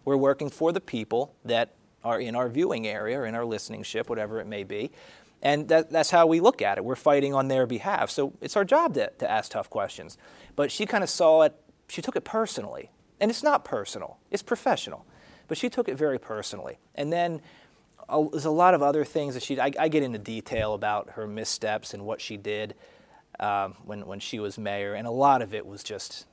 We're 0.05 0.17
working 0.17 0.51
for 0.51 0.73
the 0.73 0.81
people 0.81 1.35
that 1.45 1.75
are 2.05 2.21
in 2.21 2.35
our 2.35 2.49
viewing 2.49 2.87
area 2.87 3.21
or 3.21 3.27
in 3.27 3.35
our 3.35 3.45
listening 3.45 3.83
ship, 3.83 4.11
whatever 4.11 4.41
it 4.41 4.47
may 4.47 4.65
be. 4.65 4.91
And 5.43 5.69
that, 5.69 5.91
that's 5.91 6.11
how 6.11 6.27
we 6.27 6.41
look 6.41 6.63
at 6.63 6.79
it. 6.79 6.85
We're 6.85 6.95
fighting 6.97 7.35
on 7.35 7.49
their 7.49 7.67
behalf. 7.67 8.11
So 8.11 8.33
it's 8.41 8.57
our 8.57 8.65
job 8.65 8.95
to, 8.95 9.11
to 9.19 9.31
ask 9.31 9.53
tough 9.53 9.69
questions. 9.69 10.17
But 10.55 10.71
she 10.71 10.87
kind 10.87 11.03
of 11.03 11.11
saw 11.11 11.43
it, 11.43 11.55
she 11.89 12.01
took 12.01 12.17
it 12.17 12.25
personally. 12.25 12.91
And 13.21 13.31
it's 13.31 13.43
not 13.43 13.65
personal, 13.65 14.19
it's 14.31 14.43
professional. 14.43 15.05
But 15.49 15.59
she 15.59 15.69
took 15.69 15.89
it 15.89 15.97
very 15.97 16.19
personally. 16.19 16.79
And 16.95 17.13
then 17.13 17.41
uh, 18.09 18.25
there's 18.31 18.45
a 18.45 18.51
lot 18.51 18.75
of 18.75 18.83
other 18.83 19.05
things 19.05 19.35
that 19.35 19.43
she, 19.43 19.61
I, 19.61 19.73
I, 19.79 19.89
get 19.89 20.03
into 20.03 20.19
detail 20.19 20.75
about 20.75 21.11
her 21.11 21.27
missteps 21.27 21.95
and 21.95 22.05
what 22.05 22.21
she 22.21 22.37
did 22.37 22.75
um, 23.39 23.75
when, 23.85 24.07
when 24.07 24.21
she 24.21 24.39
was 24.39 24.59
mayor. 24.59 24.95
And 24.95 25.07
a 25.07 25.11
lot 25.11 25.43
of 25.43 25.55
it 25.55 25.67
was 25.67 25.83
just 25.83 26.27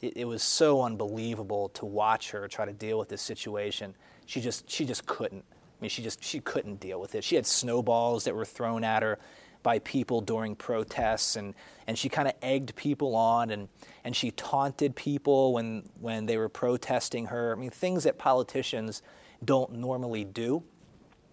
it, 0.00 0.16
it 0.18 0.24
was 0.24 0.42
so 0.42 0.82
unbelievable 0.82 1.68
to 1.70 1.84
watch 1.84 2.30
her 2.30 2.48
try 2.48 2.64
to 2.64 2.72
deal 2.72 2.98
with 2.98 3.08
this 3.08 3.22
situation. 3.22 3.94
She 4.26 4.40
just 4.40 4.70
she 4.70 4.84
just 4.84 5.06
couldn't. 5.06 5.44
I 5.50 5.82
mean, 5.82 5.90
she 5.90 6.02
just 6.02 6.22
she 6.22 6.40
couldn't 6.40 6.80
deal 6.80 7.00
with 7.00 7.14
it. 7.14 7.24
She 7.24 7.36
had 7.36 7.46
snowballs 7.46 8.24
that 8.24 8.34
were 8.34 8.44
thrown 8.44 8.84
at 8.84 9.02
her 9.02 9.18
by 9.62 9.78
people 9.80 10.20
during 10.20 10.56
protests, 10.56 11.36
and, 11.36 11.54
and 11.86 11.98
she 11.98 12.08
kind 12.08 12.28
of 12.28 12.34
egged 12.42 12.74
people 12.76 13.14
on, 13.14 13.50
and, 13.50 13.68
and 14.04 14.16
she 14.16 14.30
taunted 14.30 14.96
people 14.96 15.52
when 15.52 15.88
when 16.00 16.26
they 16.26 16.36
were 16.36 16.48
protesting 16.48 17.26
her. 17.26 17.54
I 17.54 17.58
mean, 17.58 17.70
things 17.70 18.04
that 18.04 18.18
politicians 18.18 19.02
don't 19.44 19.72
normally 19.74 20.24
do. 20.24 20.62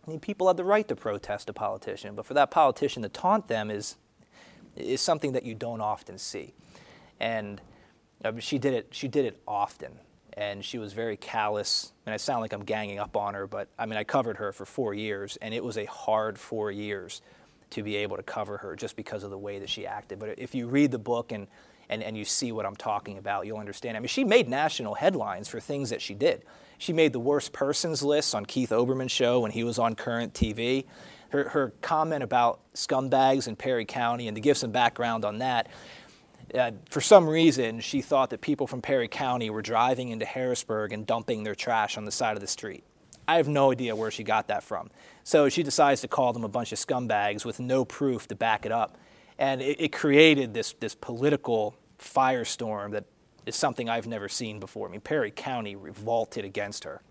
I 0.05 0.11
mean, 0.11 0.19
people 0.19 0.47
have 0.47 0.57
the 0.57 0.63
right 0.63 0.87
to 0.87 0.95
protest 0.95 1.49
a 1.49 1.53
politician, 1.53 2.15
but 2.15 2.25
for 2.25 2.33
that 2.33 2.51
politician 2.51 3.03
to 3.03 3.09
taunt 3.09 3.47
them 3.47 3.71
is 3.71 3.95
is 4.75 5.01
something 5.01 5.31
that 5.33 5.43
you 5.43 5.55
don't 5.55 5.81
often 5.81 6.17
see, 6.17 6.53
and 7.19 7.61
she 8.39 8.57
did 8.57 8.73
it. 8.73 8.87
She 8.91 9.07
did 9.07 9.25
it 9.25 9.41
often, 9.47 9.93
and 10.33 10.63
she 10.63 10.77
was 10.77 10.93
very 10.93 11.17
callous. 11.17 11.91
And 12.05 12.13
I 12.13 12.17
sound 12.17 12.41
like 12.41 12.53
I'm 12.53 12.63
ganging 12.63 12.99
up 12.99 13.15
on 13.15 13.33
her, 13.33 13.47
but 13.47 13.69
I 13.77 13.85
mean 13.85 13.97
I 13.97 14.03
covered 14.03 14.37
her 14.37 14.51
for 14.51 14.65
four 14.65 14.93
years, 14.93 15.37
and 15.41 15.53
it 15.53 15.63
was 15.63 15.77
a 15.77 15.85
hard 15.85 16.39
four 16.39 16.71
years 16.71 17.21
to 17.71 17.83
be 17.83 17.97
able 17.97 18.17
to 18.17 18.23
cover 18.23 18.57
her 18.57 18.75
just 18.75 18.95
because 18.95 19.23
of 19.23 19.29
the 19.29 19.37
way 19.37 19.59
that 19.59 19.69
she 19.69 19.85
acted. 19.85 20.19
But 20.19 20.39
if 20.39 20.55
you 20.55 20.67
read 20.67 20.91
the 20.91 20.99
book 20.99 21.31
and 21.31 21.47
and, 21.89 22.03
and 22.03 22.17
you 22.17 22.25
see 22.25 22.51
what 22.51 22.65
I'm 22.65 22.75
talking 22.75 23.17
about, 23.17 23.45
you'll 23.45 23.59
understand. 23.59 23.95
I 23.95 23.99
mean, 23.99 24.07
she 24.07 24.23
made 24.23 24.49
national 24.49 24.95
headlines 24.95 25.47
for 25.47 25.59
things 25.59 25.89
that 25.91 26.01
she 26.01 26.13
did. 26.13 26.43
She 26.77 26.93
made 26.93 27.13
the 27.13 27.19
worst 27.19 27.53
persons 27.53 28.03
list 28.03 28.35
on 28.35 28.45
Keith 28.45 28.71
Olbermann's 28.71 29.11
show 29.11 29.39
when 29.39 29.51
he 29.51 29.63
was 29.63 29.79
on 29.79 29.95
current 29.95 30.33
TV. 30.33 30.85
Her, 31.29 31.49
her 31.49 31.73
comment 31.81 32.23
about 32.23 32.59
scumbags 32.73 33.47
in 33.47 33.55
Perry 33.55 33.85
County, 33.85 34.27
and 34.27 34.35
to 34.35 34.41
give 34.41 34.57
some 34.57 34.71
background 34.71 35.25
on 35.25 35.39
that, 35.39 35.67
uh, 36.53 36.71
for 36.89 37.01
some 37.01 37.27
reason, 37.27 37.79
she 37.79 38.01
thought 38.01 38.29
that 38.29 38.41
people 38.41 38.67
from 38.67 38.81
Perry 38.81 39.07
County 39.07 39.49
were 39.49 39.61
driving 39.61 40.09
into 40.09 40.25
Harrisburg 40.25 40.93
and 40.93 41.05
dumping 41.05 41.43
their 41.43 41.55
trash 41.55 41.97
on 41.97 42.05
the 42.05 42.11
side 42.11 42.35
of 42.35 42.41
the 42.41 42.47
street. 42.47 42.83
I 43.27 43.35
have 43.35 43.47
no 43.47 43.71
idea 43.71 43.95
where 43.95 44.09
she 44.09 44.23
got 44.23 44.47
that 44.47 44.63
from. 44.63 44.89
So 45.23 45.49
she 45.49 45.61
decides 45.61 46.01
to 46.01 46.07
call 46.07 46.31
them 46.31 46.45
a 46.45 46.49
bunch 46.49 46.71
of 46.71 46.79
scumbags 46.79 47.43
with 47.43 47.59
no 47.59 47.83
proof 47.83 48.27
to 48.29 48.35
back 48.35 48.65
it 48.65 48.71
up. 48.71 48.97
And 49.37 49.61
it, 49.61 49.81
it 49.81 49.91
created 49.91 50.53
this, 50.53 50.73
this 50.79 50.95
political 50.95 51.75
firestorm 51.99 52.91
that 52.91 53.05
is 53.45 53.55
something 53.55 53.89
I've 53.89 54.07
never 54.07 54.29
seen 54.29 54.59
before. 54.59 54.87
I 54.87 54.91
mean, 54.91 55.01
Perry 55.01 55.31
County 55.31 55.75
revolted 55.75 56.45
against 56.45 56.85
her 56.85 57.01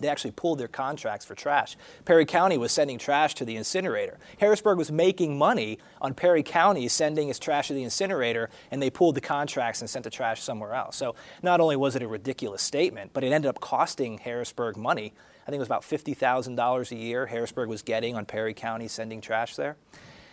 they 0.00 0.08
actually 0.08 0.30
pulled 0.32 0.58
their 0.58 0.68
contracts 0.68 1.24
for 1.24 1.34
trash. 1.34 1.76
Perry 2.04 2.24
County 2.24 2.58
was 2.58 2.72
sending 2.72 2.98
trash 2.98 3.34
to 3.34 3.44
the 3.44 3.56
incinerator. 3.56 4.18
Harrisburg 4.38 4.78
was 4.78 4.90
making 4.90 5.38
money 5.38 5.78
on 6.00 6.14
Perry 6.14 6.42
County 6.42 6.88
sending 6.88 7.28
its 7.28 7.38
trash 7.38 7.68
to 7.68 7.74
the 7.74 7.82
incinerator, 7.82 8.50
and 8.70 8.82
they 8.82 8.90
pulled 8.90 9.14
the 9.14 9.20
contracts 9.20 9.80
and 9.80 9.90
sent 9.90 10.04
the 10.04 10.10
trash 10.10 10.42
somewhere 10.42 10.74
else. 10.74 10.96
So 10.96 11.14
not 11.42 11.60
only 11.60 11.76
was 11.76 11.96
it 11.96 12.02
a 12.02 12.08
ridiculous 12.08 12.62
statement, 12.62 13.12
but 13.12 13.24
it 13.24 13.32
ended 13.32 13.48
up 13.48 13.60
costing 13.60 14.18
Harrisburg 14.18 14.76
money. 14.76 15.12
I 15.42 15.50
think 15.50 15.56
it 15.56 15.60
was 15.60 15.68
about 15.68 15.82
$50,000 15.82 16.92
a 16.92 16.94
year 16.94 17.26
Harrisburg 17.26 17.68
was 17.68 17.82
getting 17.82 18.14
on 18.14 18.26
Perry 18.26 18.52
County 18.54 18.88
sending 18.88 19.20
trash 19.20 19.56
there. 19.56 19.76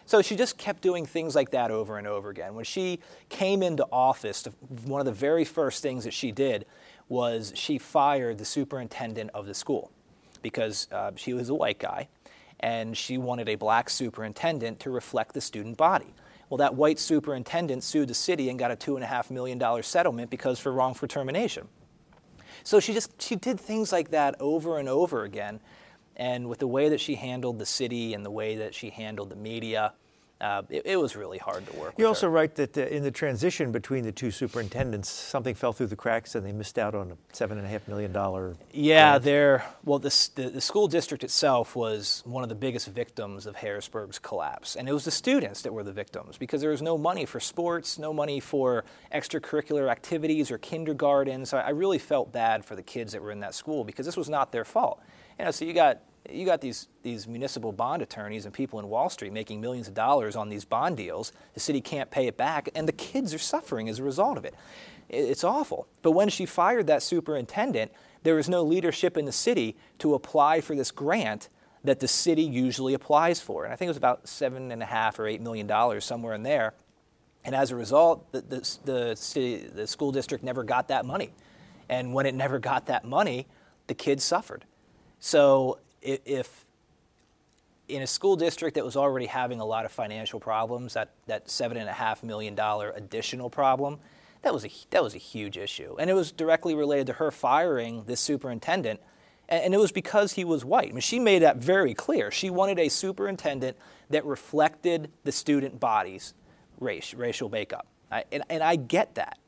So 0.07 0.21
she 0.21 0.35
just 0.35 0.57
kept 0.57 0.81
doing 0.83 1.05
things 1.05 1.33
like 1.33 1.49
that 1.51 1.71
over 1.71 1.97
and 1.97 2.05
over 2.05 2.29
again. 2.29 2.53
When 2.53 2.65
she 2.65 2.99
came 3.29 3.63
into 3.63 3.87
office, 3.91 4.47
one 4.83 5.01
of 5.01 5.05
the 5.05 5.11
very 5.11 5.45
first 5.45 5.81
things 5.81 6.03
that 6.03 6.13
she 6.13 6.31
did 6.31 6.65
was 7.07 7.53
she 7.55 7.77
fired 7.77 8.37
the 8.37 8.45
superintendent 8.45 9.29
of 9.33 9.45
the 9.45 9.53
school 9.53 9.91
because 10.41 10.87
uh, 10.91 11.11
she 11.15 11.33
was 11.33 11.49
a 11.49 11.55
white 11.55 11.79
guy 11.79 12.07
and 12.59 12.97
she 12.97 13.17
wanted 13.17 13.49
a 13.49 13.55
black 13.55 13.89
superintendent 13.89 14.79
to 14.79 14.89
reflect 14.89 15.33
the 15.33 15.41
student 15.41 15.77
body. 15.77 16.13
Well, 16.49 16.57
that 16.57 16.75
white 16.75 16.99
superintendent 16.99 17.83
sued 17.83 18.07
the 18.07 18.13
city 18.13 18.49
and 18.49 18.57
got 18.57 18.71
a 18.71 18.75
$2.5 18.75 19.31
million 19.31 19.83
settlement 19.83 20.29
because 20.29 20.59
for 20.59 20.71
wrongful 20.71 21.07
termination. 21.07 21.67
So 22.63 22.79
she 22.79 22.93
just 22.93 23.21
she 23.21 23.35
did 23.35 23.59
things 23.59 23.91
like 23.91 24.11
that 24.11 24.35
over 24.39 24.79
and 24.79 24.87
over 24.87 25.23
again. 25.23 25.59
And 26.15 26.47
with 26.47 26.59
the 26.59 26.67
way 26.67 26.89
that 26.89 27.01
she 27.01 27.15
handled 27.15 27.59
the 27.59 27.65
city 27.65 28.13
and 28.13 28.25
the 28.25 28.31
way 28.31 28.55
that 28.55 28.73
she 28.73 28.89
handled 28.89 29.29
the 29.29 29.35
media, 29.35 29.93
uh, 30.41 30.63
it, 30.69 30.81
it, 30.85 30.97
was 30.97 31.15
really 31.15 31.37
hard 31.37 31.65
to 31.65 31.73
work. 31.77 31.93
You 31.97 32.07
also 32.07 32.27
her. 32.27 32.31
write 32.31 32.55
that 32.55 32.77
uh, 32.77 32.81
in 32.81 33.03
the 33.03 33.11
transition 33.11 33.71
between 33.71 34.03
the 34.03 34.11
two 34.11 34.31
superintendents, 34.31 35.09
something 35.09 35.55
fell 35.55 35.71
through 35.71 35.87
the 35.87 35.95
cracks 35.95 36.35
and 36.35 36.45
they 36.45 36.51
missed 36.51 36.77
out 36.77 36.93
on 36.93 37.11
a 37.11 37.17
seven 37.33 37.57
and 37.57 37.65
a 37.65 37.69
half 37.69 37.87
million 37.87 38.11
dollar. 38.11 38.57
Yeah, 38.73 39.17
there. 39.17 39.65
Well, 39.85 39.99
the, 39.99 40.29
the, 40.35 40.49
the 40.49 40.61
school 40.61 40.89
district 40.89 41.23
itself 41.23 41.73
was 41.75 42.21
one 42.25 42.43
of 42.43 42.49
the 42.49 42.55
biggest 42.55 42.87
victims 42.89 43.45
of 43.45 43.55
Harrisburg's 43.55 44.19
collapse, 44.19 44.75
and 44.75 44.89
it 44.89 44.93
was 44.93 45.05
the 45.05 45.11
students 45.11 45.61
that 45.61 45.73
were 45.73 45.83
the 45.83 45.93
victims 45.93 46.37
because 46.37 46.59
there 46.59 46.71
was 46.71 46.81
no 46.81 46.97
money 46.97 47.25
for 47.25 47.39
sports, 47.39 47.97
no 47.97 48.11
money 48.13 48.41
for 48.41 48.83
extracurricular 49.13 49.89
activities 49.89 50.51
or 50.51 50.57
kindergarten. 50.57 51.45
So 51.45 51.57
I 51.57 51.69
really 51.69 51.99
felt 51.99 52.33
bad 52.33 52.65
for 52.65 52.75
the 52.75 52.83
kids 52.83 53.13
that 53.13 53.21
were 53.21 53.31
in 53.31 53.39
that 53.39 53.55
school 53.55 53.85
because 53.85 54.05
this 54.05 54.17
was 54.17 54.29
not 54.29 54.51
their 54.51 54.65
fault. 54.65 55.01
You 55.39 55.45
know, 55.45 55.51
so 55.51 55.63
you 55.63 55.73
got 55.73 56.01
you 56.29 56.45
got 56.45 56.61
these, 56.61 56.87
these 57.03 57.27
municipal 57.27 57.71
bond 57.71 58.01
attorneys 58.01 58.45
and 58.45 58.53
people 58.53 58.79
in 58.79 58.89
Wall 58.89 59.09
Street 59.09 59.31
making 59.31 59.61
millions 59.61 59.87
of 59.87 59.93
dollars 59.93 60.35
on 60.35 60.49
these 60.49 60.65
bond 60.65 60.97
deals. 60.97 61.31
The 61.53 61.59
city 61.59 61.81
can't 61.81 62.09
pay 62.09 62.27
it 62.27 62.37
back, 62.37 62.69
and 62.75 62.87
the 62.87 62.93
kids 62.93 63.33
are 63.33 63.39
suffering 63.39 63.89
as 63.89 63.99
a 63.99 64.03
result 64.03 64.37
of 64.37 64.45
it. 64.45 64.55
It's 65.09 65.43
awful. 65.43 65.87
But 66.01 66.11
when 66.11 66.29
she 66.29 66.45
fired 66.45 66.87
that 66.87 67.03
superintendent, 67.03 67.91
there 68.23 68.35
was 68.35 68.49
no 68.49 68.63
leadership 68.63 69.17
in 69.17 69.25
the 69.25 69.31
city 69.31 69.75
to 69.99 70.15
apply 70.15 70.61
for 70.61 70.75
this 70.75 70.91
grant 70.91 71.49
that 71.83 71.99
the 71.99 72.07
city 72.07 72.41
usually 72.41 72.95
applies 72.95 73.39
for. 73.39 73.63
And 73.63 73.71
I 73.71 73.75
think 73.75 73.87
it 73.87 73.91
was 73.91 73.97
about 73.97 74.27
seven 74.27 74.71
and 74.71 74.81
a 74.81 74.87
half 74.87 75.19
or 75.19 75.27
eight 75.27 75.41
million 75.41 75.67
dollars, 75.67 76.03
somewhere 76.03 76.33
in 76.33 76.41
there. 76.41 76.73
And 77.43 77.53
as 77.53 77.69
a 77.69 77.75
result, 77.75 78.31
the, 78.31 78.41
the, 78.41 78.77
the, 78.85 79.15
city, 79.15 79.57
the 79.57 79.85
school 79.85 80.11
district 80.11 80.43
never 80.43 80.63
got 80.63 80.87
that 80.87 81.05
money. 81.05 81.31
And 81.87 82.15
when 82.15 82.25
it 82.25 82.33
never 82.33 82.57
got 82.57 82.87
that 82.87 83.05
money, 83.05 83.45
the 83.85 83.93
kids 83.93 84.23
suffered. 84.23 84.65
So 85.19 85.77
if 86.05 86.65
in 87.87 88.01
a 88.01 88.07
school 88.07 88.35
district 88.35 88.75
that 88.75 88.85
was 88.85 88.95
already 88.95 89.25
having 89.27 89.59
a 89.59 89.65
lot 89.65 89.85
of 89.85 89.91
financial 89.91 90.39
problems, 90.39 90.93
that, 90.93 91.11
that 91.27 91.47
$7.5 91.47 92.23
million 92.23 92.57
additional 92.59 93.49
problem, 93.49 93.99
that 94.41 94.53
was, 94.53 94.65
a, 94.65 94.71
that 94.91 95.03
was 95.03 95.15
a 95.15 95.19
huge 95.19 95.57
issue. 95.57 95.95
And 95.99 96.09
it 96.09 96.13
was 96.13 96.31
directly 96.31 96.75
related 96.75 97.07
to 97.07 97.13
her 97.13 97.31
firing 97.31 98.03
this 98.05 98.19
superintendent. 98.19 98.99
And, 99.49 99.65
and 99.65 99.73
it 99.73 99.79
was 99.79 99.91
because 99.91 100.33
he 100.33 100.43
was 100.43 100.65
white. 100.65 100.89
I 100.89 100.91
mean, 100.91 101.01
she 101.01 101.19
made 101.19 101.41
that 101.41 101.57
very 101.57 101.93
clear. 101.93 102.31
She 102.31 102.49
wanted 102.49 102.79
a 102.79 102.89
superintendent 102.89 103.77
that 104.09 104.25
reflected 104.25 105.11
the 105.23 105.31
student 105.31 105.79
body's 105.79 106.33
race, 106.79 107.13
racial 107.13 107.49
makeup. 107.49 107.87
I, 108.11 108.23
and, 108.31 108.43
and 108.49 108.63
I 108.63 108.75
get 108.75 109.15
that. 109.15 109.39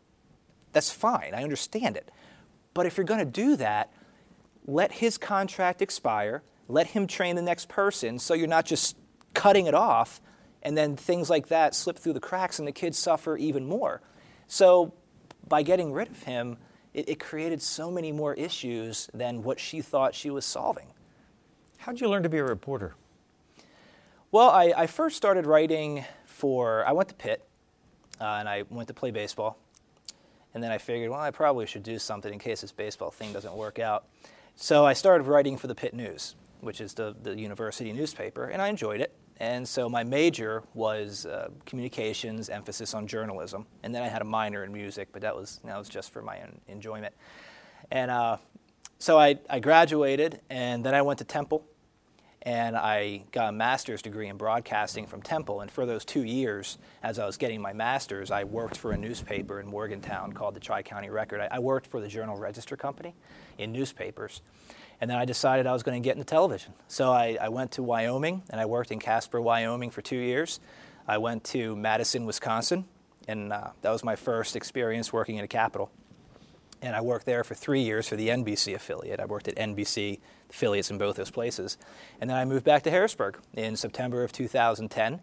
That's 0.73 0.91
fine. 0.91 1.33
I 1.33 1.43
understand 1.43 1.97
it. 1.97 2.09
But 2.73 2.85
if 2.85 2.97
you're 2.97 3.05
going 3.05 3.25
to 3.25 3.31
do 3.31 3.55
that, 3.55 3.91
let 4.67 4.91
his 4.91 5.17
contract 5.17 5.81
expire, 5.81 6.43
let 6.67 6.87
him 6.87 7.07
train 7.07 7.35
the 7.35 7.41
next 7.41 7.69
person 7.69 8.19
so 8.19 8.33
you're 8.33 8.47
not 8.47 8.65
just 8.65 8.97
cutting 9.33 9.65
it 9.65 9.73
off 9.73 10.21
and 10.61 10.77
then 10.77 10.97
things 10.97 11.29
like 11.29 11.47
that 11.47 11.73
slip 11.73 11.97
through 11.97 12.13
the 12.13 12.19
cracks 12.19 12.59
and 12.59 12.67
the 12.67 12.71
kids 12.73 12.97
suffer 12.97 13.37
even 13.37 13.65
more. 13.65 14.01
So 14.47 14.93
by 15.47 15.63
getting 15.63 15.93
rid 15.93 16.09
of 16.09 16.23
him, 16.23 16.57
it, 16.93 17.07
it 17.09 17.19
created 17.19 17.61
so 17.61 17.89
many 17.89 18.11
more 18.11 18.33
issues 18.33 19.09
than 19.13 19.43
what 19.43 19.59
she 19.59 19.81
thought 19.81 20.13
she 20.13 20.29
was 20.29 20.45
solving. 20.45 20.87
How 21.77 21.93
did 21.93 22.01
you 22.01 22.09
learn 22.09 22.23
to 22.23 22.29
be 22.29 22.39
a 22.39 22.43
reporter? 22.43 22.95
Well, 24.31 24.49
I, 24.49 24.73
I 24.75 24.87
first 24.87 25.15
started 25.15 25.45
writing 25.45 26.03
for, 26.25 26.85
I 26.85 26.91
went 26.91 27.07
to 27.09 27.15
Pitt 27.15 27.47
uh, 28.19 28.25
and 28.25 28.49
I 28.49 28.63
went 28.69 28.89
to 28.89 28.93
play 28.93 29.11
baseball. 29.11 29.57
And 30.53 30.63
then 30.63 30.71
I 30.71 30.79
figured, 30.79 31.11
well, 31.11 31.19
I 31.19 31.31
probably 31.31 31.65
should 31.67 31.83
do 31.83 31.99
something 31.99 32.33
in 32.33 32.39
case 32.39 32.61
this 32.61 32.71
baseball 32.71 33.11
thing 33.11 33.31
doesn't 33.31 33.53
work 33.53 33.79
out. 33.79 34.05
So 34.59 34.87
I 34.87 34.93
started 34.93 35.27
writing 35.27 35.55
for 35.55 35.67
the 35.67 35.75
Pitt 35.75 35.93
News, 35.93 36.33
which 36.61 36.81
is 36.81 36.95
the, 36.95 37.15
the 37.21 37.39
university 37.39 37.93
newspaper, 37.93 38.45
and 38.45 38.59
I 38.59 38.69
enjoyed 38.69 39.01
it. 39.01 39.13
And 39.39 39.69
so 39.69 39.87
my 39.87 40.03
major 40.03 40.63
was 40.73 41.27
uh, 41.27 41.49
communications, 41.67 42.49
emphasis 42.49 42.95
on 42.95 43.05
journalism. 43.05 43.67
And 43.83 43.93
then 43.93 44.01
I 44.01 44.07
had 44.07 44.23
a 44.23 44.25
minor 44.25 44.63
in 44.63 44.73
music, 44.73 45.09
but 45.11 45.21
that 45.21 45.35
was, 45.35 45.59
that 45.63 45.77
was 45.77 45.87
just 45.87 46.11
for 46.11 46.23
my 46.23 46.41
own 46.41 46.59
enjoyment. 46.67 47.13
And 47.91 48.09
uh, 48.09 48.37
so 48.97 49.19
I, 49.19 49.37
I 49.47 49.59
graduated, 49.59 50.41
and 50.49 50.83
then 50.83 50.95
I 50.95 51.03
went 51.03 51.19
to 51.19 51.25
Temple, 51.25 51.63
and 52.41 52.75
I 52.75 53.25
got 53.31 53.49
a 53.49 53.51
master's 53.51 54.01
degree 54.01 54.27
in 54.27 54.37
broadcasting 54.37 55.05
from 55.05 55.21
Temple. 55.21 55.61
And 55.61 55.69
for 55.69 55.85
those 55.85 56.03
two 56.03 56.23
years, 56.23 56.79
as 57.03 57.19
I 57.19 57.27
was 57.27 57.37
getting 57.37 57.61
my 57.61 57.73
master's, 57.73 58.31
I 58.31 58.43
worked 58.43 58.75
for 58.75 58.91
a 58.91 58.97
newspaper 58.97 59.59
in 59.59 59.67
Morgantown 59.67 60.33
called 60.33 60.55
the 60.55 60.59
Tri 60.59 60.81
County 60.81 61.11
Record. 61.11 61.41
I, 61.41 61.49
I 61.51 61.59
worked 61.59 61.85
for 61.85 62.01
the 62.01 62.07
Journal 62.07 62.37
Register 62.37 62.75
Company 62.75 63.13
in 63.57 63.71
newspapers. 63.71 64.41
And 64.99 65.09
then 65.09 65.17
I 65.17 65.25
decided 65.25 65.67
I 65.67 65.73
was 65.73 65.83
going 65.83 66.01
to 66.01 66.03
get 66.05 66.15
into 66.15 66.25
television. 66.25 66.73
So 66.87 67.11
I, 67.11 67.37
I, 67.39 67.49
went 67.49 67.71
to 67.73 67.83
Wyoming 67.83 68.41
and 68.49 68.59
I 68.59 68.65
worked 68.65 68.91
in 68.91 68.99
Casper, 68.99 69.39
Wyoming 69.39 69.91
for 69.91 70.01
two 70.01 70.17
years. 70.17 70.59
I 71.07 71.19
went 71.19 71.43
to 71.45 71.75
Madison, 71.75 72.25
Wisconsin, 72.25 72.85
and 73.27 73.53
uh, 73.53 73.69
that 73.81 73.91
was 73.91 74.03
my 74.03 74.15
first 74.15 74.55
experience 74.55 75.13
working 75.13 75.37
in 75.37 75.43
a 75.43 75.47
capital. 75.47 75.91
And 76.81 76.95
I 76.95 77.01
worked 77.01 77.25
there 77.25 77.43
for 77.43 77.55
three 77.55 77.81
years 77.81 78.07
for 78.07 78.15
the 78.15 78.29
NBC 78.29 78.73
affiliate. 78.73 79.19
I 79.19 79.25
worked 79.25 79.47
at 79.47 79.55
NBC 79.55 80.19
affiliates 80.49 80.91
in 80.91 80.97
both 80.97 81.15
those 81.15 81.31
places. 81.31 81.77
And 82.21 82.29
then 82.29 82.37
I 82.37 82.45
moved 82.45 82.65
back 82.65 82.83
to 82.83 82.91
Harrisburg 82.91 83.37
in 83.53 83.75
September 83.75 84.23
of 84.23 84.31
2010 84.31 85.21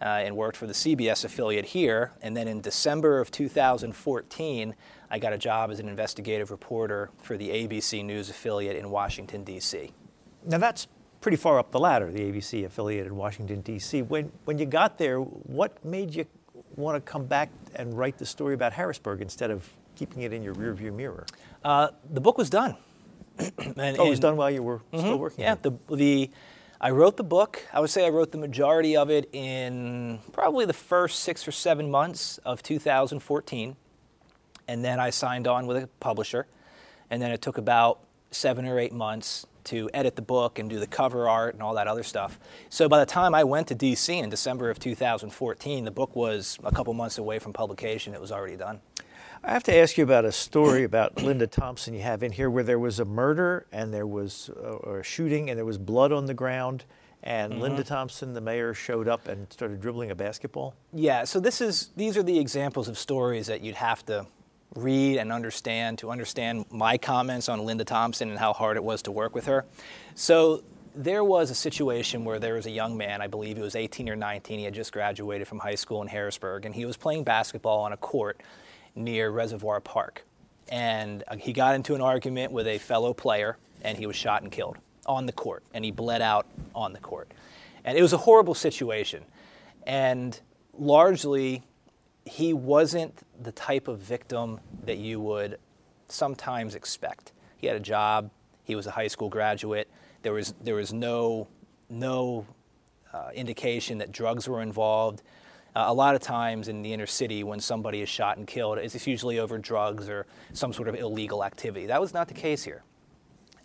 uh, 0.00 0.04
and 0.04 0.36
worked 0.36 0.56
for 0.56 0.66
the 0.66 0.72
CBS 0.72 1.24
affiliate 1.24 1.66
here. 1.66 2.12
And 2.22 2.36
then 2.36 2.48
in 2.48 2.60
December 2.60 3.20
of 3.20 3.30
2014, 3.30 4.74
I 5.10 5.18
got 5.18 5.32
a 5.32 5.38
job 5.38 5.70
as 5.70 5.78
an 5.80 5.88
investigative 5.88 6.50
reporter 6.50 7.10
for 7.22 7.36
the 7.36 7.48
ABC 7.50 8.04
News 8.04 8.30
affiliate 8.30 8.76
in 8.76 8.90
Washington, 8.90 9.44
D.C. 9.44 9.92
Now 10.44 10.58
that's 10.58 10.88
pretty 11.20 11.36
far 11.36 11.58
up 11.58 11.70
the 11.70 11.80
ladder, 11.80 12.10
the 12.10 12.20
ABC 12.20 12.64
affiliate 12.64 13.06
in 13.06 13.16
Washington, 13.16 13.60
D.C. 13.60 14.02
When, 14.02 14.30
when 14.44 14.58
you 14.58 14.66
got 14.66 14.98
there, 14.98 15.18
what 15.18 15.84
made 15.84 16.14
you 16.14 16.26
want 16.76 16.96
to 16.96 17.10
come 17.10 17.26
back 17.26 17.50
and 17.74 17.96
write 17.96 18.18
the 18.18 18.26
story 18.26 18.54
about 18.54 18.72
Harrisburg 18.72 19.20
instead 19.20 19.50
of 19.50 19.68
keeping 19.94 20.22
it 20.22 20.32
in 20.32 20.42
your 20.42 20.54
rearview 20.54 20.92
mirror? 20.92 21.26
Uh, 21.64 21.88
the 22.10 22.20
book 22.20 22.38
was 22.38 22.50
done. 22.50 22.76
and, 23.38 23.98
oh, 23.98 24.06
it 24.06 24.10
was 24.10 24.20
done 24.20 24.36
while 24.36 24.50
you 24.50 24.62
were 24.62 24.78
mm-hmm, 24.78 24.98
still 24.98 25.18
working? 25.18 25.44
Yeah, 25.44 25.56
the, 25.56 25.72
the, 25.90 26.30
I 26.80 26.90
wrote 26.90 27.16
the 27.16 27.24
book. 27.24 27.66
I 27.72 27.80
would 27.80 27.90
say 27.90 28.06
I 28.06 28.10
wrote 28.10 28.32
the 28.32 28.38
majority 28.38 28.96
of 28.96 29.10
it 29.10 29.28
in 29.32 30.20
probably 30.32 30.64
the 30.64 30.72
first 30.72 31.20
six 31.20 31.46
or 31.46 31.52
seven 31.52 31.90
months 31.90 32.38
of 32.38 32.62
2014 32.62 33.76
and 34.68 34.84
then 34.84 35.00
I 35.00 35.10
signed 35.10 35.46
on 35.46 35.66
with 35.66 35.76
a 35.76 35.86
publisher, 36.00 36.46
and 37.10 37.20
then 37.20 37.30
it 37.30 37.42
took 37.42 37.58
about 37.58 38.00
seven 38.30 38.66
or 38.66 38.78
eight 38.78 38.92
months 38.92 39.46
to 39.64 39.90
edit 39.92 40.14
the 40.16 40.22
book 40.22 40.58
and 40.58 40.70
do 40.70 40.78
the 40.78 40.86
cover 40.86 41.28
art 41.28 41.54
and 41.54 41.62
all 41.62 41.74
that 41.74 41.88
other 41.88 42.04
stuff. 42.04 42.38
So 42.68 42.88
by 42.88 43.00
the 43.00 43.06
time 43.06 43.34
I 43.34 43.44
went 43.44 43.68
to 43.68 43.74
DC 43.74 44.22
in 44.22 44.30
December 44.30 44.70
of 44.70 44.78
2014, 44.78 45.84
the 45.84 45.90
book 45.90 46.14
was 46.14 46.58
a 46.62 46.70
couple 46.70 46.94
months 46.94 47.18
away 47.18 47.40
from 47.40 47.52
publication. 47.52 48.14
It 48.14 48.20
was 48.20 48.30
already 48.30 48.56
done. 48.56 48.80
I 49.42 49.52
have 49.52 49.64
to 49.64 49.74
ask 49.74 49.98
you 49.98 50.04
about 50.04 50.24
a 50.24 50.32
story 50.32 50.84
about 50.84 51.16
Linda 51.22 51.46
Thompson 51.46 51.94
you 51.94 52.02
have 52.02 52.22
in 52.22 52.32
here 52.32 52.48
where 52.48 52.64
there 52.64 52.78
was 52.78 53.00
a 53.00 53.04
murder 53.04 53.66
and 53.72 53.92
there 53.92 54.06
was 54.06 54.50
a, 54.56 54.98
a 54.98 55.02
shooting 55.02 55.50
and 55.50 55.58
there 55.58 55.64
was 55.64 55.78
blood 55.78 56.12
on 56.12 56.26
the 56.26 56.34
ground 56.34 56.84
and 57.22 57.54
Mm-hmm. 57.54 57.62
Linda 57.62 57.82
Thompson, 57.82 58.34
the 58.34 58.40
mayor, 58.40 58.72
showed 58.72 59.08
up 59.08 59.26
and 59.26 59.52
started 59.52 59.80
dribbling 59.80 60.12
a 60.12 60.14
basketball. 60.14 60.74
Yeah, 60.92 61.24
so 61.24 61.40
this 61.40 61.60
is 61.60 61.90
these 61.96 62.16
are 62.16 62.22
the 62.22 62.38
examples 62.38 62.86
of 62.86 62.96
stories 62.96 63.48
that 63.48 63.62
you'd 63.62 63.74
have 63.74 64.06
to 64.06 64.26
read 64.76 65.18
and 65.18 65.32
understand 65.32 65.98
to 65.98 66.10
understand 66.10 66.66
my 66.70 66.98
comments 66.98 67.48
on 67.48 67.64
Linda 67.64 67.84
Thompson 67.84 68.30
and 68.30 68.38
how 68.38 68.52
hard 68.52 68.76
it 68.76 68.84
was 68.84 69.02
to 69.02 69.12
work 69.12 69.34
with 69.34 69.46
her. 69.46 69.64
So 70.14 70.62
there 70.94 71.22
was 71.22 71.50
a 71.50 71.54
situation 71.54 72.24
where 72.24 72.38
there 72.38 72.54
was 72.54 72.66
a 72.66 72.70
young 72.70 72.96
man, 72.96 73.20
I 73.20 73.26
believe 73.26 73.56
he 73.56 73.62
was 73.62 73.76
18 73.76 74.08
or 74.08 74.16
19, 74.16 74.58
he 74.58 74.64
had 74.64 74.74
just 74.74 74.92
graduated 74.92 75.46
from 75.46 75.58
high 75.58 75.74
school 75.74 76.00
in 76.00 76.08
Harrisburg, 76.08 76.64
and 76.64 76.74
he 76.74 76.86
was 76.86 76.96
playing 76.96 77.24
basketball 77.24 77.80
on 77.80 77.92
a 77.92 77.96
court 77.96 78.40
near 78.94 79.30
Reservoir 79.30 79.80
Park. 79.80 80.24
And 80.68 81.22
uh, 81.28 81.36
he 81.36 81.52
got 81.52 81.74
into 81.74 81.94
an 81.94 82.00
argument 82.00 82.50
with 82.50 82.66
a 82.66 82.78
fellow 82.78 83.12
player, 83.12 83.58
and 83.82 83.98
he 83.98 84.06
was 84.06 84.16
shot 84.16 84.42
and 84.42 84.50
killed 84.50 84.78
on 85.04 85.26
the 85.26 85.32
court, 85.32 85.62
and 85.74 85.84
he 85.84 85.90
bled 85.90 86.22
out 86.22 86.46
on 86.74 86.92
the 86.92 86.98
court. 86.98 87.30
And 87.84 87.96
it 87.96 88.02
was 88.02 88.14
a 88.14 88.18
horrible 88.18 88.54
situation. 88.54 89.22
And 89.86 90.40
largely, 90.72 91.62
he 92.26 92.52
wasn't 92.52 93.22
the 93.40 93.52
type 93.52 93.88
of 93.88 94.00
victim 94.00 94.60
that 94.84 94.98
you 94.98 95.20
would 95.20 95.58
sometimes 96.08 96.74
expect. 96.74 97.32
He 97.56 97.68
had 97.68 97.76
a 97.76 97.80
job, 97.80 98.30
he 98.64 98.74
was 98.74 98.86
a 98.86 98.90
high 98.90 99.06
school 99.06 99.28
graduate, 99.28 99.88
there 100.22 100.32
was, 100.32 100.52
there 100.60 100.74
was 100.74 100.92
no, 100.92 101.46
no 101.88 102.44
uh, 103.12 103.30
indication 103.32 103.98
that 103.98 104.10
drugs 104.10 104.48
were 104.48 104.60
involved. 104.60 105.22
Uh, 105.74 105.84
a 105.86 105.94
lot 105.94 106.16
of 106.16 106.20
times 106.20 106.68
in 106.68 106.82
the 106.82 106.92
inner 106.92 107.06
city, 107.06 107.44
when 107.44 107.60
somebody 107.60 108.00
is 108.02 108.08
shot 108.08 108.38
and 108.38 108.46
killed, 108.46 108.78
it's 108.78 109.06
usually 109.06 109.38
over 109.38 109.56
drugs 109.56 110.08
or 110.08 110.26
some 110.52 110.72
sort 110.72 110.88
of 110.88 110.96
illegal 110.96 111.44
activity. 111.44 111.86
That 111.86 112.00
was 112.00 112.12
not 112.12 112.26
the 112.28 112.34
case 112.34 112.64
here. 112.64 112.82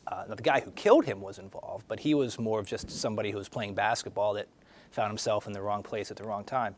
Uh, 0.06 0.26
the 0.26 0.36
guy 0.36 0.60
who 0.60 0.72
killed 0.72 1.06
him 1.06 1.22
was 1.22 1.40
involved, 1.40 1.86
but 1.88 2.02
he 2.02 2.14
was 2.14 2.38
more 2.38 2.60
of 2.60 2.68
just 2.68 2.92
somebody 2.92 3.32
who 3.32 3.38
was 3.38 3.50
playing 3.50 3.74
basketball 3.74 4.34
that 4.34 4.48
found 4.92 5.10
himself 5.10 5.48
in 5.48 5.54
the 5.54 5.62
wrong 5.62 5.82
place 5.82 6.12
at 6.12 6.18
the 6.18 6.24
wrong 6.24 6.44
time. 6.44 6.76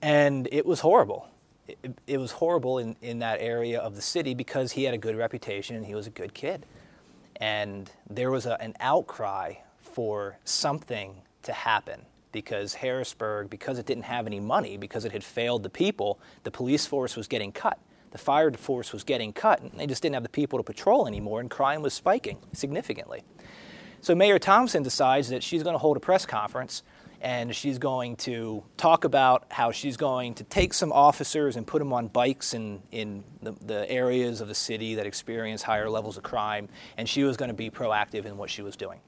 And 0.00 0.48
it 0.52 0.64
was 0.64 0.80
horrible. 0.80 1.28
It, 1.66 1.78
it 2.06 2.18
was 2.18 2.32
horrible 2.32 2.78
in, 2.78 2.96
in 3.02 3.18
that 3.18 3.40
area 3.40 3.78
of 3.80 3.94
the 3.96 4.02
city 4.02 4.34
because 4.34 4.72
he 4.72 4.84
had 4.84 4.94
a 4.94 4.98
good 4.98 5.16
reputation 5.16 5.76
and 5.76 5.84
he 5.84 5.94
was 5.94 6.06
a 6.06 6.10
good 6.10 6.34
kid. 6.34 6.64
And 7.36 7.90
there 8.08 8.30
was 8.30 8.46
a, 8.46 8.60
an 8.60 8.74
outcry 8.80 9.54
for 9.80 10.38
something 10.44 11.22
to 11.42 11.52
happen 11.52 12.06
because 12.32 12.74
Harrisburg, 12.74 13.50
because 13.50 13.78
it 13.78 13.86
didn't 13.86 14.04
have 14.04 14.26
any 14.26 14.40
money, 14.40 14.76
because 14.76 15.04
it 15.04 15.12
had 15.12 15.24
failed 15.24 15.62
the 15.62 15.70
people, 15.70 16.18
the 16.42 16.50
police 16.50 16.86
force 16.86 17.16
was 17.16 17.26
getting 17.26 17.52
cut. 17.52 17.78
The 18.10 18.18
fire 18.18 18.50
force 18.52 18.92
was 18.92 19.04
getting 19.04 19.32
cut, 19.32 19.60
and 19.60 19.72
they 19.72 19.86
just 19.86 20.02
didn't 20.02 20.14
have 20.14 20.22
the 20.22 20.28
people 20.28 20.58
to 20.58 20.62
patrol 20.62 21.06
anymore, 21.06 21.40
and 21.40 21.50
crime 21.50 21.82
was 21.82 21.94
spiking 21.94 22.38
significantly. 22.52 23.22
So 24.00 24.14
Mayor 24.14 24.38
Thompson 24.38 24.82
decides 24.82 25.28
that 25.28 25.42
she's 25.42 25.62
going 25.62 25.74
to 25.74 25.78
hold 25.78 25.96
a 25.96 26.00
press 26.00 26.24
conference 26.24 26.82
and 27.20 27.54
she's 27.54 27.78
going 27.78 28.16
to 28.16 28.62
talk 28.76 29.04
about 29.04 29.44
how 29.50 29.72
she's 29.72 29.96
going 29.96 30.34
to 30.34 30.44
take 30.44 30.72
some 30.72 30.92
officers 30.92 31.56
and 31.56 31.66
put 31.66 31.80
them 31.80 31.92
on 31.92 32.08
bikes 32.08 32.54
in, 32.54 32.82
in 32.92 33.24
the, 33.42 33.52
the 33.52 33.90
areas 33.90 34.40
of 34.40 34.48
the 34.48 34.54
city 34.54 34.94
that 34.94 35.06
experience 35.06 35.62
higher 35.62 35.88
levels 35.90 36.16
of 36.16 36.22
crime, 36.22 36.68
and 36.96 37.08
she 37.08 37.24
was 37.24 37.36
going 37.36 37.48
to 37.48 37.54
be 37.54 37.70
proactive 37.70 38.24
in 38.24 38.36
what 38.36 38.50
she 38.50 38.62
was 38.62 38.76
doing. 38.76 39.00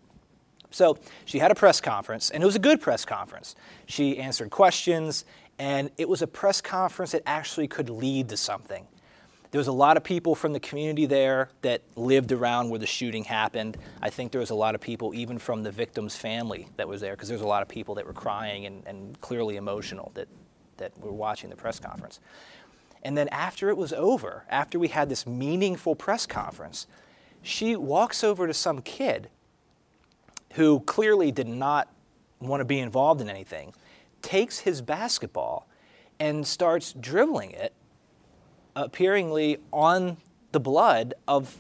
So 0.71 0.99
she 1.25 1.39
had 1.39 1.51
a 1.51 1.55
press 1.55 1.81
conference, 1.81 2.31
and 2.31 2.43
it 2.43 2.47
was 2.47 2.57
a 2.57 2.61
good 2.61 2.81
press 2.81 3.05
conference. 3.05 3.55
She 3.87 4.19
answered 4.19 4.51
questions, 4.51 5.25
and 5.59 5.91
it 5.99 6.09
was 6.09 6.23
a 6.23 6.27
press 6.27 6.61
conference 6.61 7.13
that 7.13 7.23
actually 7.27 7.69
could 7.69 7.91
lead 7.91 8.29
to 8.31 8.37
something. 8.37 8.87
There 9.51 9.59
was 9.59 9.67
a 9.67 9.73
lot 9.73 9.97
of 9.97 10.05
people 10.05 10.35
from 10.35 10.53
the 10.53 10.61
community 10.61 11.07
there 11.07 11.49
that 11.63 11.83
lived 11.97 12.31
around 12.31 12.71
where 12.71 12.79
the 12.79 12.87
shooting 12.87 13.25
happened. 13.25 13.77
I 14.01 14.09
think 14.09 14.31
there 14.31 14.41
was 14.41 14.51
a 14.51 14.55
lot 14.55 14.77
of 14.77 14.81
people, 14.81 15.13
even 15.13 15.39
from 15.39 15.65
the 15.65 15.73
victim's 15.73 16.17
family, 16.17 16.69
that 16.77 16.87
was 16.87 17.01
there, 17.01 17.13
because 17.13 17.29
there 17.29 17.37
was 17.37 17.45
a 17.45 17.49
lot 17.49 17.63
of 17.63 17.69
people 17.69 17.97
that 17.97 18.07
were 18.07 18.13
crying 18.13 18.67
and, 18.67 18.87
and 18.87 19.21
clearly 19.21 19.57
emotional 19.57 20.13
that, 20.15 20.29
that 20.77 20.97
were 21.01 21.13
watching 21.13 21.51
the 21.51 21.57
press 21.57 21.81
conference. 21.81 22.21
And 23.03 23.19
then 23.19 23.29
after 23.29 23.71
it 23.71 23.77
was 23.77 23.93
over, 23.93 24.45
after 24.49 24.79
we 24.79 24.89
had 24.89 25.09
this 25.09 25.27
meaningful 25.27 25.97
press 25.97 26.27
conference, 26.27 26.87
she 27.43 27.75
walks 27.75 28.23
over 28.23 28.47
to 28.47 28.55
some 28.55 28.83
kid 28.83 29.31
who 30.55 30.81
clearly 30.81 31.33
did 31.33 31.49
not 31.49 31.89
want 32.41 32.61
to 32.61 32.65
be 32.65 32.79
involved 32.79 33.21
in 33.21 33.29
anything, 33.29 33.73
takes 34.23 34.61
his 34.61 34.83
basketball 34.83 35.67
and 36.19 36.47
starts 36.47 36.93
dribbling 36.93 37.51
it, 37.51 37.73
appearingly 38.77 39.59
on 39.73 40.17
the 40.53 40.61
blood 40.61 41.15
of 41.29 41.57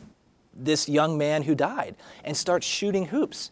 this 0.54 0.88
young 0.88 1.16
man 1.16 1.44
who 1.44 1.54
died, 1.54 1.96
and 2.24 2.36
starts 2.36 2.66
shooting 2.66 3.06
hoops 3.06 3.50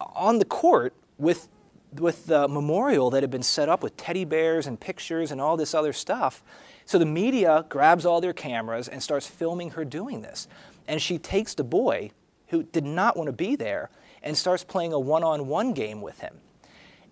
on 0.00 0.38
the 0.38 0.44
court 0.44 0.94
with 1.18 1.48
with 1.92 2.26
the 2.26 2.48
memorial 2.48 3.10
that 3.10 3.22
had 3.22 3.30
been 3.30 3.42
set 3.42 3.68
up 3.68 3.82
with 3.82 3.96
teddy 3.96 4.24
bears 4.24 4.66
and 4.66 4.78
pictures 4.78 5.30
and 5.30 5.40
all 5.40 5.56
this 5.56 5.74
other 5.74 5.92
stuff. 5.92 6.42
So 6.84 6.98
the 6.98 7.06
media 7.06 7.64
grabs 7.68 8.06
all 8.06 8.20
their 8.20 8.32
cameras 8.32 8.88
and 8.88 9.02
starts 9.02 9.26
filming 9.26 9.70
her 9.70 9.84
doing 9.84 10.22
this. 10.22 10.48
And 10.86 11.00
she 11.02 11.18
takes 11.18 11.54
the 11.54 11.64
boy 11.64 12.10
who 12.48 12.62
did 12.62 12.84
not 12.84 13.16
want 13.16 13.28
to 13.28 13.32
be 13.32 13.56
there 13.56 13.90
and 14.22 14.36
starts 14.36 14.64
playing 14.64 14.92
a 14.92 14.98
one 14.98 15.22
on 15.22 15.46
one 15.46 15.72
game 15.72 16.00
with 16.00 16.20
him. 16.20 16.38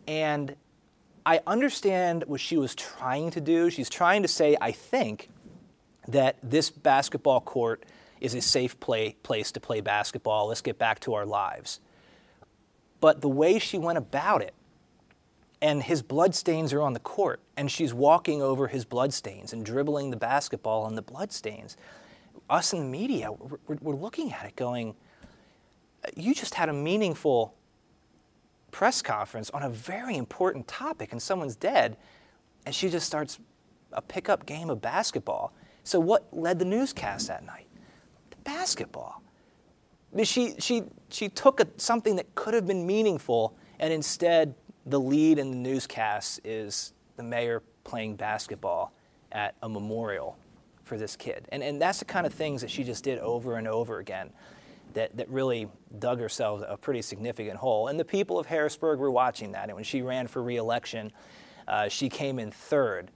And 0.06 0.56
I 1.24 1.40
understand 1.46 2.24
what 2.26 2.40
she 2.40 2.56
was 2.56 2.74
trying 2.74 3.30
to 3.32 3.40
do. 3.40 3.70
She's 3.70 3.90
trying 3.90 4.22
to 4.22 4.28
say, 4.28 4.56
I 4.60 4.72
think, 4.72 5.28
that 6.08 6.36
this 6.42 6.70
basketball 6.70 7.40
court 7.40 7.84
is 8.20 8.34
a 8.34 8.40
safe 8.40 8.78
play, 8.80 9.16
place 9.22 9.52
to 9.52 9.60
play 9.60 9.80
basketball. 9.80 10.48
Let's 10.48 10.60
get 10.60 10.78
back 10.78 11.00
to 11.00 11.14
our 11.14 11.26
lives. 11.26 11.80
But 13.00 13.20
the 13.20 13.28
way 13.28 13.58
she 13.58 13.78
went 13.78 13.98
about 13.98 14.42
it, 14.42 14.54
and 15.60 15.82
his 15.82 16.02
bloodstains 16.02 16.72
are 16.72 16.82
on 16.82 16.92
the 16.92 17.00
court, 17.00 17.40
and 17.56 17.70
she's 17.70 17.92
walking 17.92 18.42
over 18.42 18.68
his 18.68 18.84
bloodstains 18.84 19.52
and 19.52 19.64
dribbling 19.64 20.10
the 20.10 20.16
basketball 20.16 20.82
on 20.82 20.94
the 20.94 21.02
bloodstains. 21.02 21.76
Us 22.48 22.72
in 22.72 22.80
the 22.80 22.84
media, 22.86 23.32
we're, 23.32 23.58
we're 23.80 23.96
looking 23.96 24.32
at 24.32 24.46
it 24.46 24.56
going, 24.56 24.94
you 26.14 26.34
just 26.34 26.54
had 26.54 26.68
a 26.68 26.72
meaningful 26.72 27.54
press 28.70 29.02
conference 29.02 29.50
on 29.50 29.62
a 29.62 29.70
very 29.70 30.16
important 30.16 30.68
topic, 30.68 31.12
and 31.12 31.22
someone's 31.22 31.56
dead, 31.56 31.96
and 32.64 32.74
she 32.74 32.88
just 32.88 33.06
starts 33.06 33.38
a 33.92 34.02
pickup 34.02 34.46
game 34.46 34.68
of 34.68 34.80
basketball. 34.82 35.52
So, 35.86 36.00
what 36.00 36.26
led 36.32 36.58
the 36.58 36.64
newscast 36.64 37.28
that 37.28 37.46
night? 37.46 37.68
The 38.30 38.36
basketball. 38.38 39.22
She, 40.24 40.54
she, 40.58 40.82
she 41.10 41.28
took 41.28 41.60
a, 41.60 41.68
something 41.76 42.16
that 42.16 42.34
could 42.34 42.54
have 42.54 42.66
been 42.66 42.84
meaningful, 42.84 43.56
and 43.78 43.92
instead, 43.92 44.56
the 44.84 44.98
lead 44.98 45.38
in 45.38 45.50
the 45.50 45.56
newscast 45.56 46.40
is 46.42 46.92
the 47.16 47.22
mayor 47.22 47.62
playing 47.84 48.16
basketball 48.16 48.94
at 49.30 49.54
a 49.62 49.68
memorial 49.68 50.36
for 50.82 50.98
this 50.98 51.14
kid. 51.14 51.46
And, 51.50 51.62
and 51.62 51.80
that's 51.80 52.00
the 52.00 52.04
kind 52.04 52.26
of 52.26 52.34
things 52.34 52.62
that 52.62 52.70
she 52.70 52.82
just 52.82 53.04
did 53.04 53.20
over 53.20 53.56
and 53.56 53.68
over 53.68 54.00
again 54.00 54.30
that, 54.94 55.16
that 55.16 55.28
really 55.28 55.68
dug 56.00 56.18
herself 56.18 56.64
a 56.66 56.76
pretty 56.76 57.02
significant 57.02 57.58
hole. 57.58 57.86
And 57.86 58.00
the 58.00 58.04
people 58.04 58.40
of 58.40 58.46
Harrisburg 58.46 58.98
were 58.98 59.10
watching 59.12 59.52
that. 59.52 59.64
And 59.64 59.74
when 59.74 59.84
she 59.84 60.02
ran 60.02 60.26
for 60.26 60.42
reelection, 60.42 61.12
uh, 61.68 61.88
she 61.88 62.08
came 62.08 62.40
in 62.40 62.50
third, 62.50 63.12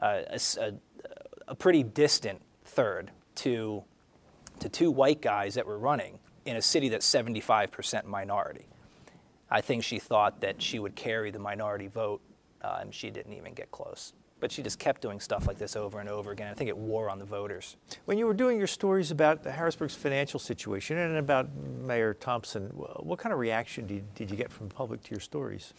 uh, 0.00 0.22
a, 0.28 0.40
a, 0.60 0.72
a 1.48 1.54
pretty 1.54 1.82
distant 1.82 2.40
third 2.64 3.10
to, 3.36 3.82
to 4.60 4.68
two 4.68 4.90
white 4.90 5.20
guys 5.20 5.54
that 5.54 5.66
were 5.66 5.78
running 5.78 6.18
in 6.44 6.56
a 6.56 6.62
city 6.62 6.88
that's 6.88 7.06
75% 7.06 8.04
minority. 8.04 8.66
I 9.50 9.60
think 9.60 9.82
she 9.82 9.98
thought 9.98 10.40
that 10.42 10.60
she 10.60 10.78
would 10.78 10.94
carry 10.94 11.30
the 11.30 11.38
minority 11.38 11.86
vote, 11.86 12.20
uh, 12.62 12.78
and 12.80 12.94
she 12.94 13.10
didn't 13.10 13.32
even 13.32 13.54
get 13.54 13.70
close. 13.70 14.12
But 14.40 14.52
she 14.52 14.62
just 14.62 14.78
kept 14.78 15.02
doing 15.02 15.18
stuff 15.20 15.48
like 15.48 15.58
this 15.58 15.74
over 15.74 15.98
and 15.98 16.08
over 16.08 16.30
again. 16.30 16.48
I 16.48 16.54
think 16.54 16.68
it 16.68 16.76
wore 16.76 17.10
on 17.10 17.18
the 17.18 17.24
voters. 17.24 17.76
When 18.04 18.18
you 18.18 18.26
were 18.26 18.34
doing 18.34 18.56
your 18.58 18.68
stories 18.68 19.10
about 19.10 19.44
Harrisburg's 19.44 19.96
financial 19.96 20.38
situation 20.38 20.96
and 20.96 21.16
about 21.16 21.48
Mayor 21.54 22.14
Thompson, 22.14 22.66
what 22.68 23.18
kind 23.18 23.32
of 23.32 23.40
reaction 23.40 23.86
did, 23.86 24.14
did 24.14 24.30
you 24.30 24.36
get 24.36 24.52
from 24.52 24.68
the 24.68 24.74
public 24.74 25.02
to 25.04 25.10
your 25.10 25.20
stories? 25.20 25.72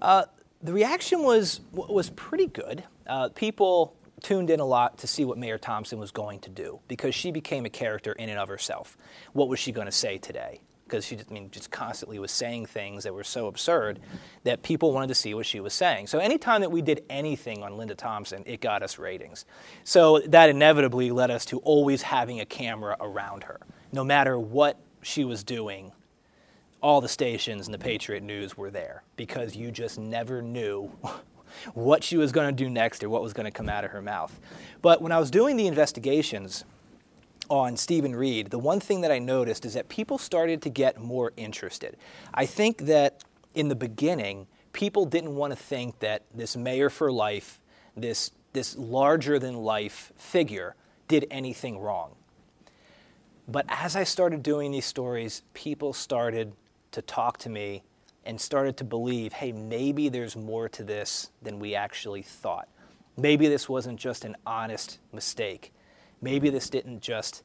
Uh, 0.00 0.24
the 0.62 0.72
reaction 0.72 1.22
was 1.22 1.60
was 1.72 2.08
pretty 2.10 2.46
good. 2.46 2.84
Uh, 3.06 3.28
people 3.28 3.94
tuned 4.26 4.50
in 4.50 4.58
a 4.58 4.64
lot 4.64 4.98
to 4.98 5.06
see 5.06 5.24
what 5.24 5.38
Mayor 5.38 5.56
Thompson 5.56 6.00
was 6.00 6.10
going 6.10 6.40
to 6.40 6.50
do 6.50 6.80
because 6.88 7.14
she 7.14 7.30
became 7.30 7.64
a 7.64 7.70
character 7.70 8.10
in 8.10 8.28
and 8.28 8.40
of 8.40 8.48
herself. 8.48 8.96
What 9.34 9.48
was 9.48 9.60
she 9.60 9.70
going 9.70 9.86
to 9.86 9.92
say 9.92 10.18
today? 10.18 10.62
Because 10.82 11.04
she 11.04 11.14
just, 11.14 11.30
I 11.30 11.34
mean, 11.34 11.48
just 11.52 11.70
constantly 11.70 12.18
was 12.18 12.32
saying 12.32 12.66
things 12.66 13.04
that 13.04 13.14
were 13.14 13.22
so 13.22 13.46
absurd 13.46 14.00
that 14.42 14.64
people 14.64 14.92
wanted 14.92 15.06
to 15.08 15.14
see 15.14 15.32
what 15.32 15.46
she 15.46 15.60
was 15.60 15.72
saying. 15.72 16.08
So 16.08 16.18
anytime 16.18 16.60
that 16.62 16.72
we 16.72 16.82
did 16.82 17.04
anything 17.08 17.62
on 17.62 17.76
Linda 17.76 17.94
Thompson, 17.94 18.42
it 18.46 18.60
got 18.60 18.82
us 18.82 18.98
ratings. 18.98 19.44
So 19.84 20.18
that 20.26 20.50
inevitably 20.50 21.12
led 21.12 21.30
us 21.30 21.44
to 21.46 21.58
always 21.58 22.02
having 22.02 22.40
a 22.40 22.46
camera 22.46 22.96
around 22.98 23.44
her. 23.44 23.60
No 23.92 24.02
matter 24.02 24.36
what 24.36 24.76
she 25.02 25.24
was 25.24 25.44
doing, 25.44 25.92
all 26.80 27.00
the 27.00 27.08
stations 27.08 27.68
and 27.68 27.74
the 27.74 27.78
Patriot 27.78 28.24
News 28.24 28.56
were 28.56 28.72
there 28.72 29.04
because 29.14 29.54
you 29.54 29.70
just 29.70 30.00
never 30.00 30.42
knew 30.42 30.90
what 31.74 32.04
she 32.04 32.16
was 32.16 32.32
going 32.32 32.54
to 32.54 32.64
do 32.64 32.70
next 32.70 33.02
or 33.02 33.08
what 33.08 33.22
was 33.22 33.32
going 33.32 33.44
to 33.46 33.50
come 33.50 33.68
out 33.68 33.84
of 33.84 33.90
her 33.90 34.02
mouth. 34.02 34.38
But 34.82 35.02
when 35.02 35.12
I 35.12 35.18
was 35.18 35.30
doing 35.30 35.56
the 35.56 35.66
investigations, 35.66 36.64
on 37.48 37.76
Stephen 37.76 38.14
Reed, 38.14 38.50
the 38.50 38.58
one 38.58 38.80
thing 38.80 39.02
that 39.02 39.12
I 39.12 39.18
noticed 39.18 39.64
is 39.64 39.74
that 39.74 39.88
people 39.88 40.18
started 40.18 40.62
to 40.62 40.68
get 40.68 40.98
more 40.98 41.32
interested. 41.36 41.96
I 42.34 42.46
think 42.46 42.86
that 42.86 43.24
in 43.54 43.68
the 43.68 43.76
beginning, 43.76 44.46
people 44.72 45.06
didn't 45.06 45.34
want 45.34 45.52
to 45.52 45.56
think 45.56 46.00
that 46.00 46.22
this 46.34 46.56
mayor 46.56 46.90
for 46.90 47.12
life, 47.12 47.60
this, 47.96 48.32
this 48.52 48.76
larger 48.76 49.38
than 49.38 49.56
life 49.56 50.12
figure, 50.16 50.74
did 51.08 51.26
anything 51.30 51.78
wrong. 51.78 52.16
But 53.48 53.64
as 53.68 53.94
I 53.94 54.04
started 54.04 54.42
doing 54.42 54.72
these 54.72 54.86
stories, 54.86 55.42
people 55.54 55.92
started 55.92 56.52
to 56.92 57.00
talk 57.00 57.38
to 57.38 57.48
me 57.48 57.84
and 58.26 58.40
started 58.40 58.76
to 58.78 58.84
believe 58.84 59.32
hey, 59.32 59.52
maybe 59.52 60.08
there's 60.08 60.36
more 60.36 60.68
to 60.70 60.84
this 60.84 61.30
than 61.42 61.58
we 61.58 61.74
actually 61.74 62.22
thought. 62.22 62.68
Maybe 63.16 63.48
this 63.48 63.68
wasn't 63.68 63.98
just 63.98 64.24
an 64.24 64.36
honest 64.46 64.98
mistake. 65.12 65.72
Maybe 66.20 66.50
this 66.50 66.68
didn't 66.68 67.00
just 67.00 67.42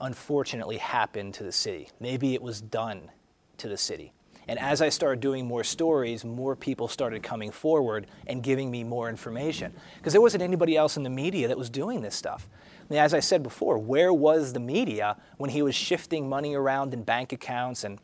unfortunately 0.00 0.78
happen 0.78 1.32
to 1.32 1.44
the 1.44 1.52
city. 1.52 1.88
Maybe 2.00 2.34
it 2.34 2.42
was 2.42 2.60
done 2.60 3.10
to 3.58 3.68
the 3.68 3.76
city. 3.76 4.12
And 4.48 4.58
as 4.58 4.82
I 4.82 4.88
started 4.88 5.20
doing 5.20 5.46
more 5.46 5.62
stories, 5.62 6.24
more 6.24 6.56
people 6.56 6.88
started 6.88 7.22
coming 7.22 7.50
forward 7.50 8.06
and 8.26 8.42
giving 8.42 8.70
me 8.70 8.82
more 8.82 9.08
information. 9.08 9.72
Because 9.98 10.12
there 10.12 10.22
wasn't 10.22 10.42
anybody 10.42 10.76
else 10.76 10.96
in 10.96 11.02
the 11.02 11.10
media 11.10 11.46
that 11.48 11.58
was 11.58 11.70
doing 11.70 12.00
this 12.00 12.16
stuff. 12.16 12.48
As 12.90 13.14
I 13.14 13.20
said 13.20 13.42
before, 13.42 13.78
where 13.78 14.12
was 14.12 14.52
the 14.52 14.60
media 14.60 15.16
when 15.36 15.50
he 15.50 15.62
was 15.62 15.74
shifting 15.76 16.28
money 16.28 16.54
around 16.54 16.92
in 16.92 17.04
bank 17.04 17.32
accounts 17.32 17.84
and 17.84 18.00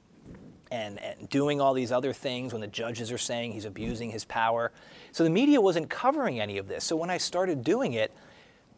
and, 0.71 0.99
and 1.01 1.29
doing 1.29 1.61
all 1.61 1.75
these 1.75 1.93
other 1.93 2.13
things 2.13 2.53
when 2.53 2.61
the 2.61 2.67
judges 2.67 3.13
are 3.13 3.19
saying 3.19 3.53
he's 3.53 3.65
abusing 3.65 4.11
his 4.11 4.25
power. 4.25 4.73
So 5.13 5.25
the 5.25 5.31
media 5.31 5.61
wasn't 5.61 5.91
covering 5.91 6.41
any 6.41 6.59
of 6.59 6.69
this. 6.69 6.85
So 6.85 6.97
when 6.97 7.11
I 7.11 7.19
started 7.19 7.65
doing 7.65 7.93
it, 7.93 8.13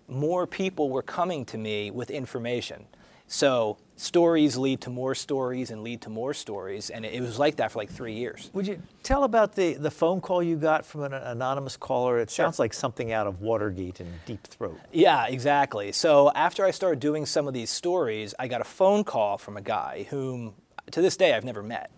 more 0.09 0.47
people 0.47 0.91
were 0.91 1.03
coming 1.03 1.45
to 1.47 1.59
me 1.59 1.91
with 1.91 2.11
information. 2.11 2.87
So 3.29 3.77
stories 3.97 4.57
lead 4.57 4.81
to 4.81 4.91
more 4.91 5.15
stories 5.15 5.71
and 5.71 5.83
lead 5.83 6.01
to 6.03 6.09
more 6.09 6.33
stories, 6.33 6.89
and 6.89 7.05
it 7.05 7.21
was 7.21 7.39
like 7.39 7.57
that 7.57 7.71
for 7.71 7.79
like 7.79 7.91
three 7.91 8.15
years. 8.15 8.51
Would 8.55 8.67
you 8.67 8.81
tell 9.03 9.25
about 9.25 9.55
the, 9.55 9.75
the 9.75 9.91
phone 9.91 10.23
call 10.23 10.43
you 10.43 10.57
got 10.57 10.87
from 10.87 11.03
an 11.03 11.13
anonymous 11.13 11.77
caller? 11.77 12.19
It 12.19 12.31
sounds 12.31 12.57
sure. 12.57 12.65
like 12.65 12.73
something 12.73 13.13
out 13.13 13.27
of 13.27 13.43
Watergate 13.43 14.01
and 14.01 14.11
Deep 14.25 14.47
Throat. 14.47 14.81
Yeah, 14.93 15.27
exactly. 15.27 15.93
So 15.93 16.33
after 16.35 16.65
I 16.65 16.71
started 16.71 17.01
doing 17.01 17.27
some 17.27 17.47
of 17.47 17.53
these 17.53 17.69
stories, 17.69 18.35
I 18.39 18.49
got 18.49 18.63
a 18.63 18.65
phone 18.65 19.05
call 19.05 19.37
from 19.37 19.59
a 19.59 19.63
guy 19.63 20.07
whom 20.09 20.55
to 20.93 21.03
this 21.03 21.17
day 21.17 21.35
I've 21.35 21.45
never 21.45 21.63
met. 21.63 21.91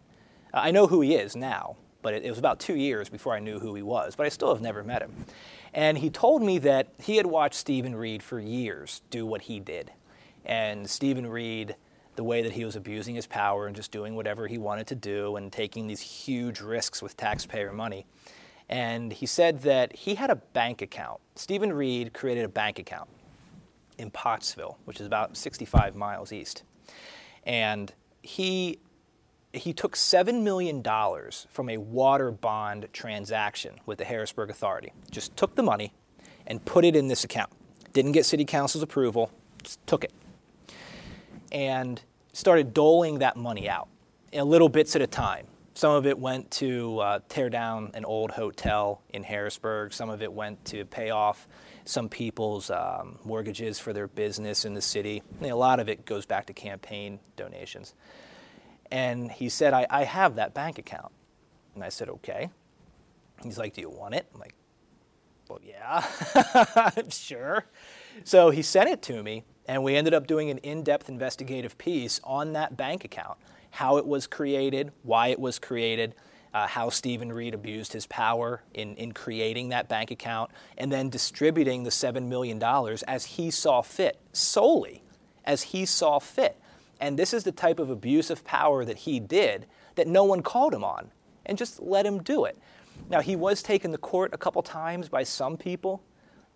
I 0.53 0.70
know 0.70 0.86
who 0.86 1.01
he 1.01 1.14
is 1.14 1.36
now, 1.36 1.76
but 2.03 2.14
it, 2.14 2.24
it 2.24 2.30
was 2.30 2.38
about 2.38 2.59
two 2.61 2.76
years 2.76 3.09
before 3.09 3.34
I 3.34 3.38
knew 3.38 3.59
who 3.59 3.74
he 3.74 3.82
was, 3.82 4.16
but 4.16 4.26
I 4.26 4.28
still 4.28 4.53
have 4.53 4.62
never 4.62 4.82
met 4.82 5.03
him. 5.03 5.26
And 5.72 5.99
he 5.99 6.11
told 6.11 6.43
me 6.43 6.59
that 6.59 6.88
he 7.01 7.16
had 7.16 7.26
watched 7.26 7.55
Stephen 7.55 7.95
Reed 7.95 8.22
for 8.22 8.41
years 8.41 9.03
do 9.11 9.24
what 9.24 9.43
he 9.43 9.61
did. 9.61 9.93
And 10.45 10.88
Stephen 10.91 11.26
Reed, 11.26 11.76
the 12.16 12.24
way 12.24 12.43
that 12.43 12.53
he 12.53 12.64
was 12.64 12.74
abusing 12.74 13.14
his 13.14 13.26
power 13.26 13.66
and 13.66 13.76
just 13.76 13.93
doing 13.93 14.16
whatever 14.16 14.49
he 14.49 14.59
wanted 14.59 14.86
to 14.88 14.95
do 14.95 15.36
and 15.36 15.53
taking 15.53 15.86
these 15.86 16.01
huge 16.01 16.61
risks 16.61 17.01
with 17.01 17.16
taxpayer 17.16 17.72
money. 17.72 18.07
And 18.68 19.12
he 19.12 19.26
said 19.26 19.62
that 19.62 19.95
he 19.95 20.14
had 20.14 20.30
a 20.30 20.36
bank 20.36 20.82
account. 20.82 21.20
Stephen 21.34 21.72
Reed 21.72 22.12
created 22.12 22.45
a 22.45 22.49
bank 22.49 22.78
account 22.78 23.09
in 23.99 24.11
Pottsville, 24.11 24.78
which 24.84 25.01
is 25.01 25.07
about 25.07 25.36
65 25.36 25.95
miles 25.95 26.32
east. 26.32 26.62
And 27.45 27.93
he 28.23 28.79
he 29.53 29.73
took 29.73 29.97
$7 29.97 30.43
million 30.43 30.81
from 31.49 31.68
a 31.68 31.77
water 31.77 32.31
bond 32.31 32.87
transaction 32.93 33.75
with 33.85 33.99
the 33.99 34.05
Harrisburg 34.05 34.49
Authority. 34.49 34.93
Just 35.11 35.37
took 35.37 35.57
the 35.57 35.62
money 35.62 35.93
and 36.47 36.64
put 36.64 36.85
it 36.85 36.95
in 36.95 37.09
this 37.09 37.25
account. 37.25 37.51
Didn't 37.93 38.12
get 38.12 38.25
city 38.25 38.45
council's 38.45 38.83
approval, 38.83 39.33
just 39.62 39.85
took 39.89 40.05
it. 40.05 40.12
And 41.51 42.01
started 42.33 42.73
doling 42.73 43.18
that 43.18 43.37
money 43.37 43.68
out 43.68 43.89
in 44.31 44.49
little 44.49 44.68
bits 44.68 44.95
at 44.95 45.03
a 45.03 45.07
time. 45.07 45.47
Some 45.75 45.93
of 45.93 46.07
it 46.07 46.18
went 46.18 46.51
to 46.53 46.99
uh, 47.01 47.18
tear 47.29 47.49
down 47.49 47.91
an 47.95 48.05
old 48.05 48.31
hotel 48.31 49.03
in 49.12 49.25
Harrisburg. 49.25 49.93
Some 49.93 50.11
of 50.11 50.23
it 50.23 50.33
went 50.33 50.64
to 50.66 50.85
pay 50.85 51.11
off 51.11 51.49
some 51.91 52.09
people's 52.09 52.70
um, 52.70 53.18
mortgages 53.24 53.78
for 53.78 53.93
their 53.93 54.07
business 54.07 54.64
in 54.64 54.74
the 54.74 54.80
city. 54.80 55.22
a 55.43 55.53
lot 55.53 55.80
of 55.80 55.88
it 55.88 56.07
goes 56.07 56.24
back 56.24 56.47
to 56.47 56.53
campaign 56.53 57.18
donations. 57.36 57.95
And 58.91 59.30
he 59.30 59.49
said, 59.49 59.72
I, 59.72 59.86
I 59.91 60.05
have 60.05 60.36
that 60.36 60.55
bank 60.55 60.78
account. 60.78 61.12
And 61.74 61.84
I 61.84 61.88
said, 61.88 62.09
okay. 62.09 62.51
He's 63.43 63.59
like, 63.59 63.74
do 63.74 63.80
you 63.80 63.91
want 63.91 64.14
it? 64.14 64.26
I'm 64.32 64.41
like, 64.41 64.55
well, 65.49 65.61
yeah, 65.62 66.07
I'm 66.97 67.11
sure. 67.11 67.64
So 68.24 68.51
he 68.51 68.62
sent 68.62 68.88
it 68.88 69.03
to 69.03 69.22
me, 69.22 69.45
and 69.66 69.82
we 69.82 69.97
ended 69.97 70.14
up 70.14 70.26
doing 70.26 70.51
an 70.51 70.59
in 70.59 70.82
depth 70.84 71.09
investigative 71.09 71.76
piece 71.78 72.20
on 72.22 72.53
that 72.53 72.76
bank 72.76 73.05
account 73.05 73.38
how 73.70 73.97
it 73.97 74.07
was 74.07 74.26
created, 74.26 74.93
why 75.03 75.28
it 75.28 75.38
was 75.38 75.59
created, 75.59 76.14
uh, 76.53 76.66
how 76.66 76.90
Stephen 76.90 77.32
Reed 77.32 77.55
abused 77.55 77.92
his 77.92 78.07
power 78.07 78.62
in, 78.74 78.96
in 78.96 79.12
creating 79.12 79.68
that 79.68 79.88
bank 79.88 80.11
account, 80.11 80.51
and 80.76 80.90
then 80.90 81.09
distributing 81.09 81.84
the 81.84 81.90
$7 81.90 82.26
million 82.26 82.62
as 83.07 83.24
he 83.24 83.51
saw 83.51 83.82
fit, 83.82 84.18
solely 84.32 85.03
as 85.44 85.62
he 85.62 85.86
saw 85.86 86.18
fit. 86.18 86.61
And 87.01 87.18
this 87.18 87.32
is 87.32 87.44
the 87.44 87.53
type 87.53 87.78
of 87.78 87.88
abuse 87.88 88.30
of 88.30 88.44
power 88.44 88.84
that 88.84 88.98
he 88.98 89.20
did 89.20 89.66
that 89.94 90.07
no 90.07 90.24
one 90.24 90.42
called 90.42 90.74
him 90.74 90.84
on 90.84 91.11
and 91.46 91.57
just 91.57 91.80
let 91.80 92.05
him 92.05 92.22
do 92.22 92.44
it. 92.44 92.59
Now, 93.09 93.20
he 93.20 93.36
was 93.36 93.62
taken 93.62 93.92
to 93.92 93.98
court 93.98 94.34
a 94.34 94.38
couple 94.38 94.62
times 94.62 95.09
by 95.09 95.22
some 95.22 95.57
people. 95.57 96.03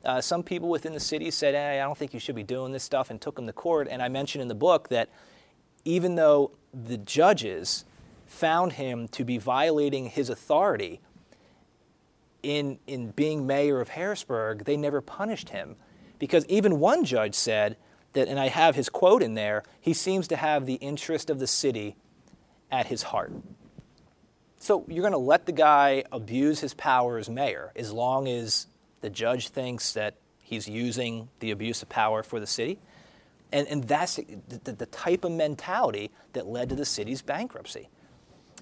Uh, 0.04 0.20
some 0.20 0.42
people 0.42 0.68
within 0.68 0.92
the 0.92 1.00
city 1.00 1.30
said, 1.30 1.54
hey, 1.54 1.80
I 1.80 1.84
don't 1.84 1.96
think 1.96 2.12
you 2.12 2.20
should 2.20 2.34
be 2.34 2.42
doing 2.42 2.72
this 2.72 2.84
stuff, 2.84 3.10
and 3.10 3.20
took 3.20 3.38
him 3.38 3.46
to 3.46 3.52
court. 3.52 3.88
And 3.90 4.02
I 4.02 4.08
mentioned 4.08 4.42
in 4.42 4.48
the 4.48 4.54
book 4.54 4.88
that 4.90 5.08
even 5.84 6.14
though 6.14 6.52
the 6.72 6.98
judges 6.98 7.84
found 8.34 8.72
him 8.72 9.08
to 9.08 9.24
be 9.24 9.38
violating 9.38 10.10
his 10.10 10.28
authority 10.28 11.00
in, 12.42 12.78
in 12.86 13.10
being 13.12 13.46
mayor 13.46 13.80
of 13.80 13.88
Harrisburg, 13.88 14.64
they 14.64 14.76
never 14.76 15.00
punished 15.00 15.50
him. 15.50 15.76
Because 16.18 16.44
even 16.46 16.78
one 16.78 17.04
judge 17.04 17.34
said, 17.34 17.76
that, 18.14 18.28
and 18.28 18.40
I 18.40 18.48
have 18.48 18.74
his 18.74 18.88
quote 18.88 19.22
in 19.22 19.34
there, 19.34 19.62
he 19.80 19.92
seems 19.92 20.26
to 20.28 20.36
have 20.36 20.66
the 20.66 20.74
interest 20.74 21.28
of 21.28 21.38
the 21.38 21.46
city 21.46 21.96
at 22.70 22.86
his 22.86 23.02
heart. 23.02 23.32
So 24.58 24.84
you're 24.88 25.02
going 25.02 25.12
to 25.12 25.18
let 25.18 25.46
the 25.46 25.52
guy 25.52 26.04
abuse 26.10 26.60
his 26.60 26.72
power 26.72 27.18
as 27.18 27.28
mayor 27.28 27.70
as 27.76 27.92
long 27.92 28.26
as 28.26 28.66
the 29.02 29.10
judge 29.10 29.48
thinks 29.48 29.92
that 29.92 30.16
he's 30.42 30.66
using 30.66 31.28
the 31.40 31.50
abuse 31.50 31.82
of 31.82 31.88
power 31.90 32.22
for 32.22 32.40
the 32.40 32.46
city? 32.46 32.78
And, 33.52 33.68
and 33.68 33.84
that's 33.84 34.16
the, 34.16 34.72
the 34.72 34.86
type 34.86 35.24
of 35.24 35.32
mentality 35.32 36.10
that 36.32 36.46
led 36.46 36.70
to 36.70 36.74
the 36.74 36.86
city's 36.86 37.20
bankruptcy. 37.20 37.90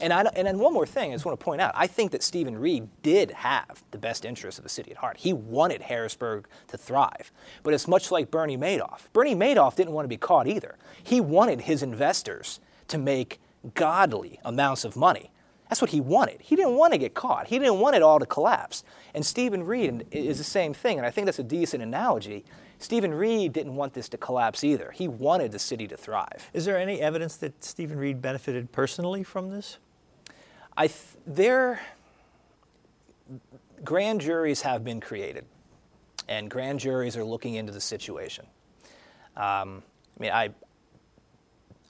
And, 0.00 0.12
I, 0.12 0.22
and 0.34 0.46
then 0.46 0.58
one 0.58 0.72
more 0.72 0.86
thing 0.86 1.12
I 1.12 1.14
just 1.14 1.24
want 1.24 1.38
to 1.38 1.44
point 1.44 1.60
out 1.60 1.72
I 1.74 1.86
think 1.86 2.10
that 2.12 2.22
Stephen 2.22 2.58
Reed 2.58 2.88
did 3.02 3.30
have 3.30 3.84
the 3.90 3.98
best 3.98 4.24
interests 4.24 4.58
of 4.58 4.64
the 4.64 4.68
city 4.68 4.90
at 4.90 4.96
heart. 4.96 5.18
He 5.18 5.32
wanted 5.32 5.82
Harrisburg 5.82 6.48
to 6.68 6.76
thrive. 6.76 7.30
But 7.62 7.74
it's 7.74 7.86
much 7.86 8.10
like 8.10 8.30
Bernie 8.30 8.56
Madoff. 8.56 9.12
Bernie 9.12 9.34
Madoff 9.34 9.76
didn't 9.76 9.92
want 9.92 10.04
to 10.04 10.08
be 10.08 10.16
caught 10.16 10.48
either. 10.48 10.76
He 11.02 11.20
wanted 11.20 11.62
his 11.62 11.82
investors 11.82 12.60
to 12.88 12.98
make 12.98 13.40
godly 13.74 14.40
amounts 14.44 14.84
of 14.84 14.96
money. 14.96 15.30
That's 15.68 15.80
what 15.80 15.90
he 15.90 16.02
wanted. 16.02 16.42
He 16.42 16.54
didn't 16.54 16.76
want 16.76 16.92
to 16.92 16.98
get 16.98 17.14
caught. 17.14 17.46
He 17.46 17.58
didn't 17.58 17.80
want 17.80 17.96
it 17.96 18.02
all 18.02 18.18
to 18.18 18.26
collapse. 18.26 18.84
And 19.14 19.24
Stephen 19.24 19.64
Reed 19.64 20.06
is 20.10 20.36
the 20.36 20.44
same 20.44 20.74
thing, 20.74 20.98
and 20.98 21.06
I 21.06 21.10
think 21.10 21.24
that's 21.24 21.38
a 21.38 21.42
decent 21.44 21.82
analogy. 21.82 22.44
Stephen 22.82 23.14
Reed 23.14 23.52
didn't 23.52 23.76
want 23.76 23.94
this 23.94 24.08
to 24.08 24.18
collapse 24.18 24.64
either. 24.64 24.90
He 24.90 25.06
wanted 25.06 25.52
the 25.52 25.58
city 25.58 25.86
to 25.86 25.96
thrive. 25.96 26.50
Is 26.52 26.64
there 26.64 26.76
any 26.76 27.00
evidence 27.00 27.36
that 27.36 27.62
Stephen 27.62 27.96
Reed 27.96 28.20
benefited 28.20 28.72
personally 28.72 29.22
from 29.22 29.50
this? 29.50 29.78
I 30.76 30.88
th- 30.88 30.98
there, 31.24 31.80
grand 33.84 34.20
juries 34.20 34.62
have 34.62 34.82
been 34.82 35.00
created, 35.00 35.44
and 36.28 36.50
grand 36.50 36.80
juries 36.80 37.16
are 37.16 37.24
looking 37.24 37.54
into 37.54 37.72
the 37.72 37.80
situation. 37.80 38.46
Um, 39.36 39.84
I 40.18 40.22
mean, 40.22 40.32
I, 40.32 40.50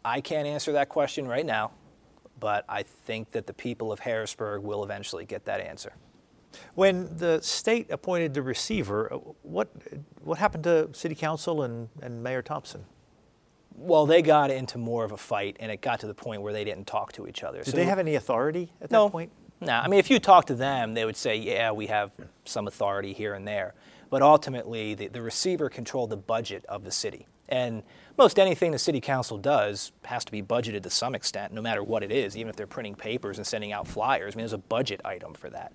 I 0.04 0.20
can't 0.20 0.46
answer 0.46 0.72
that 0.72 0.90
question 0.90 1.26
right 1.26 1.46
now, 1.46 1.70
but 2.38 2.66
I 2.68 2.82
think 2.82 3.30
that 3.30 3.46
the 3.46 3.54
people 3.54 3.92
of 3.92 4.00
Harrisburg 4.00 4.62
will 4.62 4.84
eventually 4.84 5.24
get 5.24 5.46
that 5.46 5.60
answer. 5.60 5.94
When 6.74 7.16
the 7.16 7.40
state 7.42 7.90
appointed 7.90 8.34
the 8.34 8.42
receiver, 8.42 9.12
uh, 9.12 9.16
what, 9.42 9.68
what 10.22 10.38
happened 10.38 10.64
to 10.64 10.88
City 10.92 11.14
Council 11.14 11.62
and, 11.62 11.88
and 12.00 12.22
Mayor 12.22 12.42
Thompson? 12.42 12.84
Well, 13.74 14.06
they 14.06 14.22
got 14.22 14.50
into 14.50 14.78
more 14.78 15.04
of 15.04 15.12
a 15.12 15.16
fight, 15.16 15.56
and 15.58 15.72
it 15.72 15.80
got 15.80 16.00
to 16.00 16.06
the 16.06 16.14
point 16.14 16.42
where 16.42 16.52
they 16.52 16.64
didn't 16.64 16.86
talk 16.86 17.12
to 17.12 17.26
each 17.26 17.42
other. 17.42 17.58
Did 17.62 17.70
so, 17.70 17.76
they 17.76 17.84
have 17.84 17.98
any 17.98 18.14
authority 18.14 18.70
at 18.80 18.90
no, 18.90 19.04
that 19.04 19.12
point? 19.12 19.32
No. 19.60 19.72
I 19.72 19.88
mean, 19.88 19.98
if 19.98 20.10
you 20.10 20.18
talk 20.18 20.46
to 20.46 20.54
them, 20.54 20.94
they 20.94 21.04
would 21.04 21.16
say, 21.16 21.36
yeah, 21.36 21.72
we 21.72 21.86
have 21.86 22.12
some 22.44 22.66
authority 22.66 23.12
here 23.12 23.34
and 23.34 23.46
there. 23.46 23.74
But 24.10 24.20
ultimately, 24.20 24.94
the, 24.94 25.08
the 25.08 25.22
receiver 25.22 25.70
controlled 25.70 26.10
the 26.10 26.16
budget 26.16 26.64
of 26.68 26.84
the 26.84 26.90
city. 26.90 27.26
And 27.48 27.82
most 28.18 28.38
anything 28.38 28.72
the 28.72 28.78
city 28.78 29.00
council 29.00 29.38
does 29.38 29.92
has 30.04 30.24
to 30.24 30.32
be 30.32 30.42
budgeted 30.42 30.82
to 30.82 30.90
some 30.90 31.14
extent, 31.14 31.52
no 31.52 31.62
matter 31.62 31.82
what 31.82 32.02
it 32.02 32.12
is, 32.12 32.36
even 32.36 32.50
if 32.50 32.56
they're 32.56 32.66
printing 32.66 32.94
papers 32.94 33.38
and 33.38 33.46
sending 33.46 33.72
out 33.72 33.86
flyers. 33.86 34.34
I 34.34 34.36
mean, 34.36 34.42
there's 34.42 34.52
a 34.52 34.58
budget 34.58 35.00
item 35.04 35.34
for 35.34 35.50
that. 35.50 35.72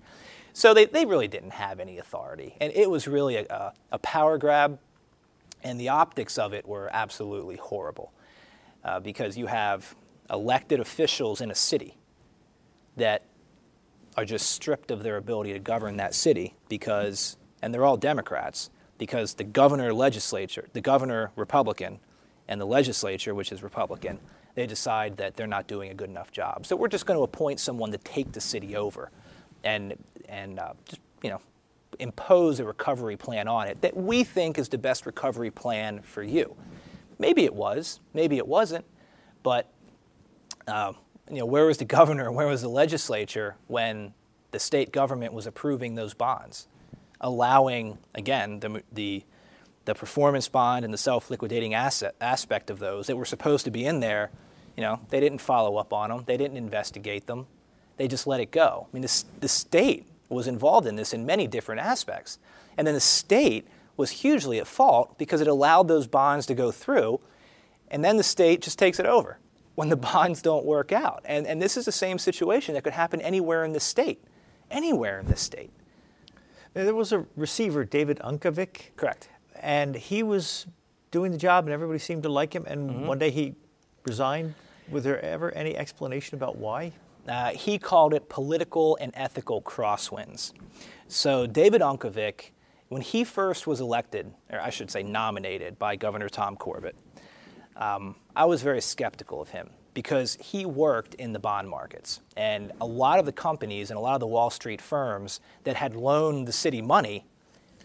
So 0.57 0.73
they, 0.73 0.85
they 0.85 1.05
really 1.05 1.27
didn't 1.27 1.51
have 1.51 1.79
any 1.79 1.99
authority. 1.99 2.57
And 2.59 2.73
it 2.73 2.89
was 2.89 3.07
really 3.07 3.35
a, 3.35 3.73
a, 3.91 3.99
power 3.99 4.39
grab 4.39 4.79
And 5.63 5.79
the 5.79 5.89
optics 5.89 6.39
of 6.39 6.51
it 6.51 6.67
were 6.67 6.89
absolutely 6.91 7.57
horrible 7.57 8.11
uh, 8.83 8.99
because 8.99 9.37
you 9.37 9.45
have 9.45 9.93
elected 10.31 10.79
officials 10.79 11.41
in 11.41 11.51
a 11.51 11.55
city 11.55 11.95
that 12.95 13.21
are 14.15 14.25
just 14.25 14.49
stripped 14.49 14.89
of 14.89 15.03
their 15.03 15.17
ability 15.17 15.53
to 15.53 15.59
govern 15.59 15.97
that 15.97 16.15
city 16.15 16.55
because, 16.69 17.37
and 17.61 17.71
they're 17.71 17.85
all 17.85 17.95
Democrats, 17.95 18.71
because 18.97 19.35
the 19.35 19.43
governor 19.43 19.93
legislature, 19.93 20.69
the 20.73 20.81
governor 20.81 21.29
Republican, 21.35 21.99
and 22.47 22.59
the 22.59 22.65
legislature, 22.65 23.35
which 23.35 23.51
is 23.51 23.61
Republican, 23.61 24.17
they 24.55 24.65
decide 24.65 25.17
that 25.17 25.35
they're 25.35 25.45
not 25.45 25.67
doing 25.67 25.91
a 25.91 25.93
good 25.93 26.09
enough 26.09 26.31
job. 26.31 26.65
So 26.65 26.75
we're 26.75 26.87
just 26.87 27.05
going 27.05 27.19
to 27.19 27.23
appoint 27.23 27.59
someone 27.59 27.91
to 27.91 27.99
take 27.99 28.31
the 28.31 28.41
city 28.41 28.75
over, 28.75 29.11
and 29.63 29.95
and 30.27 30.59
uh, 30.59 30.73
just 30.85 31.01
you 31.23 31.29
know 31.29 31.41
impose 31.99 32.59
a 32.59 32.65
recovery 32.65 33.17
plan 33.17 33.47
on 33.47 33.67
it 33.67 33.81
that 33.81 33.95
we 33.95 34.23
think 34.23 34.57
is 34.57 34.69
the 34.69 34.77
best 34.77 35.05
recovery 35.05 35.49
plan 35.49 36.01
for 36.01 36.21
you. 36.21 36.55
Maybe 37.19 37.45
it 37.45 37.53
was, 37.53 37.99
maybe 38.13 38.37
it 38.37 38.47
wasn't, 38.47 38.85
but 39.41 39.71
uh, 40.67 40.93
you 41.29 41.39
know 41.39 41.45
where 41.45 41.65
was 41.65 41.77
the 41.77 41.85
governor, 41.85 42.31
where 42.31 42.47
was 42.47 42.61
the 42.61 42.69
legislature 42.69 43.55
when 43.67 44.13
the 44.51 44.59
state 44.59 44.91
government 44.91 45.33
was 45.33 45.47
approving 45.47 45.95
those 45.95 46.13
bonds, 46.13 46.67
allowing 47.19 47.97
again 48.13 48.59
the 48.59 48.83
the 48.91 49.23
the 49.85 49.95
performance 49.95 50.49
bond 50.49 50.83
and 50.83 50.93
the 50.93 50.97
self-liquidating 50.97 51.73
asset 51.73 52.13
aspect 52.19 52.69
of 52.69 52.77
those 52.77 53.07
that 53.07 53.15
were 53.15 53.25
supposed 53.25 53.63
to 53.63 53.71
be 53.71 53.85
in 53.85 54.01
there, 54.01 54.29
you 54.75 54.83
know, 54.83 54.99
they 55.09 55.21
didn't 55.21 55.39
follow 55.39 55.77
up 55.77 55.93
on 55.93 56.09
them. 56.09 56.23
They 56.25 56.35
didn't 56.35 56.57
investigate 56.57 57.25
them. 57.25 57.47
They 57.97 58.07
just 58.07 58.27
let 58.27 58.39
it 58.39 58.51
go. 58.51 58.87
I 58.89 58.95
mean, 58.95 59.01
the, 59.01 59.23
the 59.39 59.47
state 59.47 60.05
was 60.29 60.47
involved 60.47 60.87
in 60.87 60.95
this 60.95 61.13
in 61.13 61.25
many 61.25 61.47
different 61.47 61.81
aspects. 61.81 62.39
And 62.77 62.85
then 62.85 62.93
the 62.93 62.99
state 62.99 63.67
was 63.95 64.11
hugely 64.11 64.59
at 64.59 64.67
fault 64.67 65.17
because 65.17 65.41
it 65.41 65.47
allowed 65.47 65.87
those 65.87 66.07
bonds 66.07 66.45
to 66.47 66.53
go 66.53 66.71
through, 66.71 67.19
and 67.89 68.03
then 68.03 68.17
the 68.17 68.23
state 68.23 68.61
just 68.61 68.77
takes 68.77 68.99
it 68.99 69.05
over 69.05 69.39
when 69.75 69.89
the 69.89 69.95
bonds 70.13 70.41
don't 70.41 70.65
work 70.65 70.91
out. 70.91 71.23
And, 71.25 71.47
and 71.47 71.61
this 71.61 71.77
is 71.77 71.85
the 71.85 71.91
same 71.91 72.19
situation 72.19 72.75
that 72.75 72.83
could 72.83 72.93
happen 72.93 73.21
anywhere 73.21 73.63
in 73.63 73.73
the 73.73 73.79
state. 73.79 74.23
Anywhere 74.69 75.19
in 75.19 75.27
this 75.27 75.41
state. 75.41 75.71
There 76.73 76.93
was 76.93 77.11
a 77.11 77.25
receiver, 77.35 77.85
David 77.85 78.19
Unkovic. 78.19 78.95
Correct 78.95 79.29
and 79.61 79.95
he 79.95 80.23
was 80.23 80.67
doing 81.11 81.31
the 81.31 81.37
job, 81.37 81.65
and 81.65 81.73
everybody 81.73 81.99
seemed 81.99 82.23
to 82.23 82.29
like 82.29 82.53
him. 82.53 82.65
And 82.67 82.89
mm-hmm. 82.89 83.05
one 83.07 83.19
day 83.19 83.31
he 83.31 83.55
resigned. 84.05 84.53
Was 84.89 85.03
there 85.03 85.23
ever 85.23 85.51
any 85.51 85.75
explanation 85.75 86.35
about 86.35 86.57
why? 86.57 86.93
Uh, 87.27 87.49
he 87.49 87.77
called 87.77 88.13
it 88.13 88.29
political 88.29 88.97
and 89.01 89.11
ethical 89.15 89.61
crosswinds. 89.61 90.53
So 91.07 91.45
David 91.45 91.81
Unkovic, 91.81 92.51
when 92.89 93.01
he 93.01 93.23
first 93.23 93.67
was 93.67 93.81
elected, 93.81 94.31
or 94.49 94.59
I 94.61 94.69
should 94.69 94.89
say 94.89 95.03
nominated 95.03 95.77
by 95.77 95.95
Governor 95.95 96.29
Tom 96.29 96.55
Corbett, 96.55 96.95
um, 97.75 98.15
I 98.35 98.45
was 98.45 98.61
very 98.61 98.81
skeptical 98.81 99.41
of 99.41 99.49
him 99.49 99.69
because 99.93 100.37
he 100.41 100.65
worked 100.65 101.15
in 101.15 101.33
the 101.33 101.39
bond 101.39 101.69
markets. 101.69 102.21
And 102.35 102.71
a 102.79 102.85
lot 102.85 103.19
of 103.19 103.25
the 103.25 103.31
companies 103.31 103.89
and 103.89 103.97
a 103.97 104.01
lot 104.01 104.13
of 104.13 104.19
the 104.19 104.27
Wall 104.27 104.49
Street 104.49 104.81
firms 104.81 105.39
that 105.63 105.75
had 105.75 105.95
loaned 105.95 106.47
the 106.47 106.53
city 106.53 106.81
money, 106.81 107.25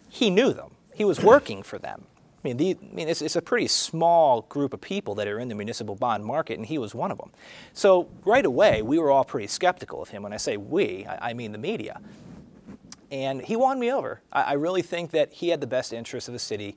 he 0.09 0.30
knew 0.30 0.53
them 0.53 0.76
he 0.95 1.05
was 1.05 1.20
working 1.22 1.62
for 1.62 1.78
them. 1.78 2.05
I 2.45 2.49
mean, 2.49 2.57
the, 2.57 2.76
I 2.80 2.95
mean 2.95 3.09
it's, 3.09 3.22
it's, 3.22 3.36
a 3.36 3.43
pretty 3.43 3.68
small 3.68 4.43
group 4.43 4.74
of 4.74 4.80
people 4.80 5.14
that 5.16 5.28
are 5.28 5.38
in 5.38 5.49
the 5.49 5.55
municipal 5.55 5.95
bond 5.95 6.24
market, 6.24 6.59
and 6.59 6.66
he 6.66 6.76
was 6.76 6.95
one 6.95 7.12
of 7.12 7.18
them. 7.18 7.30
So 7.72 8.09
right 8.24 8.45
away, 8.45 8.82
we 8.82 8.99
were 8.99 9.11
all 9.11 9.24
pretty 9.24 9.47
skeptical 9.47 10.03
of 10.03 10.09
him. 10.09 10.22
When 10.22 10.32
I 10.32 10.38
say 10.38 10.57
we, 10.57 11.07
I, 11.07 11.30
I 11.30 11.32
mean 11.34 11.53
the 11.53 11.59
media. 11.59 12.01
And 13.12 13.43
he 13.43 13.57
won 13.57 13.78
me 13.78 13.93
over. 13.93 14.22
I, 14.32 14.43
I, 14.43 14.53
really 14.55 14.82
think 14.82 15.11
that 15.11 15.34
he 15.34 15.51
had 15.51 15.61
the 15.61 15.66
best 15.66 15.93
interests 15.93 16.28
of 16.28 16.32
the 16.32 16.38
city, 16.38 16.76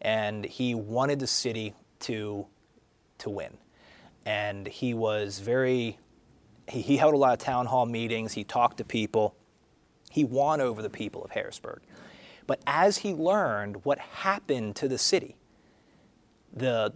and 0.00 0.44
he 0.44 0.74
wanted 0.74 1.20
the 1.20 1.26
city 1.26 1.74
to, 2.00 2.46
to 3.18 3.30
win. 3.30 3.58
And 4.26 4.66
he 4.66 4.94
was 4.94 5.38
very, 5.38 5.98
he, 6.66 6.80
he 6.80 6.96
held 6.96 7.14
a 7.14 7.18
lot 7.18 7.34
of 7.34 7.38
town 7.38 7.66
hall 7.66 7.86
meetings, 7.86 8.32
he 8.32 8.44
talked 8.44 8.78
to 8.78 8.84
people, 8.84 9.36
he 10.10 10.24
won 10.24 10.60
over 10.60 10.80
the 10.80 10.90
people 10.90 11.22
of 11.22 11.32
Harrisburg. 11.32 11.82
But 12.46 12.60
as 12.66 12.98
he 12.98 13.14
learned 13.14 13.84
what 13.84 13.98
happened 13.98 14.76
to 14.76 14.88
the 14.88 14.98
city, 14.98 15.36
the, 16.52 16.92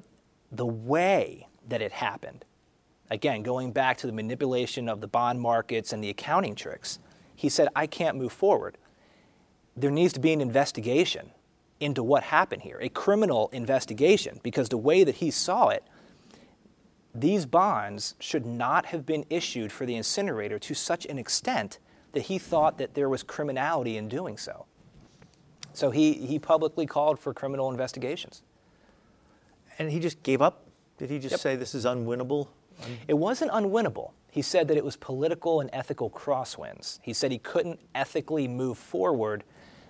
the 0.52 0.66
way 0.66 1.48
that 1.66 1.80
it 1.80 1.92
happened, 1.92 2.44
again, 3.10 3.42
going 3.42 3.72
back 3.72 3.96
to 3.98 4.06
the 4.06 4.12
manipulation 4.12 4.88
of 4.88 5.00
the 5.00 5.08
bond 5.08 5.40
markets 5.40 5.92
and 5.92 6.04
the 6.04 6.10
accounting 6.10 6.54
tricks, 6.54 6.98
he 7.34 7.48
said, 7.48 7.68
I 7.74 7.86
can't 7.86 8.16
move 8.16 8.32
forward. 8.32 8.76
There 9.76 9.90
needs 9.90 10.12
to 10.14 10.20
be 10.20 10.32
an 10.32 10.40
investigation 10.40 11.30
into 11.80 12.02
what 12.02 12.24
happened 12.24 12.62
here, 12.62 12.78
a 12.80 12.88
criminal 12.88 13.48
investigation, 13.52 14.40
because 14.42 14.68
the 14.68 14.76
way 14.76 15.04
that 15.04 15.16
he 15.16 15.30
saw 15.30 15.68
it, 15.68 15.84
these 17.14 17.46
bonds 17.46 18.14
should 18.18 18.44
not 18.44 18.86
have 18.86 19.06
been 19.06 19.24
issued 19.30 19.72
for 19.72 19.86
the 19.86 19.94
incinerator 19.94 20.58
to 20.58 20.74
such 20.74 21.06
an 21.06 21.18
extent 21.18 21.78
that 22.12 22.22
he 22.22 22.38
thought 22.38 22.78
that 22.78 22.94
there 22.94 23.08
was 23.08 23.22
criminality 23.22 23.96
in 23.96 24.08
doing 24.08 24.36
so. 24.36 24.66
So 25.78 25.92
he, 25.92 26.12
he 26.14 26.40
publicly 26.40 26.86
called 26.86 27.20
for 27.20 27.32
criminal 27.32 27.70
investigations. 27.70 28.42
And 29.78 29.92
he 29.92 30.00
just 30.00 30.20
gave 30.24 30.42
up? 30.42 30.64
Did 30.98 31.08
he 31.08 31.20
just 31.20 31.34
yep. 31.34 31.40
say 31.40 31.54
this 31.54 31.72
is 31.72 31.84
unwinnable? 31.84 32.48
It 33.06 33.14
wasn't 33.14 33.52
unwinnable. 33.52 34.10
He 34.28 34.42
said 34.42 34.66
that 34.68 34.76
it 34.76 34.84
was 34.84 34.96
political 34.96 35.60
and 35.60 35.70
ethical 35.72 36.10
crosswinds. 36.10 36.98
He 37.00 37.12
said 37.12 37.30
he 37.30 37.38
couldn't 37.38 37.78
ethically 37.94 38.48
move 38.48 38.76
forward 38.76 39.44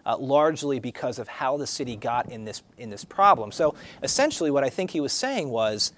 uh, 0.04 0.18
largely 0.18 0.78
because 0.78 1.18
of 1.18 1.26
how 1.26 1.56
the 1.56 1.66
city 1.66 1.96
got 1.96 2.30
in 2.30 2.44
this, 2.44 2.62
in 2.76 2.90
this 2.90 3.06
problem. 3.06 3.50
So 3.50 3.74
essentially, 4.02 4.50
what 4.50 4.64
I 4.64 4.68
think 4.68 4.90
he 4.90 5.00
was 5.00 5.14
saying 5.14 5.48
was 5.48 5.94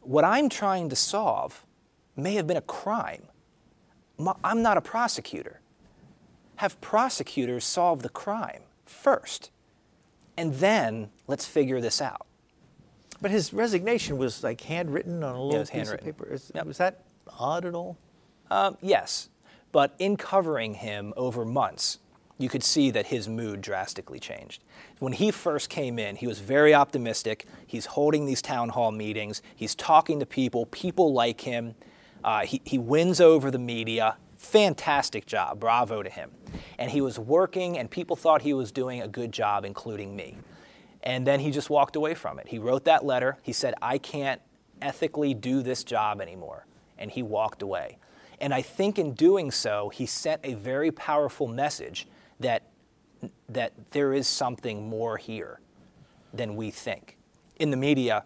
what 0.00 0.24
I'm 0.24 0.48
trying 0.48 0.88
to 0.88 0.96
solve 0.96 1.66
may 2.16 2.34
have 2.34 2.46
been 2.46 2.56
a 2.56 2.62
crime. 2.62 3.24
I'm 4.42 4.62
not 4.62 4.78
a 4.78 4.80
prosecutor 4.80 5.60
have 6.58 6.80
prosecutors 6.80 7.64
solve 7.64 8.02
the 8.02 8.08
crime 8.08 8.62
first. 8.84 9.50
And 10.36 10.54
then 10.54 11.10
let's 11.26 11.46
figure 11.46 11.80
this 11.80 12.00
out. 12.00 12.26
But 13.20 13.30
his 13.30 13.52
resignation 13.52 14.18
was 14.18 14.42
like 14.42 14.60
handwritten 14.60 15.22
on 15.22 15.34
a 15.34 15.42
little 15.42 15.66
piece 15.66 15.90
of 15.90 16.00
paper. 16.00 16.26
Is, 16.30 16.52
yep. 16.54 16.66
Was 16.66 16.78
that 16.78 17.04
odd 17.38 17.64
at 17.64 17.74
all? 17.74 17.96
Um, 18.50 18.76
yes. 18.80 19.28
But 19.70 19.94
in 19.98 20.16
covering 20.16 20.74
him 20.74 21.12
over 21.16 21.44
months, 21.44 21.98
you 22.38 22.48
could 22.48 22.64
see 22.64 22.90
that 22.90 23.06
his 23.06 23.28
mood 23.28 23.60
drastically 23.60 24.18
changed. 24.18 24.62
When 24.98 25.12
he 25.12 25.30
first 25.30 25.68
came 25.68 25.98
in, 25.98 26.16
he 26.16 26.26
was 26.26 26.40
very 26.40 26.74
optimistic. 26.74 27.46
He's 27.66 27.86
holding 27.86 28.26
these 28.26 28.40
town 28.40 28.70
hall 28.70 28.92
meetings, 28.92 29.42
he's 29.54 29.74
talking 29.74 30.20
to 30.20 30.26
people, 30.26 30.66
people 30.66 31.12
like 31.12 31.40
him. 31.42 31.74
Uh, 32.24 32.40
he, 32.40 32.60
he 32.64 32.78
wins 32.78 33.20
over 33.20 33.48
the 33.48 33.60
media. 33.60 34.16
Fantastic 34.38 35.26
job. 35.26 35.60
Bravo 35.60 36.02
to 36.02 36.08
him. 36.08 36.30
And 36.78 36.90
he 36.90 37.00
was 37.00 37.18
working, 37.18 37.76
and 37.76 37.90
people 37.90 38.16
thought 38.16 38.42
he 38.42 38.54
was 38.54 38.72
doing 38.72 39.02
a 39.02 39.08
good 39.08 39.32
job, 39.32 39.64
including 39.64 40.16
me. 40.16 40.38
And 41.02 41.26
then 41.26 41.40
he 41.40 41.50
just 41.50 41.68
walked 41.68 41.96
away 41.96 42.14
from 42.14 42.38
it. 42.38 42.48
He 42.48 42.58
wrote 42.58 42.84
that 42.84 43.04
letter. 43.04 43.38
He 43.42 43.52
said, 43.52 43.74
I 43.82 43.98
can't 43.98 44.40
ethically 44.80 45.34
do 45.34 45.62
this 45.62 45.84
job 45.84 46.20
anymore. 46.20 46.66
And 46.96 47.10
he 47.10 47.22
walked 47.22 47.62
away. 47.62 47.98
And 48.40 48.54
I 48.54 48.62
think 48.62 48.98
in 48.98 49.14
doing 49.14 49.50
so, 49.50 49.88
he 49.88 50.06
sent 50.06 50.40
a 50.44 50.54
very 50.54 50.90
powerful 50.92 51.48
message 51.48 52.06
that, 52.38 52.62
that 53.48 53.72
there 53.90 54.12
is 54.12 54.28
something 54.28 54.88
more 54.88 55.16
here 55.16 55.60
than 56.32 56.54
we 56.54 56.70
think 56.70 57.16
in 57.56 57.70
the 57.70 57.76
media 57.76 58.24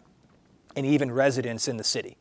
and 0.76 0.84
even 0.84 1.10
residents 1.10 1.68
in 1.68 1.78
the 1.78 1.84
city. 1.84 2.18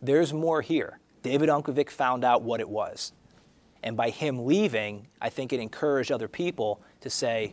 There's 0.00 0.32
more 0.32 0.62
here. 0.62 0.98
David 1.22 1.48
Unkovic 1.48 1.90
found 1.90 2.24
out 2.24 2.42
what 2.42 2.60
it 2.60 2.68
was. 2.68 3.12
And 3.84 3.98
by 3.98 4.08
him 4.08 4.46
leaving, 4.46 5.06
I 5.20 5.28
think 5.28 5.52
it 5.52 5.60
encouraged 5.60 6.10
other 6.10 6.26
people 6.26 6.80
to 7.02 7.10
say, 7.10 7.52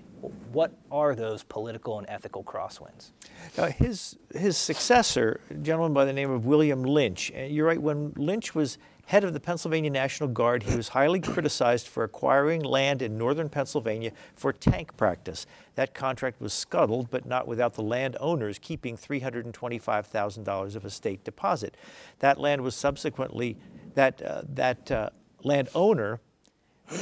what 0.54 0.72
are 0.90 1.14
those 1.14 1.44
political 1.44 2.00
and 2.00 2.10
ethical 2.10 2.42
crosswinds? 2.42 3.12
Now, 3.58 3.66
his, 3.66 4.18
his 4.34 4.56
successor, 4.56 5.42
a 5.50 5.56
gentleman 5.56 5.94
by 5.94 6.06
the 6.06 6.14
name 6.14 6.32
of 6.32 6.46
William 6.46 6.84
Lynch, 6.84 7.32
you're 7.32 7.68
right, 7.68 7.82
when 7.82 8.14
Lynch 8.16 8.56
was 8.56 8.78
head 9.08 9.26
of 9.26 9.34
the 9.34 9.42
Pennsylvania 9.42 9.90
National 9.90 10.30
Guard, 10.30 10.64
he 10.64 10.74
was 10.74 10.88
highly 10.88 11.20
criticized 11.20 11.86
for 11.86 12.06
acquiring 12.06 12.64
land 12.64 13.02
in 13.02 13.18
northern 13.18 13.50
Pennsylvania 13.50 14.14
for 14.34 14.54
tank 14.54 14.96
practice. 14.96 15.46
That 15.76 15.94
contract 15.94 16.40
was 16.40 16.54
scuttled, 16.54 17.12
but 17.12 17.26
not 17.26 17.46
without 17.46 17.74
the 17.74 17.84
landowners 17.84 18.58
keeping 18.58 18.96
$325,000 18.96 20.76
of 20.78 20.86
a 20.86 20.90
state 20.90 21.26
deposit. 21.26 21.76
That 22.20 22.40
land 22.40 22.62
was 22.62 22.74
subsequently, 22.74 23.58
that, 23.96 24.22
uh, 24.22 24.44
that 24.54 24.90
uh, 24.90 25.10
landowner 25.44 26.20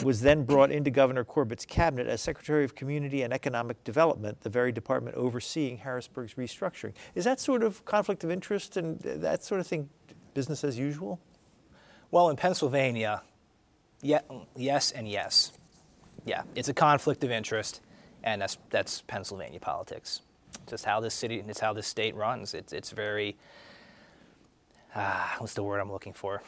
was 0.03 0.21
then 0.21 0.43
brought 0.43 0.71
into 0.71 0.91
Governor 0.91 1.23
Corbett's 1.23 1.65
cabinet 1.65 2.07
as 2.07 2.21
Secretary 2.21 2.63
of 2.63 2.75
Community 2.75 3.23
and 3.23 3.33
Economic 3.33 3.83
Development, 3.83 4.39
the 4.41 4.49
very 4.49 4.71
department 4.71 5.15
overseeing 5.15 5.77
Harrisburg's 5.77 6.35
restructuring. 6.35 6.93
Is 7.15 7.25
that 7.25 7.39
sort 7.39 7.63
of 7.63 7.83
conflict 7.85 8.23
of 8.23 8.29
interest 8.29 8.77
and 8.77 8.99
that 8.99 9.43
sort 9.43 9.59
of 9.59 9.67
thing 9.67 9.89
business 10.33 10.63
as 10.63 10.77
usual? 10.77 11.19
Well, 12.11 12.29
in 12.29 12.35
Pennsylvania, 12.35 13.23
yeah, 14.01 14.21
yes 14.55 14.91
and 14.91 15.07
yes. 15.07 15.53
Yeah, 16.25 16.43
it's 16.55 16.69
a 16.69 16.73
conflict 16.73 17.23
of 17.23 17.31
interest. 17.31 17.81
and 18.23 18.41
that's 18.41 18.57
that's 18.69 19.01
Pennsylvania 19.01 19.59
politics. 19.59 20.21
Just 20.67 20.85
how 20.85 20.99
this 20.99 21.13
city, 21.13 21.39
and 21.39 21.49
it's 21.49 21.59
how 21.59 21.73
this 21.73 21.87
state 21.87 22.15
runs. 22.15 22.53
It's 22.53 22.73
it's 22.73 22.91
very. 22.91 23.37
Ah, 24.95 25.35
what's 25.39 25.53
the 25.53 25.63
word 25.63 25.79
I'm 25.79 25.91
looking 25.91 26.13
for? 26.13 26.41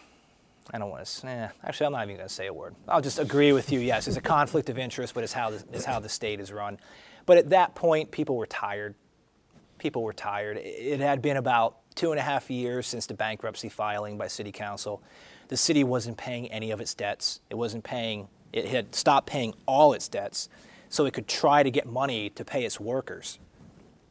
I 0.73 0.77
don't 0.77 0.89
want 0.89 1.05
to. 1.05 1.27
Eh, 1.27 1.49
actually, 1.63 1.85
I'm 1.85 1.91
not 1.91 2.03
even 2.03 2.15
going 2.15 2.27
to 2.27 2.33
say 2.33 2.47
a 2.47 2.53
word. 2.53 2.75
I'll 2.87 3.01
just 3.01 3.19
agree 3.19 3.51
with 3.51 3.71
you. 3.71 3.79
Yes, 3.79 4.07
it's 4.07 4.17
a 4.17 4.21
conflict 4.21 4.69
of 4.69 4.77
interest, 4.77 5.13
but 5.13 5.23
it's 5.23 5.33
how 5.33 5.49
the, 5.49 5.63
it's 5.73 5.85
how 5.85 5.99
the 5.99 6.09
state 6.09 6.39
is 6.39 6.51
run. 6.51 6.79
But 7.25 7.37
at 7.37 7.49
that 7.49 7.75
point, 7.75 8.11
people 8.11 8.37
were 8.37 8.47
tired. 8.47 8.95
People 9.77 10.03
were 10.03 10.13
tired. 10.13 10.57
It 10.57 10.99
had 10.99 11.21
been 11.21 11.37
about 11.37 11.77
two 11.95 12.11
and 12.11 12.19
a 12.19 12.23
half 12.23 12.49
years 12.49 12.87
since 12.87 13.05
the 13.05 13.13
bankruptcy 13.13 13.67
filing 13.69 14.17
by 14.17 14.27
City 14.27 14.51
Council. 14.51 15.03
The 15.49 15.57
city 15.57 15.83
wasn't 15.83 16.17
paying 16.17 16.49
any 16.49 16.71
of 16.71 16.79
its 16.79 16.93
debts. 16.93 17.41
It 17.49 17.55
wasn't 17.55 17.83
paying. 17.83 18.29
It 18.53 18.65
had 18.65 18.95
stopped 18.95 19.27
paying 19.27 19.53
all 19.65 19.91
its 19.93 20.07
debts, 20.07 20.47
so 20.87 21.05
it 21.05 21.13
could 21.13 21.27
try 21.27 21.63
to 21.63 21.71
get 21.71 21.85
money 21.85 22.29
to 22.31 22.45
pay 22.45 22.63
its 22.63 22.79
workers. 22.79 23.39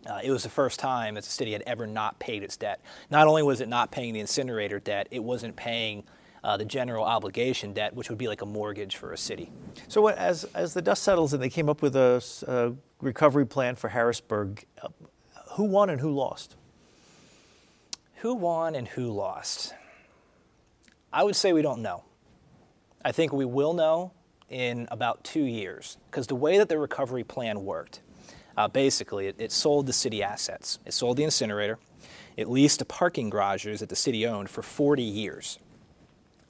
Uh, 0.07 0.21
it 0.23 0.31
was 0.31 0.43
the 0.43 0.51
first 0.51 0.81
time 0.81 1.15
that 1.15 1.25
the 1.25 1.31
city 1.31 1.53
had 1.53 1.63
ever 1.67 1.87
not 1.87 2.19
paid 2.19 2.43
its 2.43 2.57
debt. 2.57 2.81
Not 3.11 3.27
only 3.27 3.43
was 3.43 3.61
it 3.61 3.69
not 3.69 3.91
paying 3.91 4.15
the 4.15 4.21
incinerator 4.21 4.81
debt, 4.81 5.09
it 5.11 5.23
wasn't 5.23 5.57
paying 5.57 6.05
uh, 6.43 6.57
the 6.57 6.65
general 6.65 7.05
obligation 7.05 7.73
debt, 7.73 7.95
which 7.95 8.09
would 8.09 8.19
be 8.19 8.29
like 8.29 8.43
a 8.43 8.47
mortgage 8.47 8.97
for 8.97 9.13
a 9.13 9.17
city. 9.17 9.51
So, 9.89 10.01
what, 10.01 10.17
as, 10.17 10.45
as 10.55 10.75
the 10.75 10.83
dust 10.83 11.03
settles 11.03 11.33
and 11.33 11.43
they 11.43 11.51
came 11.51 11.69
up 11.69 11.83
with 11.83 11.97
a, 11.97 12.23
a 12.47 12.73
recovery 13.01 13.47
plan 13.47 13.77
for 13.77 13.89
Harrisburg, 13.89 14.65
uh, 14.83 14.89
who 15.53 15.65
won 15.65 15.91
and 15.91 16.01
who 16.01 16.11
lost? 16.11 16.57
Who 18.17 18.35
won 18.35 18.75
and 18.75 18.89
who 18.89 19.07
lost? 19.07 19.75
I 21.13 21.25
would 21.25 21.37
say 21.37 21.53
we 21.53 21.63
don't 21.63 21.83
know. 21.83 22.05
I 23.05 23.13
think 23.13 23.33
we 23.33 23.45
will 23.45 23.73
know 23.73 24.13
in 24.49 24.87
about 24.91 25.25
two 25.25 25.43
years 25.43 25.97
because 26.11 26.27
the 26.27 26.35
way 26.35 26.59
that 26.59 26.69
the 26.69 26.79
recovery 26.79 27.25
plan 27.25 27.65
worked, 27.65 28.01
uh, 28.57 28.69
basically, 28.69 29.27
it, 29.27 29.37
it 29.39 29.53
sold 29.53 29.87
the 29.87 29.93
city 29.93 30.23
assets. 30.23 30.79
It 30.85 30.93
sold 30.93 31.17
the 31.17 31.25
incinerator. 31.25 31.79
It 32.37 32.49
leased 32.49 32.79
the 32.79 32.85
parking 32.85 33.31
garages 33.31 33.81
that 33.81 33.89
the 33.89 33.97
city 33.97 34.27
owned 34.27 34.51
for 34.51 34.63
40 34.63 35.03
years 35.03 35.59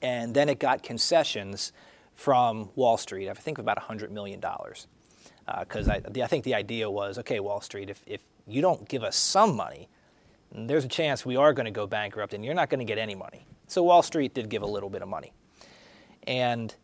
and 0.01 0.33
then 0.33 0.49
it 0.49 0.59
got 0.59 0.83
concessions 0.83 1.71
from 2.15 2.69
Wall 2.75 2.97
Street. 2.97 3.29
I 3.29 3.33
think 3.33 3.57
about 3.57 3.77
$100 3.77 4.11
million. 4.11 4.39
Because 4.39 5.87
uh, 5.87 5.93
I, 5.93 6.21
I, 6.21 6.27
think 6.27 6.43
the 6.43 6.55
idea 6.55 6.89
was 6.89 7.17
okay, 7.19 7.39
Wall 7.39 7.61
Street, 7.61 7.89
if, 7.89 8.01
if 8.05 8.21
you 8.47 8.61
don't 8.61 8.87
give 8.87 9.03
us 9.03 9.15
some 9.15 9.55
money, 9.55 9.89
there's 10.53 10.85
a 10.85 10.89
chance 10.89 11.25
we 11.25 11.35
are 11.35 11.53
going 11.53 11.65
to 11.65 11.71
go 11.71 11.87
bankrupt 11.87 12.33
and 12.33 12.43
you're 12.43 12.53
not 12.53 12.69
going 12.69 12.79
to 12.79 12.85
get 12.85 12.97
any 12.97 13.15
money. 13.15 13.45
So 13.67 13.83
Wall 13.83 14.03
Street 14.03 14.33
did 14.33 14.49
give 14.49 14.61
a 14.61 14.67
little 14.67 14.89
bit 14.89 15.01
of 15.01 15.07
money. 15.07 15.33
And 16.27 16.75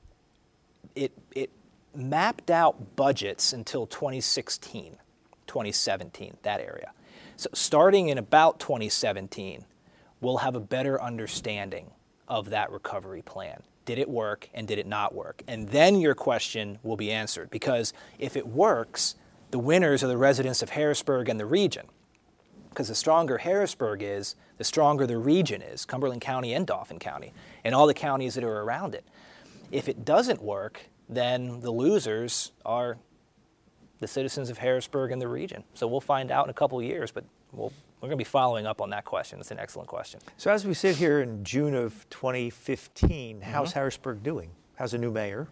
it, 0.96 1.12
it 1.36 1.52
mapped 1.94 2.50
out 2.50 2.96
budgets 2.96 3.54
until 3.54 3.86
2016, 3.86 4.98
2017, 5.46 6.38
that 6.44 6.62
area. 6.62 6.92
So 7.36 7.50
starting 7.54 8.10
in 8.10 8.18
about 8.18 8.60
2017, 8.60 9.66
we'll 10.22 10.38
have 10.38 10.56
a 10.56 10.60
better 10.60 11.02
understanding 11.02 11.92
of 12.28 12.50
that 12.50 12.72
recovery 12.72 13.22
plan. 13.22 13.64
Did 13.86 14.00
it 14.00 14.10
work 14.10 14.50
and 14.54 14.68
did 14.68 14.80
it 14.80 14.88
not 14.88 15.16
work? 15.16 15.44
And 15.48 15.70
then 15.70 16.02
your 16.02 16.14
question 16.14 16.80
will 16.84 16.98
be 16.98 17.12
answered 17.12 17.50
because 17.50 17.94
if 18.20 18.36
it 18.36 18.48
works, 18.48 19.16
the 19.52 19.60
winners 19.60 20.04
are 20.04 20.08
the 20.08 20.18
residents 20.18 20.62
of 20.62 20.72
Harrisburg 20.72 21.30
and 21.30 21.40
the 21.40 21.46
region. 21.46 21.88
Because 22.70 22.90
the 22.90 22.96
stronger 22.96 23.40
Harrisburg 23.40 24.04
is, 24.04 24.36
the 24.58 24.64
stronger 24.64 25.08
the 25.08 25.18
region 25.18 25.62
is, 25.62 25.86
Cumberland 25.86 26.22
County 26.22 26.54
and 26.54 26.68
Dauphin 26.68 27.00
County, 27.00 27.34
and 27.64 27.74
all 27.74 27.88
the 27.88 27.94
counties 27.94 28.36
that 28.36 28.44
are 28.44 28.62
around 28.62 28.94
it. 28.94 29.06
If 29.72 29.88
it 29.88 30.06
doesn't 30.06 30.42
work, 30.42 30.82
then 31.10 31.62
the 31.62 31.72
losers 31.72 32.52
are 32.66 32.98
the 34.00 34.08
citizens 34.08 34.50
of 34.50 34.60
Harrisburg 34.60 35.12
and 35.12 35.22
the 35.22 35.28
region. 35.28 35.64
So 35.74 35.88
we'll 35.88 36.02
find 36.02 36.30
out 36.30 36.46
in 36.46 36.50
a 36.50 36.54
couple 36.54 36.82
years, 36.84 37.12
but 37.12 37.24
we'll 37.52 37.74
we're 38.00 38.10
going 38.10 38.18
to 38.18 38.24
be 38.24 38.30
following 38.30 38.66
up 38.66 38.82
on 38.82 38.92
that 38.92 39.06
question. 39.06 39.40
It's 39.40 39.52
an 39.52 39.60
excellent 39.60 39.90
question. 39.90 40.20
So, 40.38 40.52
as 40.52 40.66
we 40.66 40.74
sit 40.74 40.98
here 40.98 41.22
in 41.22 41.44
June 41.44 41.74
of 41.74 42.08
2015, 42.10 43.40
mm-hmm. 43.40 43.52
how's 43.52 43.74
Harrisburg 43.74 44.24
doing? 44.24 44.52
How's 44.76 44.94
a 44.94 44.98
new 44.98 45.12
mayor? 45.12 45.48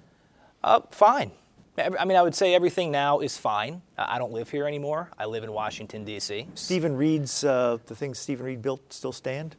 Uh, 0.63 0.81
fine. 0.91 1.31
I 1.77 2.05
mean, 2.05 2.15
I 2.15 2.21
would 2.21 2.35
say 2.35 2.55
everything 2.55 2.89
now 2.89 3.19
is 3.19 3.37
fine. 3.37 3.81
I 3.97 4.17
don't 4.17 4.31
live 4.31 4.49
here 4.49 4.65
anymore. 4.65 5.09
I 5.19 5.25
live 5.25 5.43
in 5.43 5.51
Washington, 5.51 6.05
D.C. 6.05 6.47
Stephen 6.55 6.95
Reed's, 6.95 7.43
uh, 7.43 7.79
the 7.85 7.95
things 7.95 8.17
Stephen 8.17 8.45
Reed 8.45 8.61
built 8.61 8.93
still 8.93 9.11
stand? 9.11 9.57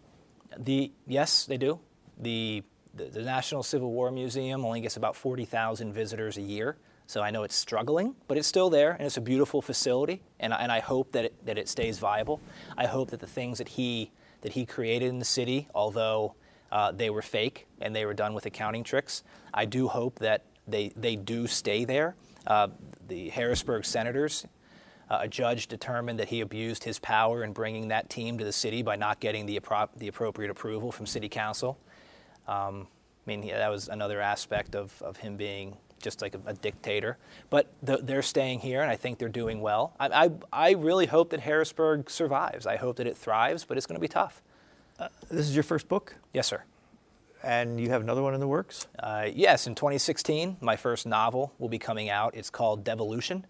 The, 0.56 0.92
yes, 1.06 1.44
they 1.44 1.58
do. 1.58 1.78
The, 2.18 2.62
the, 2.94 3.04
the 3.04 3.20
National 3.20 3.62
Civil 3.62 3.92
War 3.92 4.10
Museum 4.10 4.64
only 4.64 4.80
gets 4.80 4.96
about 4.96 5.14
40,000 5.14 5.92
visitors 5.92 6.38
a 6.38 6.42
year. 6.42 6.78
So 7.06 7.22
I 7.22 7.30
know 7.30 7.44
it's 7.44 7.54
struggling, 7.54 8.16
but 8.26 8.36
it's 8.36 8.48
still 8.48 8.68
there, 8.68 8.92
and 8.92 9.02
it's 9.02 9.16
a 9.16 9.20
beautiful 9.20 9.62
facility, 9.62 10.22
and, 10.40 10.52
and 10.52 10.72
I 10.72 10.80
hope 10.80 11.12
that 11.12 11.26
it, 11.26 11.46
that 11.46 11.56
it 11.56 11.68
stays 11.68 11.98
viable. 12.00 12.40
I 12.76 12.86
hope 12.86 13.10
that 13.10 13.20
the 13.20 13.28
things 13.28 13.58
that 13.58 13.68
he, 13.68 14.10
that 14.40 14.52
he 14.52 14.66
created 14.66 15.08
in 15.08 15.20
the 15.20 15.24
city, 15.24 15.68
although 15.72 16.34
uh, 16.72 16.90
they 16.90 17.10
were 17.10 17.22
fake 17.22 17.68
and 17.80 17.94
they 17.94 18.04
were 18.04 18.14
done 18.14 18.34
with 18.34 18.44
accounting 18.44 18.82
tricks, 18.82 19.22
I 19.54 19.66
do 19.66 19.86
hope 19.86 20.18
that 20.18 20.42
they, 20.66 20.92
they 20.96 21.14
do 21.14 21.46
stay 21.46 21.84
there. 21.84 22.16
Uh, 22.44 22.68
the 23.06 23.28
Harrisburg 23.28 23.84
Senators, 23.84 24.44
uh, 25.08 25.18
a 25.20 25.28
judge 25.28 25.68
determined 25.68 26.18
that 26.18 26.28
he 26.28 26.40
abused 26.40 26.82
his 26.82 26.98
power 26.98 27.44
in 27.44 27.52
bringing 27.52 27.88
that 27.88 28.10
team 28.10 28.36
to 28.38 28.44
the 28.44 28.52
city 28.52 28.82
by 28.82 28.96
not 28.96 29.20
getting 29.20 29.46
the, 29.46 29.60
appro- 29.60 29.88
the 29.96 30.08
appropriate 30.08 30.50
approval 30.50 30.90
from 30.90 31.06
City 31.06 31.28
Council. 31.28 31.78
Um, 32.48 32.88
I 33.24 33.30
mean, 33.30 33.46
that 33.46 33.68
was 33.68 33.88
another 33.88 34.20
aspect 34.20 34.74
of, 34.74 35.00
of 35.02 35.16
him 35.18 35.36
being 35.36 35.76
just 36.06 36.22
like 36.22 36.36
a, 36.36 36.40
a 36.46 36.54
dictator. 36.54 37.18
But 37.50 37.66
the, 37.82 37.96
they're 37.96 38.22
staying 38.22 38.60
here, 38.60 38.80
and 38.80 38.88
I 38.88 38.94
think 38.94 39.18
they're 39.18 39.28
doing 39.28 39.60
well. 39.60 39.92
I, 39.98 40.06
I, 40.26 40.30
I, 40.52 40.70
really 40.74 41.06
hope 41.06 41.30
that 41.30 41.40
Harrisburg 41.40 42.08
survives. 42.08 42.64
I 42.64 42.76
hope 42.76 42.96
that 42.98 43.08
it 43.08 43.16
thrives, 43.16 43.64
but 43.64 43.76
it's 43.76 43.86
going 43.86 43.96
to 43.96 44.00
be 44.00 44.06
tough. 44.06 44.40
Uh, 45.00 45.08
this 45.28 45.48
is 45.48 45.56
your 45.56 45.64
first 45.64 45.88
book? 45.88 46.14
Yes, 46.32 46.46
sir. 46.46 46.62
And 47.42 47.80
you 47.80 47.88
have 47.88 48.02
another 48.02 48.22
one 48.22 48.34
in 48.34 48.40
the 48.40 48.46
works? 48.46 48.86
Uh, 49.00 49.26
yes, 49.34 49.66
in 49.66 49.74
2016, 49.74 50.58
my 50.60 50.76
first 50.76 51.06
novel 51.06 51.52
will 51.58 51.68
be 51.68 51.78
coming 51.78 52.08
out. 52.08 52.36
It's 52.36 52.50
called 52.50 52.84
Devolution. 52.84 53.44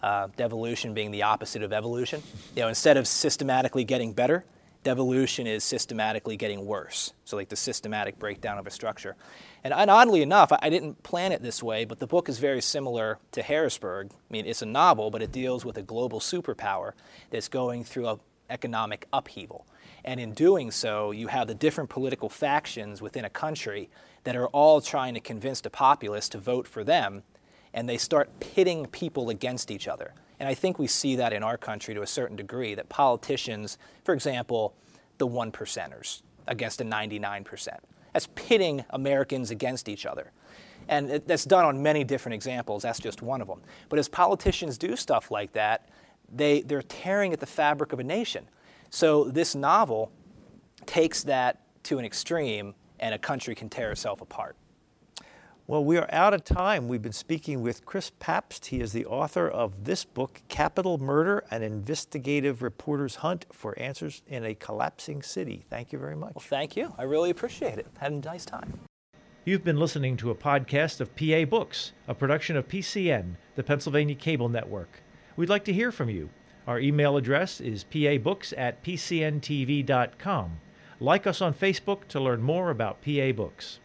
Uh, 0.00 0.28
devolution 0.36 0.94
being 0.94 1.10
the 1.10 1.24
opposite 1.24 1.64
of 1.64 1.72
evolution. 1.72 2.22
You 2.54 2.62
know, 2.62 2.68
instead 2.68 2.96
of 2.96 3.08
systematically 3.08 3.82
getting 3.82 4.12
better, 4.12 4.44
devolution 4.84 5.48
is 5.48 5.64
systematically 5.64 6.36
getting 6.36 6.64
worse. 6.64 7.12
So, 7.24 7.36
like 7.36 7.48
the 7.48 7.56
systematic 7.56 8.20
breakdown 8.20 8.58
of 8.58 8.68
a 8.68 8.70
structure. 8.70 9.16
And, 9.64 9.74
and, 9.74 9.90
oddly 9.90 10.22
enough, 10.22 10.52
I 10.52 10.70
didn't 10.70 11.02
plan 11.02 11.32
it 11.32 11.42
this 11.42 11.62
way, 11.62 11.84
but 11.84 11.98
the 11.98 12.06
book 12.06 12.28
is 12.28 12.38
very 12.38 12.62
similar 12.62 13.18
to 13.32 13.42
Harrisburg. 13.42 14.10
I 14.12 14.32
mean, 14.32 14.46
it's 14.46 14.62
a 14.62 14.66
novel, 14.66 15.10
but 15.10 15.20
it 15.20 15.32
deals 15.32 15.64
with 15.64 15.76
a 15.76 15.82
global 15.82 16.20
superpower 16.20 16.92
that's 17.30 17.48
going 17.48 17.84
through 17.84 18.08
an 18.08 18.20
economic 18.50 19.06
upheaval. 19.12 19.66
And 20.04 20.20
in 20.20 20.32
doing 20.32 20.70
so, 20.70 21.10
you 21.10 21.26
have 21.26 21.48
the 21.48 21.54
different 21.54 21.90
political 21.90 22.28
factions 22.28 23.02
within 23.02 23.24
a 23.24 23.30
country 23.30 23.90
that 24.24 24.36
are 24.36 24.46
all 24.48 24.80
trying 24.80 25.14
to 25.14 25.20
convince 25.20 25.60
the 25.60 25.70
populace 25.70 26.28
to 26.30 26.38
vote 26.38 26.68
for 26.68 26.84
them, 26.84 27.24
and 27.74 27.88
they 27.88 27.98
start 27.98 28.40
pitting 28.40 28.86
people 28.86 29.28
against 29.28 29.70
each 29.70 29.88
other. 29.88 30.14
And 30.40 30.48
I 30.48 30.54
think 30.54 30.78
we 30.78 30.86
see 30.86 31.16
that 31.16 31.32
in 31.32 31.42
our 31.42 31.56
country 31.56 31.94
to 31.94 32.02
a 32.02 32.06
certain 32.06 32.36
degree, 32.36 32.74
that 32.74 32.88
politicians, 32.88 33.76
for 34.04 34.14
example, 34.14 34.74
the 35.18 35.26
one 35.26 35.50
percenters 35.50 36.22
against 36.46 36.78
the 36.78 36.84
99%. 36.84 37.68
That's 38.18 38.26
pitting 38.34 38.84
Americans 38.90 39.52
against 39.52 39.88
each 39.88 40.04
other. 40.04 40.32
And 40.88 41.08
it, 41.08 41.28
that's 41.28 41.44
done 41.44 41.64
on 41.64 41.80
many 41.84 42.02
different 42.02 42.34
examples. 42.34 42.82
That's 42.82 42.98
just 42.98 43.22
one 43.22 43.40
of 43.40 43.46
them. 43.46 43.60
But 43.88 44.00
as 44.00 44.08
politicians 44.08 44.76
do 44.76 44.96
stuff 44.96 45.30
like 45.30 45.52
that, 45.52 45.88
they, 46.28 46.62
they're 46.62 46.82
tearing 46.82 47.32
at 47.32 47.38
the 47.38 47.46
fabric 47.46 47.92
of 47.92 48.00
a 48.00 48.02
nation. 48.02 48.48
So 48.90 49.22
this 49.22 49.54
novel 49.54 50.10
takes 50.84 51.22
that 51.22 51.60
to 51.84 52.00
an 52.00 52.04
extreme, 52.04 52.74
and 52.98 53.14
a 53.14 53.18
country 53.18 53.54
can 53.54 53.68
tear 53.68 53.92
itself 53.92 54.20
apart. 54.20 54.56
Well, 55.70 55.84
we 55.84 55.98
are 55.98 56.08
out 56.10 56.32
of 56.32 56.44
time. 56.44 56.88
We've 56.88 57.02
been 57.02 57.12
speaking 57.12 57.60
with 57.60 57.84
Chris 57.84 58.10
Papst. 58.18 58.64
He 58.64 58.80
is 58.80 58.94
the 58.94 59.04
author 59.04 59.46
of 59.46 59.84
this 59.84 60.02
book, 60.02 60.40
Capital 60.48 60.96
Murder 60.96 61.44
An 61.50 61.62
Investigative 61.62 62.62
Reporter's 62.62 63.16
Hunt 63.16 63.44
for 63.52 63.78
Answers 63.78 64.22
in 64.26 64.46
a 64.46 64.54
Collapsing 64.54 65.20
City. 65.20 65.66
Thank 65.68 65.92
you 65.92 65.98
very 65.98 66.16
much. 66.16 66.34
Well, 66.34 66.42
thank 66.48 66.74
you. 66.74 66.94
I 66.96 67.02
really 67.02 67.28
appreciate 67.28 67.78
it. 67.78 67.86
Had 67.98 68.12
a 68.12 68.14
nice 68.14 68.46
time. 68.46 68.80
You've 69.44 69.62
been 69.62 69.76
listening 69.76 70.16
to 70.16 70.30
a 70.30 70.34
podcast 70.34 71.02
of 71.02 71.14
PA 71.14 71.44
Books, 71.44 71.92
a 72.06 72.14
production 72.14 72.56
of 72.56 72.66
PCN, 72.66 73.34
the 73.54 73.62
Pennsylvania 73.62 74.14
Cable 74.14 74.48
Network. 74.48 75.02
We'd 75.36 75.50
like 75.50 75.66
to 75.66 75.72
hear 75.74 75.92
from 75.92 76.08
you. 76.08 76.30
Our 76.66 76.80
email 76.80 77.18
address 77.18 77.60
is 77.60 77.84
pabooks 77.84 78.54
at 78.56 78.82
pcntv.com. 78.82 80.60
Like 80.98 81.26
us 81.26 81.42
on 81.42 81.52
Facebook 81.52 82.08
to 82.08 82.20
learn 82.20 82.40
more 82.40 82.70
about 82.70 83.02
PA 83.02 83.32
Books. 83.32 83.80